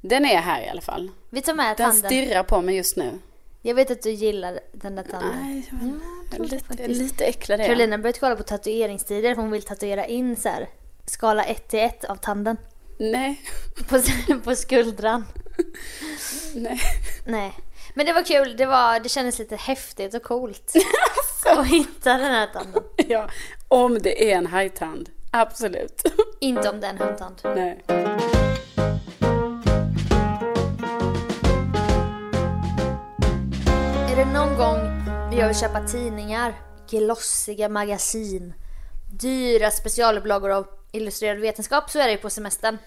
den 0.00 0.24
är 0.24 0.36
här 0.40 0.62
i 0.62 0.68
alla 0.68 0.80
fall. 0.80 1.10
Vi 1.30 1.42
tar 1.42 1.54
med 1.54 1.76
Den 1.76 1.76
tanden. 1.90 2.10
stirrar 2.10 2.42
på 2.42 2.60
mig 2.62 2.76
just 2.76 2.96
nu. 2.96 3.18
Jag 3.62 3.74
vet 3.74 3.90
att 3.90 4.02
du 4.02 4.10
gillar 4.10 4.60
den 4.72 4.94
där 4.96 5.02
tanden. 5.02 5.30
Nej, 5.42 5.68
jag, 5.70 5.90
jag 6.22 6.30
tror 6.30 6.46
det 6.46 6.52
lite, 6.54 6.64
faktiskt. 6.66 7.00
lite 7.00 7.24
äcklad 7.24 7.60
är 7.60 7.64
jag. 7.64 7.68
Carolina 7.68 7.98
börjat 7.98 8.20
kolla 8.20 8.36
på 8.36 8.42
tatueringstider. 8.42 9.34
Hon 9.34 9.50
vill 9.50 9.62
tatuera 9.62 10.06
in 10.06 10.36
så 10.36 10.48
här 10.48 10.68
skala 11.06 11.44
1 11.44 11.68
till 11.68 11.78
1 11.80 12.04
av 12.04 12.16
tanden. 12.16 12.56
Nej. 12.98 13.40
På, 13.88 14.02
på 14.44 14.54
skuldran. 14.56 15.24
Nej. 16.54 16.80
Nej. 17.26 17.52
Men 17.94 18.06
det 18.06 18.12
var 18.12 18.22
kul, 18.22 18.56
det, 18.56 18.66
var, 18.66 19.00
det 19.00 19.08
kändes 19.08 19.38
lite 19.38 19.56
häftigt 19.56 20.14
och 20.14 20.22
coolt. 20.22 20.72
att 21.46 21.66
hitta 21.66 22.10
den 22.12 22.20
här 22.20 22.46
tanden. 22.46 22.82
Ja, 23.08 23.28
om 23.68 23.98
det 23.98 24.32
är 24.32 24.38
en 24.38 24.46
hajtand. 24.46 25.10
Absolut. 25.30 26.02
Inte 26.40 26.70
om 26.70 26.80
det 26.80 26.86
är 26.86 26.90
en 26.90 26.98
handtand. 26.98 27.40
Nej. 27.44 27.84
Är 34.10 34.16
det 34.16 34.24
någon 34.24 34.56
gång 34.56 35.02
jag 35.38 35.46
vill 35.46 35.56
köpa 35.56 35.86
tidningar, 35.86 36.54
glossiga 36.90 37.68
magasin, 37.68 38.54
dyra 39.12 39.70
specialupplagor 39.70 40.50
av 40.50 40.66
illustrerad 40.92 41.38
vetenskap 41.38 41.90
så 41.90 41.98
är 41.98 42.06
det 42.06 42.12
ju 42.12 42.18
på 42.18 42.30
semestern. 42.30 42.78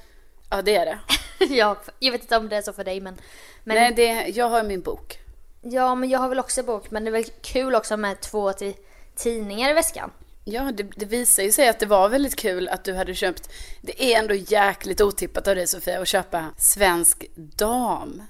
Ja, 0.50 0.62
det 0.62 0.76
är 0.76 0.86
det. 0.86 1.00
ja, 1.50 1.78
jag 2.00 2.12
vet 2.12 2.22
inte 2.22 2.38
om 2.38 2.50
det 2.50 2.56
är 2.56 2.62
så 2.62 2.74
för 2.74 2.84
dig 2.84 3.02
men... 3.02 3.18
men 3.64 3.76
Nej, 3.76 3.94
det, 3.96 4.28
jag 4.28 4.50
har 4.50 4.64
min 4.64 4.82
bok. 4.82 5.20
Ja, 5.62 5.96
men 5.96 6.10
jag 6.10 6.20
har 6.20 6.30
väl 6.30 6.40
också 6.40 6.64
bok 6.64 6.92
men 6.92 7.04
det 7.04 7.10
är 7.10 7.12
väl 7.12 7.26
kul 7.42 7.76
också 7.76 7.98
med 7.98 8.22
två 8.22 8.54
till 8.54 8.74
tidningar 9.16 9.70
i 9.70 9.74
väskan. 9.74 10.12
Ja, 10.48 10.72
det, 10.74 10.84
det 10.84 11.06
visar 11.06 11.44
ju 11.44 11.52
sig 11.52 11.70
att 11.70 11.80
det 11.80 11.86
var 11.86 12.10
väldigt 12.10 12.36
kul 12.36 12.70
att 12.70 12.84
du 12.84 12.94
hade 12.94 13.16
köpt. 13.16 13.50
Det 13.82 14.04
är 14.04 14.20
ändå 14.20 14.34
jäkligt 14.34 15.02
otippat 15.02 15.48
av 15.48 15.56
dig 15.56 15.68
Sofia 15.68 16.02
att 16.02 16.08
köpa 16.08 16.46
Svensk 16.58 17.26
Dam. 17.36 18.22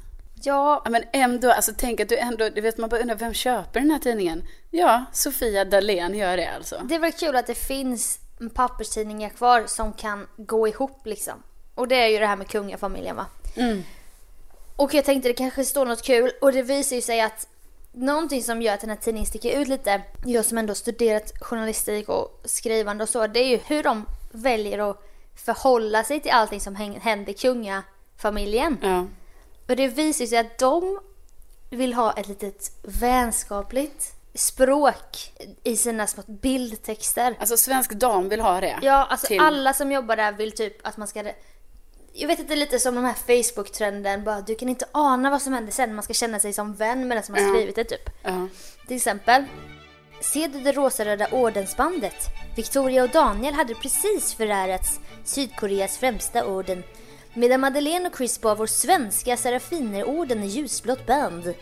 Ja, 0.44 0.86
men 0.90 1.04
ändå, 1.14 1.52
alltså 1.52 1.72
tänk 1.78 2.00
att 2.00 2.10
du 2.10 2.18
ändå, 2.18 2.50
du 2.50 2.62
vet 2.62 2.78
man 2.78 2.90
bara 2.90 3.02
undrar 3.02 3.16
vem 3.16 3.34
köper 3.34 3.80
den 3.80 3.92
här 3.92 4.00
tidningen? 4.00 4.44
Ja, 4.72 5.06
Sofia 5.14 5.66
Dalén 5.66 6.14
gör 6.16 6.38
det 6.38 6.48
alltså. 6.48 6.82
det 6.84 6.96
är 6.96 7.00
väl 7.00 7.12
kul 7.12 7.36
att 7.36 7.48
det 7.48 7.56
finns 7.56 8.20
papperstidningar 8.54 9.30
kvar 9.30 9.64
som 9.68 9.94
kan 9.94 10.28
gå 10.38 10.68
ihop 10.68 11.06
liksom. 11.06 11.44
Och 11.76 11.88
det 11.88 11.96
är 11.96 12.08
ju 12.08 12.20
det 12.20 12.28
här 12.28 12.36
med 12.36 12.48
kungafamiljen 12.48 13.16
va. 13.16 13.26
Mm. 13.56 13.84
Och 14.76 14.94
jag 14.94 15.06
tänkte 15.06 15.30
det 15.30 15.34
kanske 15.34 15.66
står 15.66 15.86
något 15.86 16.04
kul 16.04 16.32
och 16.42 16.52
det 16.52 16.62
visar 16.62 16.96
ju 16.96 17.02
sig 17.02 17.22
att 17.22 17.48
någonting 17.92 18.44
som 18.44 18.62
gör 18.62 18.74
att 18.74 18.82
den 18.82 18.90
här 18.90 18.98
tidningen 18.98 19.26
sticker 19.26 19.60
ut 19.60 19.68
lite, 19.68 20.02
jag 20.26 20.46
som 20.46 20.58
ändå 20.58 20.76
studerat 20.76 21.32
journalistik 21.42 22.10
och 22.10 22.42
skrivande 22.46 23.04
och 23.04 23.10
så, 23.10 23.28
det 23.28 23.40
är 23.40 23.48
ju 23.48 23.58
hur 23.58 23.84
de 23.84 24.06
väljer 24.32 24.90
att 24.92 25.02
förhålla 25.46 26.04
sig 26.04 26.20
till 26.20 26.32
allting 26.32 26.60
som 26.60 26.76
händer 26.76 27.34
kungafamiljen. 27.34 28.78
Ja. 28.82 29.06
Och 29.70 29.76
det 29.76 29.88
visar 29.88 30.26
sig 30.26 30.38
att 30.38 30.58
de 30.58 31.00
vill 31.70 31.94
ha 31.94 32.14
ett 32.14 32.28
litet 32.28 32.72
vänskapligt 32.84 34.14
språk 34.34 35.32
i 35.64 35.78
sina 35.78 36.08
små 36.08 36.24
bildtexter. 36.28 37.36
Alltså 37.40 37.58
Svensk 37.58 37.92
Dam 37.92 38.30
vill 38.30 38.42
ha 38.42 38.62
det. 38.62 38.80
Ja, 38.82 39.06
alltså 39.06 39.28
till- 39.28 39.40
alla 39.40 39.74
som 39.74 39.92
jobbar 39.92 40.16
där 40.16 40.32
vill 40.32 40.52
typ 40.52 40.88
att 40.88 40.98
man 40.98 41.08
ska... 41.08 41.24
Jag 42.18 42.28
vet 42.28 42.40
inte, 42.40 42.56
lite 42.56 42.80
som 42.80 42.96
de 42.96 43.04
här 43.04 43.14
Facebook-trenden, 43.14 44.24
bara 44.24 44.42
du 44.42 44.56
kan 44.56 44.70
inte 44.70 44.86
ana 44.92 45.30
vad 45.30 45.42
som 45.42 45.54
händer 45.54 45.72
sen, 45.72 45.96
man 45.96 46.04
ska 46.04 46.14
känna 46.14 46.40
sig 46.40 46.54
som 46.54 46.74
vän 46.74 47.08
med 47.08 47.18
den 47.18 47.24
som 47.24 47.36
har 47.36 47.54
skrivit 47.54 47.76
det 47.76 47.84
typ. 47.84 48.10
Ja. 48.24 48.48
Till 48.88 48.96
exempel, 48.96 49.44
ser 50.22 50.48
du 50.48 50.60
det 50.60 50.72
rosaröda 50.72 51.28
ordensbandet? 51.32 52.16
Victoria 52.56 53.04
och 53.04 53.10
Daniel 53.10 53.54
hade 53.54 53.76
precis 53.76 54.34
förärats 54.34 55.00
Sydkoreas 55.24 55.98
främsta 55.98 56.46
orden 56.46 56.84
medan 57.34 57.62
Madeleine 57.62 58.10
och 58.10 58.18
Chris 58.18 58.42
bar 58.42 58.56
vår 58.56 58.68
svenska 58.68 59.38
Serafinerorden 59.38 60.44
i 60.44 60.48
ljusblått 60.48 61.06
band. 61.06 61.54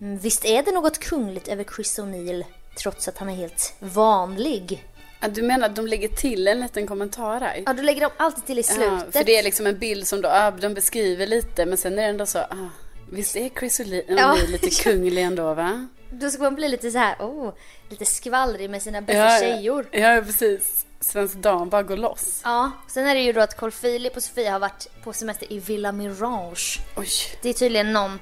Mm, 0.00 0.18
Visst 0.18 0.44
är 0.44 0.62
det 0.62 0.72
något 0.72 0.98
kungligt 0.98 1.48
över 1.48 1.64
Chris 1.76 1.98
O'Neill 1.98 2.44
trots 2.82 3.08
att 3.08 3.18
han 3.18 3.28
är 3.28 3.34
helt 3.34 3.74
vanlig? 3.78 4.84
Ja, 5.20 5.28
Du 5.28 5.42
menar 5.42 5.66
att 5.68 5.76
de 5.76 5.86
lägger 5.86 6.08
till 6.08 6.48
en 6.48 6.60
liten 6.60 6.86
kommentar 6.86 7.40
här? 7.40 7.62
Ja, 7.66 7.72
då 7.72 7.82
lägger 7.82 8.00
de 8.00 8.10
alltid 8.16 8.46
till 8.46 8.58
i 8.58 8.64
Ja, 8.68 8.74
slutet. 8.74 9.12
för 9.12 9.24
det 9.24 9.38
är 9.38 9.42
liksom 9.42 9.66
en 9.66 9.78
bild 9.78 10.06
som 10.06 10.20
då, 10.22 10.28
ja, 10.28 10.50
de 10.50 10.74
beskriver 10.74 11.26
lite 11.26 11.66
men 11.66 11.78
sen 11.78 11.92
är 11.92 12.02
det 12.02 12.08
ändå 12.08 12.26
så, 12.26 12.38
ah, 12.38 12.68
visst 13.10 13.36
är 13.36 13.48
Chris 13.58 13.80
O'Neill 13.80 14.04
Ja. 14.18 14.36
lite 14.48 14.70
kunglig 14.82 15.22
ändå 15.22 15.54
va? 15.54 15.86
Då 16.12 16.30
ska 16.30 16.42
man 16.42 16.54
bli 16.54 16.68
lite 16.68 16.90
så 16.90 16.98
här, 16.98 17.16
oh, 17.18 17.52
lite 17.88 18.04
skvallrig 18.04 18.70
med 18.70 18.82
sina 18.82 19.00
bästa 19.00 19.38
tjejor. 19.40 19.86
Ja, 19.92 19.98
ja, 20.14 20.22
precis. 20.22 20.86
Svensk 21.00 21.34
Dam 21.34 21.68
bara 21.68 21.82
går 21.82 21.96
loss. 21.96 22.40
Ja, 22.44 22.70
sen 22.88 23.06
är 23.06 23.14
det 23.14 23.20
ju 23.20 23.32
då 23.32 23.40
att 23.40 23.56
Carl 23.56 23.70
Philip 23.70 24.16
och 24.16 24.22
Sofia 24.22 24.52
har 24.52 24.58
varit 24.58 24.86
på 25.04 25.12
semester 25.12 25.52
i 25.52 25.58
Villa 25.58 25.92
Mirage. 25.92 26.78
Oj. 26.96 27.08
Det 27.42 27.48
är 27.48 27.52
tydligen 27.54 27.92
någon 27.92 28.18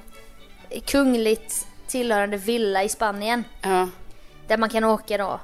kungligt 0.85 1.67
tillhörande 1.87 2.37
villa 2.37 2.83
i 2.83 2.89
Spanien. 2.89 3.43
Ja. 3.61 3.89
Där 4.47 4.57
man 4.57 4.69
kan 4.69 4.83
åka 4.83 5.17
då 5.17 5.39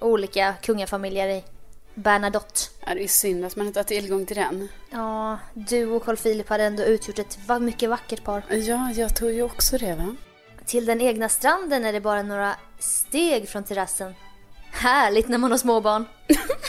olika 0.00 0.54
kungafamiljer 0.62 1.28
i. 1.28 1.44
Bernadotte. 1.94 2.60
ja, 2.86 2.94
det 2.94 3.04
är 3.04 3.08
synd 3.08 3.44
att 3.44 3.56
man 3.56 3.66
inte 3.66 3.78
har 3.78 3.84
tillgång 3.84 4.26
till 4.26 4.36
den. 4.36 4.68
Ja, 4.90 5.38
du 5.54 5.86
och 5.86 6.04
Carl 6.04 6.16
Philip 6.16 6.48
hade 6.48 6.64
ändå 6.64 6.82
utgjort 6.82 7.18
ett 7.18 7.38
mycket 7.60 7.90
vackert 7.90 8.24
par. 8.24 8.42
Ja, 8.50 8.90
jag 8.96 9.16
tror 9.16 9.30
ju 9.30 9.42
också 9.42 9.78
det 9.78 9.94
va? 9.94 10.16
Till 10.66 10.86
den 10.86 11.00
egna 11.00 11.28
stranden 11.28 11.84
är 11.84 11.92
det 11.92 12.00
bara 12.00 12.22
några 12.22 12.54
steg 12.78 13.48
från 13.48 13.64
terrassen. 13.64 14.14
Härligt 14.72 15.28
när 15.28 15.38
man 15.38 15.50
har 15.50 15.58
småbarn. 15.58 16.04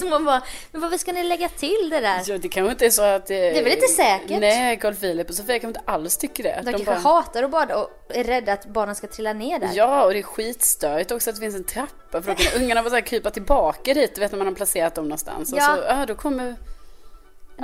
Så 0.00 0.06
man 0.06 0.24
bara, 0.24 0.42
men 0.72 0.80
varför 0.80 0.98
ska 0.98 1.12
ni 1.12 1.24
lägga 1.24 1.48
till 1.48 1.90
det 1.90 2.00
där? 2.00 2.22
Ja, 2.26 2.38
det 2.38 2.48
kanske 2.48 2.70
inte 2.70 2.86
är 2.86 2.90
så 2.90 3.02
att... 3.02 3.26
Det, 3.26 3.58
är 3.58 3.64
väl 3.64 3.72
inte 3.72 3.88
säkert? 3.88 4.40
Nej, 4.40 4.76
Carl 4.76 4.94
Philip 4.94 5.28
och 5.28 5.34
Sofia 5.34 5.58
kanske 5.58 5.78
inte 5.78 5.92
alls 5.92 6.16
tycker 6.16 6.42
det. 6.42 6.62
De, 6.64 6.72
kanske 6.72 7.08
hatar 7.08 7.42
att 7.42 7.50
bada 7.50 7.76
och 7.76 7.90
är 8.08 8.24
rädda 8.24 8.52
att 8.52 8.66
barnen 8.66 8.94
ska 8.94 9.06
trilla 9.06 9.32
ner 9.32 9.58
där. 9.58 9.70
Ja, 9.74 10.04
och 10.04 10.12
det 10.12 10.18
är 10.18 10.22
skitstörigt 10.22 11.10
också 11.10 11.30
att 11.30 11.36
det 11.36 11.40
finns 11.40 11.54
en 11.54 11.64
trappa 11.64 12.22
för 12.22 12.30
då 12.30 12.34
kan 12.34 12.62
ungarna 12.62 12.82
bara 12.82 12.90
så 12.90 12.96
här 12.96 13.02
krypa 13.02 13.30
tillbaka 13.30 13.94
dit, 13.94 14.14
du 14.14 14.20
vet 14.20 14.32
när 14.32 14.38
man 14.38 14.46
har 14.46 14.54
placerat 14.54 14.94
dem 14.94 15.04
någonstans. 15.04 15.52
Ja. 15.56 15.72
Och 15.72 15.78
så, 15.78 15.84
ja, 15.88 16.06
då 16.06 16.14
kommer... 16.14 16.56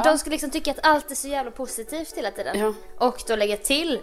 De 0.05 0.19
skulle 0.19 0.35
liksom 0.35 0.51
tycka 0.51 0.71
att 0.71 0.87
allt 0.87 1.11
är 1.11 1.15
så 1.15 1.29
jävla 1.29 1.51
positivt 1.51 2.17
hela 2.17 2.31
tiden. 2.31 2.59
Ja. 2.59 2.75
Och 3.07 3.23
då 3.29 3.37
lägga 3.37 3.57
till 3.57 4.01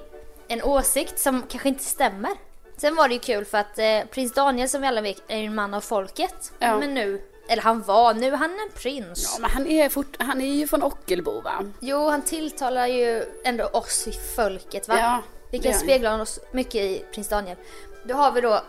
en 0.48 0.64
åsikt 0.64 1.20
som 1.20 1.44
kanske 1.50 1.70
inte 1.70 1.84
stämmer. 1.84 2.32
Sen 2.78 2.96
var 2.96 3.08
det 3.08 3.14
ju 3.14 3.20
kul 3.20 3.46
för 3.46 3.58
att 3.58 3.80
eh, 3.80 4.00
prins 4.12 4.34
Daniel 4.34 4.70
som 4.70 4.82
vi 4.82 4.88
alla 4.88 5.02
vet 5.02 5.24
är 5.28 5.38
en 5.38 5.56
man 5.56 5.74
av 5.74 5.82
folket. 5.82 6.52
Ja. 6.60 6.80
Men 6.80 6.94
nu, 6.94 7.22
eller 7.48 7.62
han 7.62 7.82
var, 7.82 8.14
nu 8.14 8.28
är 8.28 8.38
han 8.38 8.52
en 8.52 8.72
prins. 8.82 9.32
Ja, 9.36 9.42
men 9.42 9.50
han 9.52 9.68
är, 9.68 9.90
fort, 9.90 10.16
han 10.20 10.42
är 10.42 10.54
ju 10.54 10.68
från 10.68 10.84
Ockelbo 10.84 11.42
va? 11.42 11.66
Jo, 11.80 12.10
han 12.10 12.22
tilltalar 12.22 12.88
ju 12.88 13.24
ändå 13.44 13.66
oss 13.66 14.08
i 14.08 14.12
folket 14.36 14.88
va? 14.88 14.96
Ja, 15.00 15.22
vi 15.52 15.58
det 15.58 15.64
kan 15.64 15.72
gör 15.72 15.78
han. 15.80 15.88
spegla 15.88 16.22
oss 16.22 16.40
mycket 16.52 16.76
i 16.82 17.06
prins 17.14 17.28
Daniel. 17.30 17.58
Då 18.06 18.14
har 18.16 18.32
vi 18.32 18.42
då 18.42 18.62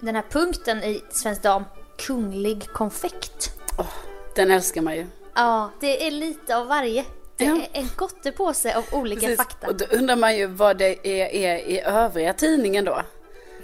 den 0.00 0.14
här 0.14 0.24
punkten 0.30 0.82
i 0.84 1.02
Svensk 1.10 1.42
Dam, 1.42 1.64
kunglig 1.98 2.66
konfekt. 2.72 3.50
Åh, 3.78 3.86
den 4.34 4.50
älskar 4.50 4.80
man 4.82 4.96
ju. 4.96 5.06
Ja, 5.34 5.70
det 5.80 6.06
är 6.06 6.10
lite 6.10 6.56
av 6.56 6.66
varje. 6.66 7.04
Det 7.36 7.44
Ja. 7.44 7.54
är 7.56 7.68
en 7.80 7.88
gottepåse 7.96 8.76
av 8.76 8.84
olika 8.92 9.20
Precis. 9.20 9.36
fakta. 9.36 9.66
Och 9.66 9.74
då 9.76 9.84
undrar 9.90 10.16
man 10.16 10.36
ju 10.36 10.46
vad 10.46 10.76
det 10.78 11.06
är, 11.08 11.26
är 11.26 11.56
i 11.58 11.80
övriga 11.80 12.32
tidningen 12.32 12.84
då. 12.84 13.02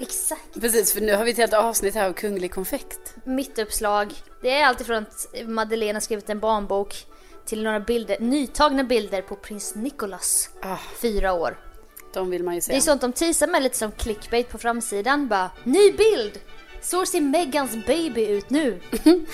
Exakt. 0.01 0.61
Precis, 0.61 0.93
för 0.93 1.01
nu 1.01 1.15
har 1.15 1.25
vi 1.25 1.31
ett 1.31 1.37
helt 1.37 1.53
avsnitt 1.53 1.95
här 1.95 2.09
av 2.09 2.13
kunglig 2.13 2.53
konfekt. 2.55 3.15
Mittuppslag. 3.25 4.13
Det 4.43 4.51
är 4.51 4.67
alltifrån 4.67 4.97
att 4.97 5.27
Madeleine 5.47 5.95
har 5.97 6.01
skrivit 6.01 6.31
en 6.31 6.41
barnbok 6.41 7.07
till 7.47 7.63
några 7.63 7.81
bilder, 7.81 8.17
nytagna 8.21 8.85
bilder 8.85 9.23
på 9.23 9.37
prins 9.37 9.75
Nicholas. 9.75 10.51
Ah, 10.63 10.79
Fyra 11.01 11.33
år. 11.33 11.59
de 12.15 12.31
vill 12.31 12.45
man 12.45 12.55
ju 12.55 12.61
se. 12.61 12.73
Det 12.73 12.79
är 12.79 12.81
sånt 12.81 13.01
de 13.01 13.13
teasar 13.13 13.47
med 13.47 13.63
lite 13.63 13.77
som 13.79 13.93
clickbait 13.93 14.49
på 14.49 14.59
framsidan. 14.59 15.29
Bara, 15.29 15.51
ny 15.65 15.93
bild! 15.93 16.41
Så 16.83 17.07
ser 17.07 17.21
Megans 17.21 17.87
baby 17.87 18.27
ut 18.27 18.51
nu. 18.51 18.81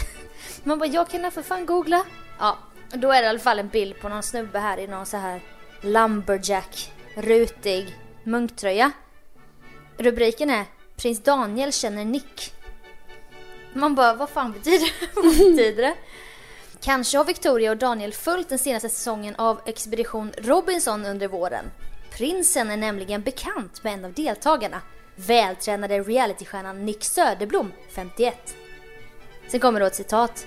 Man 0.62 0.79
bara, 0.79 0.87
jag 0.88 1.09
kan 1.09 1.31
för 1.33 1.42
fan 1.42 1.66
googla. 1.66 2.05
Ja, 2.38 2.59
då 2.92 3.11
är 3.12 3.22
det 3.22 3.26
i 3.26 3.29
alla 3.29 3.38
fall 3.38 3.59
en 3.59 3.68
bild 3.68 4.00
på 4.00 4.09
någon 4.09 4.22
snubbe 4.22 4.59
här 4.59 4.79
i 4.79 4.87
någon 4.87 5.07
så 5.07 5.16
här 5.16 5.40
lumberjack, 5.81 6.92
rutig 7.14 7.96
munktröja. 8.24 8.92
Rubriken 9.98 10.50
är 10.50 10.64
Prins 10.96 11.22
Daniel 11.22 11.72
känner 11.72 12.04
Nick. 12.04 12.54
Man 13.72 13.94
bara, 13.94 14.14
vad 14.14 14.30
fan 14.30 14.52
betyder, 14.52 14.78
det? 14.78 15.06
vad 15.14 15.24
betyder 15.24 15.82
det? 15.82 15.94
Kanske 16.80 17.18
har 17.18 17.24
Victoria 17.24 17.70
och 17.70 17.76
Daniel 17.76 18.12
följt 18.12 18.48
den 18.48 18.59
senaste 18.59 18.88
säsongen 18.88 19.35
av 19.37 19.61
Expedition 19.66 20.32
Robinson 20.38 21.04
under 21.04 21.28
våren. 21.28 21.64
Prinsen 22.11 22.70
är 22.70 22.76
nämligen 22.76 23.22
bekant 23.22 23.85
med 23.85 23.92
en 23.92 24.04
av 24.04 24.12
deltagarna, 24.12 24.80
vältränade 25.16 26.00
realitystjärnan 26.00 26.85
Nick 26.85 27.04
Söderblom, 27.04 27.72
51. 27.94 28.54
Sen 29.48 29.61
kommer 29.61 29.80
då 29.80 29.87
ett 29.87 29.94
citat. 29.94 30.46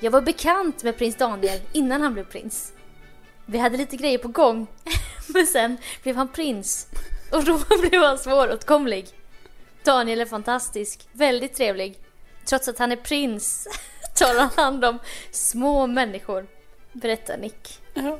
Jag 0.00 0.10
var 0.10 0.20
bekant 0.20 0.82
med 0.82 0.98
prins 0.98 1.16
Daniel 1.16 1.60
innan 1.72 2.02
han 2.02 2.14
blev 2.14 2.24
prins. 2.24 2.72
Vi 3.46 3.58
hade 3.58 3.76
lite 3.76 3.96
grejer 3.96 4.18
på 4.18 4.28
gång, 4.28 4.66
men 5.26 5.46
sen 5.46 5.76
blev 6.02 6.16
han 6.16 6.28
prins 6.28 6.86
och 7.30 7.44
då 7.44 7.60
blev 7.88 8.02
han 8.02 8.18
svåråtkomlig. 8.18 9.08
Daniel 9.84 10.20
är 10.20 10.26
fantastisk, 10.26 11.08
väldigt 11.12 11.54
trevlig. 11.54 11.98
Trots 12.44 12.68
att 12.68 12.78
han 12.78 12.92
är 12.92 12.96
prins 12.96 13.68
tar 14.14 14.38
han 14.38 14.50
hand 14.56 14.84
om 14.84 14.98
små 15.30 15.86
människor, 15.86 16.46
berättar 16.92 17.38
Nick. 17.38 17.80
Ja. 17.94 18.18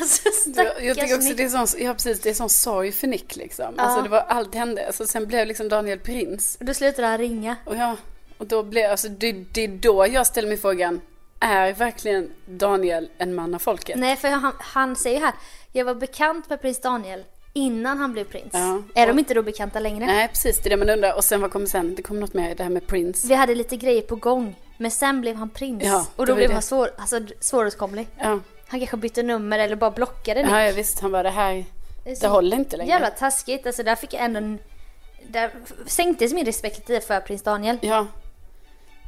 Alltså 0.00 0.28
Jag, 0.56 0.84
jag 0.84 0.96
tycker 0.96 1.14
också 1.14 1.28
Nick. 1.28 1.36
det 1.36 1.42
är 1.42 1.66
sån, 1.66 1.84
ja, 1.84 1.94
precis, 1.94 2.20
det 2.20 2.30
är 2.30 2.34
sån 2.34 2.50
sorg 2.50 2.92
för 2.92 3.06
Nick 3.06 3.36
liksom. 3.36 3.74
Alltså 3.78 4.02
det 4.02 4.08
var, 4.08 4.20
allt 4.20 4.54
hände. 4.54 4.86
Alltså, 4.86 5.06
sen 5.06 5.26
blev 5.26 5.46
liksom 5.46 5.68
Daniel 5.68 5.98
prins. 5.98 6.56
Och 6.60 6.64
då 6.64 6.74
slutade 6.74 7.08
han 7.08 7.18
ringa. 7.18 7.56
Och 7.64 7.76
ja, 7.76 7.96
och 8.38 8.46
då 8.46 8.62
blev, 8.62 8.90
alltså 8.90 9.08
det, 9.08 9.32
det 9.32 9.64
är 9.64 9.68
då 9.68 10.06
jag 10.06 10.26
ställer 10.26 10.48
mig 10.48 10.56
frågan, 10.56 11.00
är 11.40 11.72
verkligen 11.72 12.30
Daniel 12.46 13.10
en 13.18 13.34
man 13.34 13.54
av 13.54 13.58
folket? 13.58 13.98
Nej, 13.98 14.16
för 14.16 14.28
han, 14.28 14.52
han 14.58 14.96
säger 14.96 15.20
här, 15.20 15.32
jag 15.72 15.84
var 15.84 15.94
bekant 15.94 16.50
med 16.50 16.60
prins 16.60 16.80
Daniel 16.80 17.24
innan 17.52 17.98
han 17.98 18.12
blev 18.12 18.24
prins. 18.24 18.50
Ja. 18.52 18.82
Är 18.94 19.06
de 19.06 19.18
inte 19.18 19.34
då 19.34 19.42
bekanta 19.42 19.80
längre? 19.80 20.06
Nej, 20.06 20.28
precis. 20.28 20.58
Det 20.58 20.68
är 20.68 20.70
det 20.70 20.76
man 20.76 20.88
undrar. 20.90 21.16
Och 21.16 21.24
sen 21.24 21.40
vad 21.40 21.50
kommer 21.50 21.66
sen? 21.66 21.94
Det 21.94 22.02
kommer 22.02 22.20
något 22.20 22.34
mer, 22.34 22.54
det 22.54 22.62
här 22.62 22.70
med 22.70 22.86
Prince. 22.86 23.28
Vi 23.28 23.34
hade 23.34 23.54
lite 23.54 23.76
grejer 23.76 24.02
på 24.02 24.16
gång, 24.16 24.56
men 24.78 24.90
sen 24.90 25.20
blev 25.20 25.36
han 25.36 25.48
prins. 25.50 25.84
Ja, 25.84 26.06
och 26.16 26.26
då 26.26 26.34
blev 26.34 26.48
det. 26.48 26.54
han 26.54 26.62
svår, 26.62 26.90
alltså, 26.98 27.20
svåråtkomlig. 27.40 28.08
Ja, 28.18 28.40
Han 28.66 28.80
kanske 28.80 28.96
bytte 28.96 29.22
nummer 29.22 29.58
eller 29.58 29.76
bara 29.76 29.90
blockade 29.90 30.42
Nick. 30.42 30.50
ja, 30.52 30.62
ja 30.62 30.72
visst. 30.72 31.00
Han 31.00 31.12
bara, 31.12 31.22
det 31.22 31.30
här, 31.30 31.64
Det 32.04 32.20
det 32.20 32.28
håller 32.28 32.56
inte 32.56 32.76
längre. 32.76 32.90
Jävla 32.90 33.10
taskigt, 33.10 33.66
alltså 33.66 33.82
där 33.82 33.94
fick 33.94 34.12
jag 34.12 34.22
ändå 34.24 34.38
en... 34.38 34.58
Där 35.28 35.50
sänktes 35.86 36.32
min 36.32 36.44
respekt 36.46 36.88
lite 36.88 37.06
för 37.06 37.20
prins 37.20 37.42
Daniel. 37.42 37.78
Ja. 37.82 38.06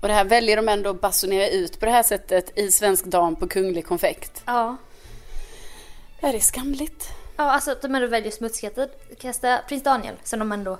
Och 0.03 0.09
det 0.09 0.15
här 0.15 0.25
väljer 0.25 0.57
de 0.57 0.69
ändå 0.69 0.91
att 0.91 1.01
basunera 1.01 1.49
ut 1.49 1.81
på 1.81 1.87
det 1.87 1.93
här 1.93 2.03
sättet 2.03 2.59
i 2.59 2.71
Svensk 2.71 3.05
Dam 3.05 3.37
på 3.37 3.49
Kunglig 3.49 3.87
Konfekt. 3.87 4.43
Ja, 4.47 4.77
det 6.21 6.27
är 6.27 6.39
skamligt. 6.39 7.09
Ja, 7.41 7.51
alltså 7.53 7.71
att 7.73 7.83
de 7.83 7.95
ändå 7.95 8.07
väljer 8.09 8.31
smutskasta 8.33 9.59
prins 9.69 9.83
Daniel, 9.83 10.15
som 10.25 10.39
de 10.39 10.53
ändå 10.53 10.79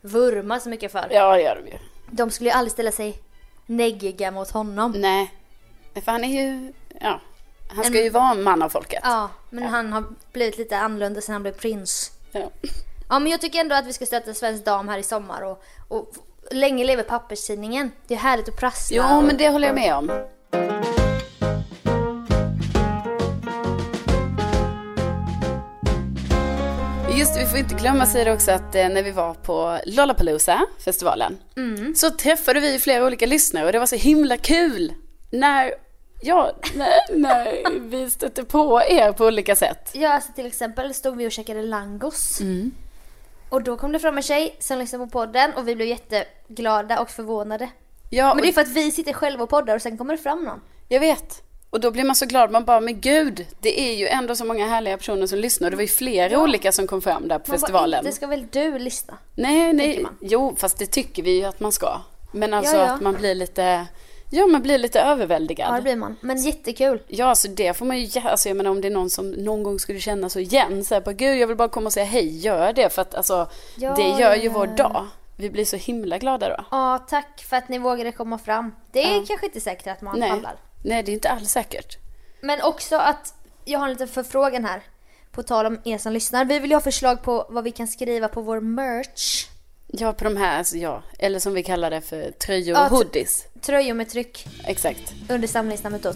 vurmar 0.00 0.58
så 0.58 0.68
mycket 0.68 0.92
för. 0.92 1.06
Ja, 1.10 1.34
det 1.36 1.42
gör 1.42 1.56
de 1.64 1.70
ju. 1.70 1.78
De 2.10 2.30
skulle 2.30 2.50
ju 2.50 2.56
aldrig 2.56 2.72
ställa 2.72 2.92
sig 2.92 3.18
neggiga 3.66 4.30
mot 4.30 4.50
honom. 4.50 4.92
Nej. 4.96 5.34
För 6.04 6.12
han 6.12 6.24
är 6.24 6.42
ju, 6.42 6.72
ja. 7.00 7.20
Han 7.68 7.84
ska 7.84 7.98
En- 7.98 8.04
ju 8.04 8.10
vara 8.10 8.30
en 8.30 8.42
man 8.42 8.62
av 8.62 8.68
folket. 8.68 9.00
Ja, 9.04 9.30
men 9.50 9.64
han 9.64 9.92
har 9.92 10.04
blivit 10.32 10.58
lite 10.58 10.78
annorlunda 10.78 11.20
sen 11.20 11.32
han 11.32 11.42
blev 11.42 11.52
prins. 11.52 12.10
Ja. 12.32 12.50
Ja, 13.08 13.18
men 13.18 13.32
jag 13.32 13.40
tycker 13.40 13.60
ändå 13.60 13.74
att 13.74 13.86
vi 13.86 13.92
ska 13.92 14.06
stötta 14.06 14.34
Svensk 14.34 14.64
Dam 14.64 14.88
här 14.88 14.98
i 14.98 15.02
sommar 15.02 15.42
och, 15.42 15.62
och 15.88 16.12
länge 16.50 16.84
lever 16.84 17.02
papperstidningen. 17.02 17.90
Det 18.06 18.14
är 18.14 18.18
härligt 18.18 18.48
att 18.48 18.56
prassla. 18.56 18.96
Jo, 18.96 19.16
och- 19.16 19.24
men 19.24 19.36
det 19.36 19.48
håller 19.48 19.66
jag 19.68 19.74
med 19.74 19.94
om. 19.94 20.10
Får 27.50 27.58
inte 27.58 27.74
glömma 27.74 28.06
säga 28.06 28.34
också 28.34 28.50
att 28.50 28.74
eh, 28.74 28.88
när 28.88 29.02
vi 29.02 29.10
var 29.10 29.34
på 29.34 29.78
Lollapalooza, 29.86 30.66
festivalen, 30.84 31.38
så 31.94 32.10
träffade 32.10 32.60
vi 32.60 32.78
flera 32.78 33.06
olika 33.06 33.26
lyssnare 33.26 33.66
och 33.66 33.72
det 33.72 33.78
var 33.78 33.86
så 33.86 33.96
himla 33.96 34.36
kul 34.36 34.92
när, 35.30 35.74
ja, 36.22 36.52
när, 36.74 37.16
när 37.18 37.80
vi 37.80 38.10
stötte 38.10 38.44
på 38.44 38.82
er 38.88 39.12
på 39.12 39.26
olika 39.26 39.56
sätt. 39.56 39.90
Ja, 39.92 40.12
alltså 40.14 40.32
till 40.32 40.46
exempel 40.46 40.94
stod 40.94 41.16
vi 41.16 41.28
och 41.28 41.32
käkade 41.32 41.62
langos. 41.62 42.40
Mm. 42.40 42.70
Och 43.48 43.62
då 43.62 43.76
kom 43.76 43.92
det 43.92 43.98
fram 43.98 44.16
en 44.16 44.22
tjej 44.22 44.56
som 44.58 44.78
lyssnade 44.78 45.04
på 45.04 45.10
podden 45.10 45.52
och 45.52 45.68
vi 45.68 45.76
blev 45.76 45.88
jätteglada 45.88 47.00
och 47.00 47.10
förvånade. 47.10 47.68
Ja, 48.10 48.34
Men 48.34 48.42
det 48.42 48.48
är 48.48 48.52
för 48.52 48.60
att 48.60 48.68
vi 48.68 48.92
sitter 48.92 49.12
själva 49.12 49.42
och 49.42 49.50
poddar 49.50 49.74
och 49.74 49.82
sen 49.82 49.98
kommer 49.98 50.16
det 50.16 50.22
fram 50.22 50.44
någon. 50.44 50.60
jag 50.88 51.00
vet. 51.00 51.42
Och 51.70 51.80
då 51.80 51.90
blir 51.90 52.04
man 52.04 52.16
så 52.16 52.26
glad, 52.26 52.50
man 52.50 52.64
bara, 52.64 52.80
men 52.80 53.00
gud, 53.00 53.46
det 53.60 53.80
är 53.80 53.94
ju 53.96 54.06
ändå 54.06 54.34
så 54.36 54.44
många 54.44 54.66
härliga 54.68 54.96
personer 54.96 55.26
som 55.26 55.38
lyssnar. 55.38 55.70
Det 55.70 55.76
var 55.76 55.82
ju 55.82 55.88
flera 55.88 56.38
olika 56.42 56.72
som 56.72 56.86
kom 56.86 57.02
fram 57.02 57.28
där 57.28 57.38
på 57.38 57.50
Man 57.50 57.58
festivalen. 57.58 57.98
Bara, 58.02 58.06
inte 58.08 58.16
ska 58.16 58.26
väl 58.26 58.46
du 58.52 58.78
lyssna? 58.78 59.18
Nej, 59.34 59.72
nej. 59.72 60.06
Jo, 60.20 60.54
fast 60.58 60.78
det 60.78 60.86
tycker 60.86 61.22
vi 61.22 61.30
ju 61.38 61.44
att 61.44 61.60
man 61.60 61.72
ska. 61.72 62.00
Men 62.32 62.54
alltså 62.54 62.76
Ja, 62.76 62.86
ja. 62.86 62.92
att 62.92 63.00
man 63.00 63.14
blir 63.14 63.34
lite, 63.34 63.86
ja 64.30 64.46
man 64.46 64.62
blir 64.62 64.78
lite 64.78 64.98
Ja, 64.98 65.04
det 65.04 65.10
överväldigad. 65.10 65.82
blir 65.82 65.96
man. 65.96 66.16
Men 66.20 66.38
jättekul. 66.42 67.02
Ja, 67.08 67.34
så 67.34 67.48
det 67.48 67.74
får 67.76 67.86
man 67.86 67.98
ju, 68.00 68.20
alltså 68.20 68.48
jag 68.48 68.56
menar 68.56 68.70
om 68.70 68.80
det 68.80 68.88
är 68.88 68.92
någon 68.92 69.10
som 69.10 69.30
någon 69.30 69.62
gång 69.62 69.78
skulle 69.78 70.00
känna 70.00 70.28
så 70.28 70.38
igen, 70.40 70.84
så 70.84 70.94
här, 70.94 71.00
bara, 71.00 71.12
gud 71.12 71.38
jag 71.38 71.46
vill 71.46 71.56
bara 71.56 71.68
komma 71.68 71.86
och 71.86 71.92
säga 71.92 72.06
hej, 72.06 72.38
gör 72.38 72.72
det. 72.72 72.90
För 72.94 73.02
att 73.02 73.14
alltså, 73.14 73.48
Ja, 73.76 73.94
det 73.94 74.22
gör 74.22 74.34
ju 74.34 74.44
ja, 74.44 74.52
vår 74.54 74.66
ja. 74.66 74.74
dag. 74.88 75.06
Vi 75.36 75.50
blir 75.50 75.64
så 75.64 75.76
himla 75.76 76.18
glada 76.18 76.48
då. 76.48 76.64
Ja, 76.70 76.98
tack 77.08 77.44
för 77.48 77.56
att 77.56 77.68
ni 77.68 77.78
vågade 77.78 78.12
komma 78.12 78.38
fram. 78.38 78.74
Det 78.92 79.04
är 79.04 79.14
Ja. 79.16 79.24
kanske 79.28 79.46
inte 79.46 79.60
säkert 79.60 79.86
att 79.86 80.02
man 80.02 80.18
Nej. 80.20 80.30
pallar. 80.30 80.56
Nej, 80.82 81.02
det 81.02 81.10
är 81.12 81.14
inte 81.14 81.30
alls 81.30 81.50
säkert. 81.50 81.98
Men 82.40 82.62
också 82.62 82.96
att 82.96 83.34
jag 83.64 83.78
har 83.78 83.86
en 83.86 83.92
liten 83.92 84.08
förfrågan 84.08 84.64
här. 84.64 84.82
På 85.32 85.42
tal 85.42 85.66
om 85.66 85.80
er 85.84 85.98
som 85.98 86.12
lyssnar. 86.12 86.44
Vi 86.44 86.58
vill 86.58 86.70
ju 86.70 86.76
ha 86.76 86.80
förslag 86.80 87.22
på 87.22 87.46
vad 87.50 87.64
vi 87.64 87.70
kan 87.70 87.88
skriva 87.88 88.28
på 88.28 88.40
vår 88.40 88.60
merch. 88.60 89.46
Ja, 89.86 90.12
på 90.12 90.24
de 90.24 90.36
här, 90.36 90.58
alltså, 90.58 90.76
ja. 90.76 91.02
Eller 91.18 91.38
som 91.38 91.54
vi 91.54 91.62
kallar 91.62 91.90
det 91.90 92.00
för 92.00 92.30
tröjor 92.30 92.76
Ja, 92.76 92.84
och 92.84 92.88
t- 92.90 92.94
hoodies. 92.96 93.44
Tröjor 93.60 93.94
med 93.94 94.08
tryck. 94.08 94.46
Exakt. 94.64 95.14
Under 95.28 95.48
samlingsnamnet 95.48 96.02
då. 96.02 96.12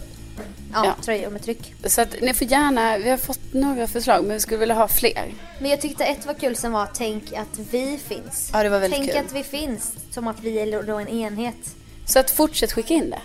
Ja, 0.73 0.85
Ja. 0.85 0.95
tröjor 1.03 1.29
med 1.29 1.43
tryck. 1.43 1.73
Så 1.85 2.01
att 2.01 2.21
ni 2.21 2.33
får 2.33 2.47
gärna, 2.47 2.97
vi 2.97 3.09
har 3.09 3.17
fått 3.17 3.53
några 3.53 3.87
förslag 3.87 4.23
men 4.23 4.33
vi 4.33 4.39
skulle 4.39 4.59
vilja 4.59 4.75
ha 4.75 4.87
fler. 4.87 5.33
Men 5.59 5.69
jag 5.71 5.81
tyckte 5.81 6.05
ett 6.05 6.25
var 6.25 6.33
kul 6.33 6.55
som 6.55 6.71
var 6.71 6.87
tänk 6.93 7.33
att 7.33 7.59
vi 7.71 7.97
finns. 7.97 8.49
Ja, 8.53 8.63
det 8.63 8.69
var 8.69 8.79
väldigt 8.79 8.99
tänk 8.99 9.11
kul. 9.11 9.25
att 9.25 9.33
vi 9.33 9.43
finns. 9.43 9.93
Som 10.11 10.27
att 10.27 10.39
vi 10.39 10.59
är 10.59 10.83
då 10.83 10.95
en 10.97 11.07
enhet. 11.07 11.75
Så 12.07 12.19
att 12.19 12.31
fortsätt 12.31 12.73
skicka 12.73 12.93
in 12.93 13.09
det. 13.09 13.21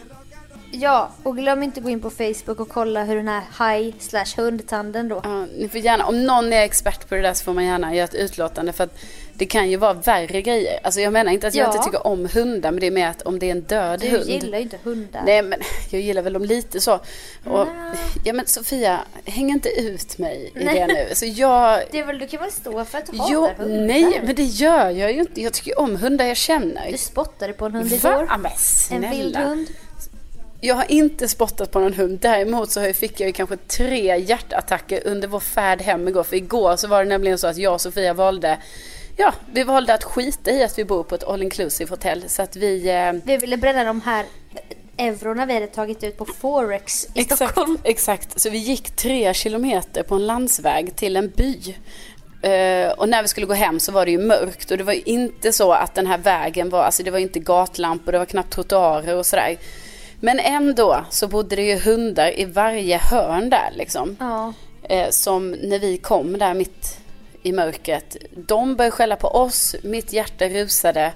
Ja, 0.73 1.11
och 1.23 1.37
glöm 1.37 1.63
inte 1.63 1.81
att 1.81 1.85
gå 1.85 1.91
in 1.91 2.01
på 2.01 2.11
Facebook 2.11 2.61
och 2.61 2.69
kolla 2.69 3.05
hur 3.05 3.17
den 3.17 3.29
här 3.29 3.43
haj 3.51 3.95
slash 3.99 4.27
hundtanden 4.37 5.09
då. 5.09 5.21
Ja, 5.25 5.47
ni 5.59 5.69
får 5.69 5.81
gärna, 5.81 6.07
om 6.07 6.25
någon 6.25 6.53
är 6.53 6.63
expert 6.63 7.09
på 7.09 7.15
det 7.15 7.21
där 7.21 7.35
så 7.35 7.45
får 7.45 7.53
man 7.53 7.65
gärna 7.65 7.95
göra 7.95 8.05
ett 8.05 8.15
utlåtande 8.15 8.73
för 8.73 8.85
att 8.85 8.99
det 9.35 9.47
kan 9.47 9.71
ju 9.71 9.77
vara 9.77 9.93
värre 9.93 10.43
grejer. 10.43 10.81
Alltså 10.83 11.01
jag 11.01 11.13
menar 11.13 11.33
inte 11.33 11.47
att 11.49 11.55
jag 11.55 11.69
Ja. 11.69 11.73
inte 11.73 11.85
tycker 11.85 12.07
om 12.07 12.29
hundar 12.35 12.71
men 12.71 12.81
det 12.81 12.87
är 12.87 12.91
mer 12.91 13.09
att 13.09 13.23
om 13.23 13.39
det 13.39 13.47
är 13.47 13.51
en 13.51 13.61
död 13.61 14.01
Du 14.01 14.09
hund. 14.09 14.25
gillar 14.31 14.59
ju 14.59 14.65
inte 14.65 14.79
hundar. 14.83 15.23
Nej 15.27 15.43
men 15.43 15.61
jag 15.91 16.01
gillar 16.01 16.23
väl 16.23 16.33
dem 16.33 16.45
lite 16.45 16.81
så. 16.81 16.95
Och, 17.45 17.67
ja 18.25 18.33
men 18.33 18.47
Sofia, 18.47 19.01
häng 19.25 19.51
inte 19.51 19.69
ut 19.69 20.19
mig 20.19 20.53
i 20.55 20.65
det 20.65 20.87
nu. 20.87 21.09
Så 21.15 21.27
jag, 21.27 21.83
Det 21.91 21.99
är 21.99 22.05
väl, 22.05 22.19
du 22.19 22.27
kan 22.27 22.41
väl 22.41 22.53
stå 22.53 22.85
för 22.85 22.99
att 22.99 23.07
du 23.07 23.19
hatar 23.19 23.33
jo, 23.33 23.49
hundar? 23.59 23.87
nej 23.87 24.21
men 24.25 24.35
det 24.35 24.43
gör 24.45 24.91
jag 24.91 25.13
ju 25.13 25.21
inte. 25.21 25.41
Jag 25.43 25.53
tycker 25.53 25.79
om 25.81 25.97
hundar 25.97 26.25
jag 26.25 26.37
känner. 26.37 26.91
Du 26.93 26.99
spottade 26.99 27.53
på 27.53 27.67
en 27.67 27.75
hund 27.75 27.91
Va? 27.91 27.97
igår. 28.13 28.27
Ja, 28.31 28.37
men 28.37 28.53
En 29.05 29.11
vild 29.11 29.37
hund. 29.37 29.69
Jag 30.61 30.75
har 30.75 30.90
inte 30.90 31.29
spottat 31.29 31.71
på 31.71 31.81
någon 31.81 31.92
hund. 31.92 32.18
Däremot 32.21 32.71
så 32.71 32.92
fick 32.92 33.21
jag 33.21 33.27
ju 33.27 33.33
kanske 33.33 33.57
tre 33.57 34.16
hjärtattacker 34.18 35.03
under 35.07 35.29
vår 35.29 35.40
färd 35.40 35.83
hem 35.83 36.09
igår. 36.09 36.23
För 36.23 36.37
igår 36.37 36.77
så 36.77 36.88
var 36.88 37.03
det 37.05 37.09
nämligen 37.09 37.38
så 37.38 37.47
att 37.47 37.57
jag 37.57 37.75
och 37.75 37.81
Sofia 37.81 38.14
valde 38.14 38.59
Ja, 39.16 39.33
vi 39.53 39.64
valde 39.64 39.94
att 39.94 40.05
skita 40.05 40.51
i 40.51 40.62
att 40.64 40.79
vi 40.79 40.85
bor 40.85 41.03
på 41.03 41.14
ett 41.14 41.25
all 41.25 41.42
inclusive 41.42 41.90
hotell. 41.90 42.25
Så 42.29 42.42
att 42.42 42.57
vi... 42.57 42.88
Eh, 42.90 43.12
Vi 43.25 43.37
ville 43.37 43.57
bränna 43.57 43.85
de 43.85 44.01
här 44.01 44.25
eurona 44.97 45.47
vi 45.47 45.55
hade 45.55 45.66
tagit 45.66 46.05
ut 46.05 46.16
på 46.16 46.25
Forex 46.25 47.05
i 47.14 47.21
exakt, 47.21 47.37
Stockholm. 47.37 47.79
exakt. 47.85 48.40
Så 48.40 48.51
vi 48.51 48.59
gick 48.59 48.90
tre 48.90 49.35
kilometer 49.35 50.03
på 50.03 50.14
en 50.14 50.27
landsväg 50.27 50.97
till 50.97 51.16
en 51.16 51.29
by. 51.37 51.77
Eh, 52.42 52.90
och 52.92 53.09
när 53.09 53.23
vi 53.23 53.29
skulle 53.29 53.47
gå 53.47 53.55
hem 53.55 53.81
så 53.81 53.92
var 53.92 54.05
det 54.05 54.11
ju 54.11 54.18
mörkt 54.18 54.71
och 54.71 54.79
det 54.79 54.85
var 54.85 54.92
ju 54.92 55.03
inte 55.05 55.53
så 55.53 55.73
att 55.73 55.94
den 55.94 56.07
här 56.07 56.18
vägen 56.18 56.71
var, 56.71 56.83
alltså 56.83 57.03
det 57.03 57.11
var 57.11 57.18
inte 57.18 57.38
gatlampor, 57.38 58.12
det 58.12 58.18
var 58.18 58.27
knappt 58.27 58.53
trottoarer 58.53 59.16
och 59.16 59.27
sådär. 59.27 59.57
Men 60.21 60.39
ändå 60.39 61.05
så 61.11 61.29
bodde 61.29 61.57
det 61.57 61.63
ju 61.63 61.79
hundar 61.79 62.39
i 62.39 62.45
varje 62.45 62.99
hörn 62.99 63.51
där 63.51 63.71
liksom. 63.77 64.17
Ja. 64.21 64.53
eh, 64.83 65.11
som 65.11 65.51
när 65.51 65.79
vi 65.79 65.97
kom 65.97 66.39
där 66.39 66.55
mitt 66.55 67.01
i 67.43 67.53
mörkret. 67.53 68.17
De 68.31 68.77
började 68.77 68.91
skälla 68.97 69.17
på 69.17 69.29
oss, 69.29 69.77
mitt 69.83 70.13
hjärta 70.13 70.49
rusade. 70.49 71.13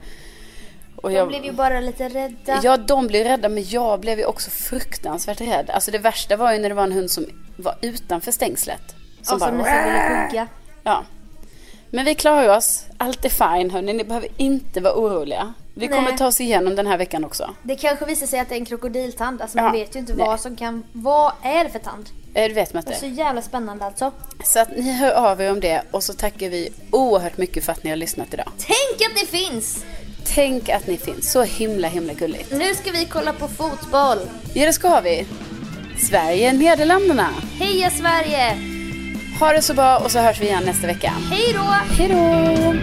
Och 0.97 1.11
De 1.11 1.29
blev 1.29 1.45
ju 1.45 1.53
bara 1.53 1.81
lite 1.81 2.09
rädda. 2.09 2.61
Ja, 2.63 2.77
de 2.77 3.07
blev 3.07 3.25
rädda 3.25 3.49
men 3.49 3.65
jag 3.69 4.01
blev 4.01 4.19
ju 4.19 4.25
också 4.25 4.51
fruktansvärt 4.51 5.41
rädd. 5.41 5.71
Alltså 5.71 5.91
det 5.91 5.99
värsta 5.99 6.37
var 6.37 6.53
ju 6.53 6.59
när 6.59 6.69
det 6.69 6.75
var 6.75 6.85
en 6.85 6.93
hund 6.93 7.11
som 7.11 7.27
var 7.57 7.75
utanför 7.83 8.33
stängslet. 8.33 8.83
som 9.23 9.39
nästan 9.39 9.57
ville 9.59 10.27
hugga. 10.27 10.47
Ja. 10.83 11.05
Men 11.95 12.05
vi 12.05 12.15
klarar 12.15 12.57
oss. 12.57 12.85
Allt 12.99 13.25
är 13.25 13.29
fine 13.29 13.71
hörni. 13.71 13.93
Ni 13.93 14.05
behöver 14.05 14.29
inte 14.37 14.81
vara 14.81 14.95
oroliga. 14.95 15.55
Vi 15.75 15.87
Nej. 15.89 15.97
kommer 15.99 16.17
ta 16.17 16.27
oss 16.27 16.41
igenom 16.41 16.77
den 16.77 16.87
här 16.87 16.99
veckan 16.99 17.25
också. 17.25 17.51
Det 17.63 17.77
kanske 17.77 18.05
visar 18.05 18.27
sig 18.27 18.41
att 18.41 18.49
det 18.49 18.55
är 18.55 18.59
en 18.59 18.65
krokodiltand. 18.65 19.43
Alltså 19.43 19.57
man 19.57 19.65
Ja, 19.67 19.73
vet 19.73 19.95
ju 19.97 19.99
inte 20.01 20.15
nej. 20.15 20.27
vad 20.27 20.41
som 20.41 20.57
kan... 20.57 20.85
Vad 20.93 21.33
är 21.43 21.65
det 21.65 21.71
för 21.71 21.79
tand? 21.79 22.09
Eh, 22.35 22.49
Du 22.49 22.55
vet 22.55 22.73
Det 22.73 22.79
är 22.79 22.93
så 22.93 23.07
jävla 23.07 23.43
spännande 23.43 23.85
alltså. 23.85 24.13
Så 24.45 24.59
att 24.61 24.77
ni 24.77 24.93
hör 24.93 25.13
av 25.13 25.41
er 25.41 25.51
om 25.53 25.61
det 25.61 25.83
och 25.91 26.03
så 26.03 26.13
tackar 26.13 26.49
vi 26.49 26.69
oerhört 26.91 27.37
mycket 27.37 27.65
för 27.65 27.73
att 27.73 27.85
ni 27.85 27.91
har 27.91 27.97
lyssnat 27.97 28.35
idag. 28.35 28.49
Tänk 28.59 29.11
att 29.11 29.21
det 29.21 29.39
finns! 29.39 29.85
Tänk 30.35 30.69
att 30.69 30.87
ni 30.87 30.97
finns. 30.99 31.33
Så 31.33 31.43
himla 31.43 31.89
himla 31.89 32.13
gulligt. 32.13 32.51
Nu 32.53 32.75
ska 32.75 32.91
vi 32.91 33.05
kolla 33.05 33.33
på 33.33 33.49
fotboll. 33.49 34.19
Ja, 34.55 34.67
det 34.67 34.73
ska 34.73 35.01
vi. 35.01 35.27
Sverige, 36.09 36.53
Nederländerna. 36.53 37.29
Heja 37.59 37.91
Sverige! 37.91 38.72
Ha 39.41 39.53
det 39.53 39.63
så 39.63 39.75
bra 39.75 39.99
och 39.99 40.11
så 40.11 40.19
hörs 40.19 40.41
vi 40.41 40.45
igen 40.47 40.63
nästa 40.67 40.87
vecka. 40.87 41.11
Hej 41.31 41.53
då! 41.53 41.63
Hej 41.97 42.09
då! 42.09 42.75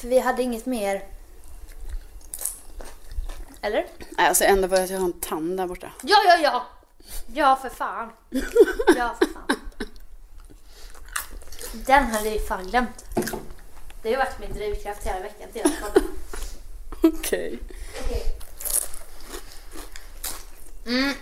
För 0.00 0.08
vi 0.08 0.18
hade 0.18 0.42
inget 0.42 0.66
mer. 0.66 1.02
Eller? 3.60 3.86
Nej, 4.18 4.28
Alltså 4.28 4.44
ändå 4.44 4.68
var 4.68 4.76
jag 4.76 4.84
att 4.84 4.90
jag 4.90 4.98
har 4.98 5.04
en 5.06 5.12
tand 5.20 5.56
där 5.56 5.66
borta. 5.66 5.90
Ja, 6.02 6.16
ja, 6.26 6.36
ja! 6.42 6.66
Ja, 7.34 7.58
för 7.62 7.68
fan. 7.68 8.10
Ja, 8.96 9.14
för 9.18 9.26
fan. 9.26 9.56
Den 11.72 12.04
hade 12.04 12.30
vi 12.30 12.38
fan 12.38 12.66
glömt. 12.66 13.04
Det 14.02 14.08
har 14.08 14.10
ju 14.10 14.16
varit 14.16 14.38
min 14.38 14.52
drivkraft 14.52 15.06
hela 15.06 15.20
veckan 15.20 15.48
till 15.52 15.62
att 15.64 15.72
kolla. 15.80 16.06
Okej. 17.18 17.58
Mm. 20.86 21.14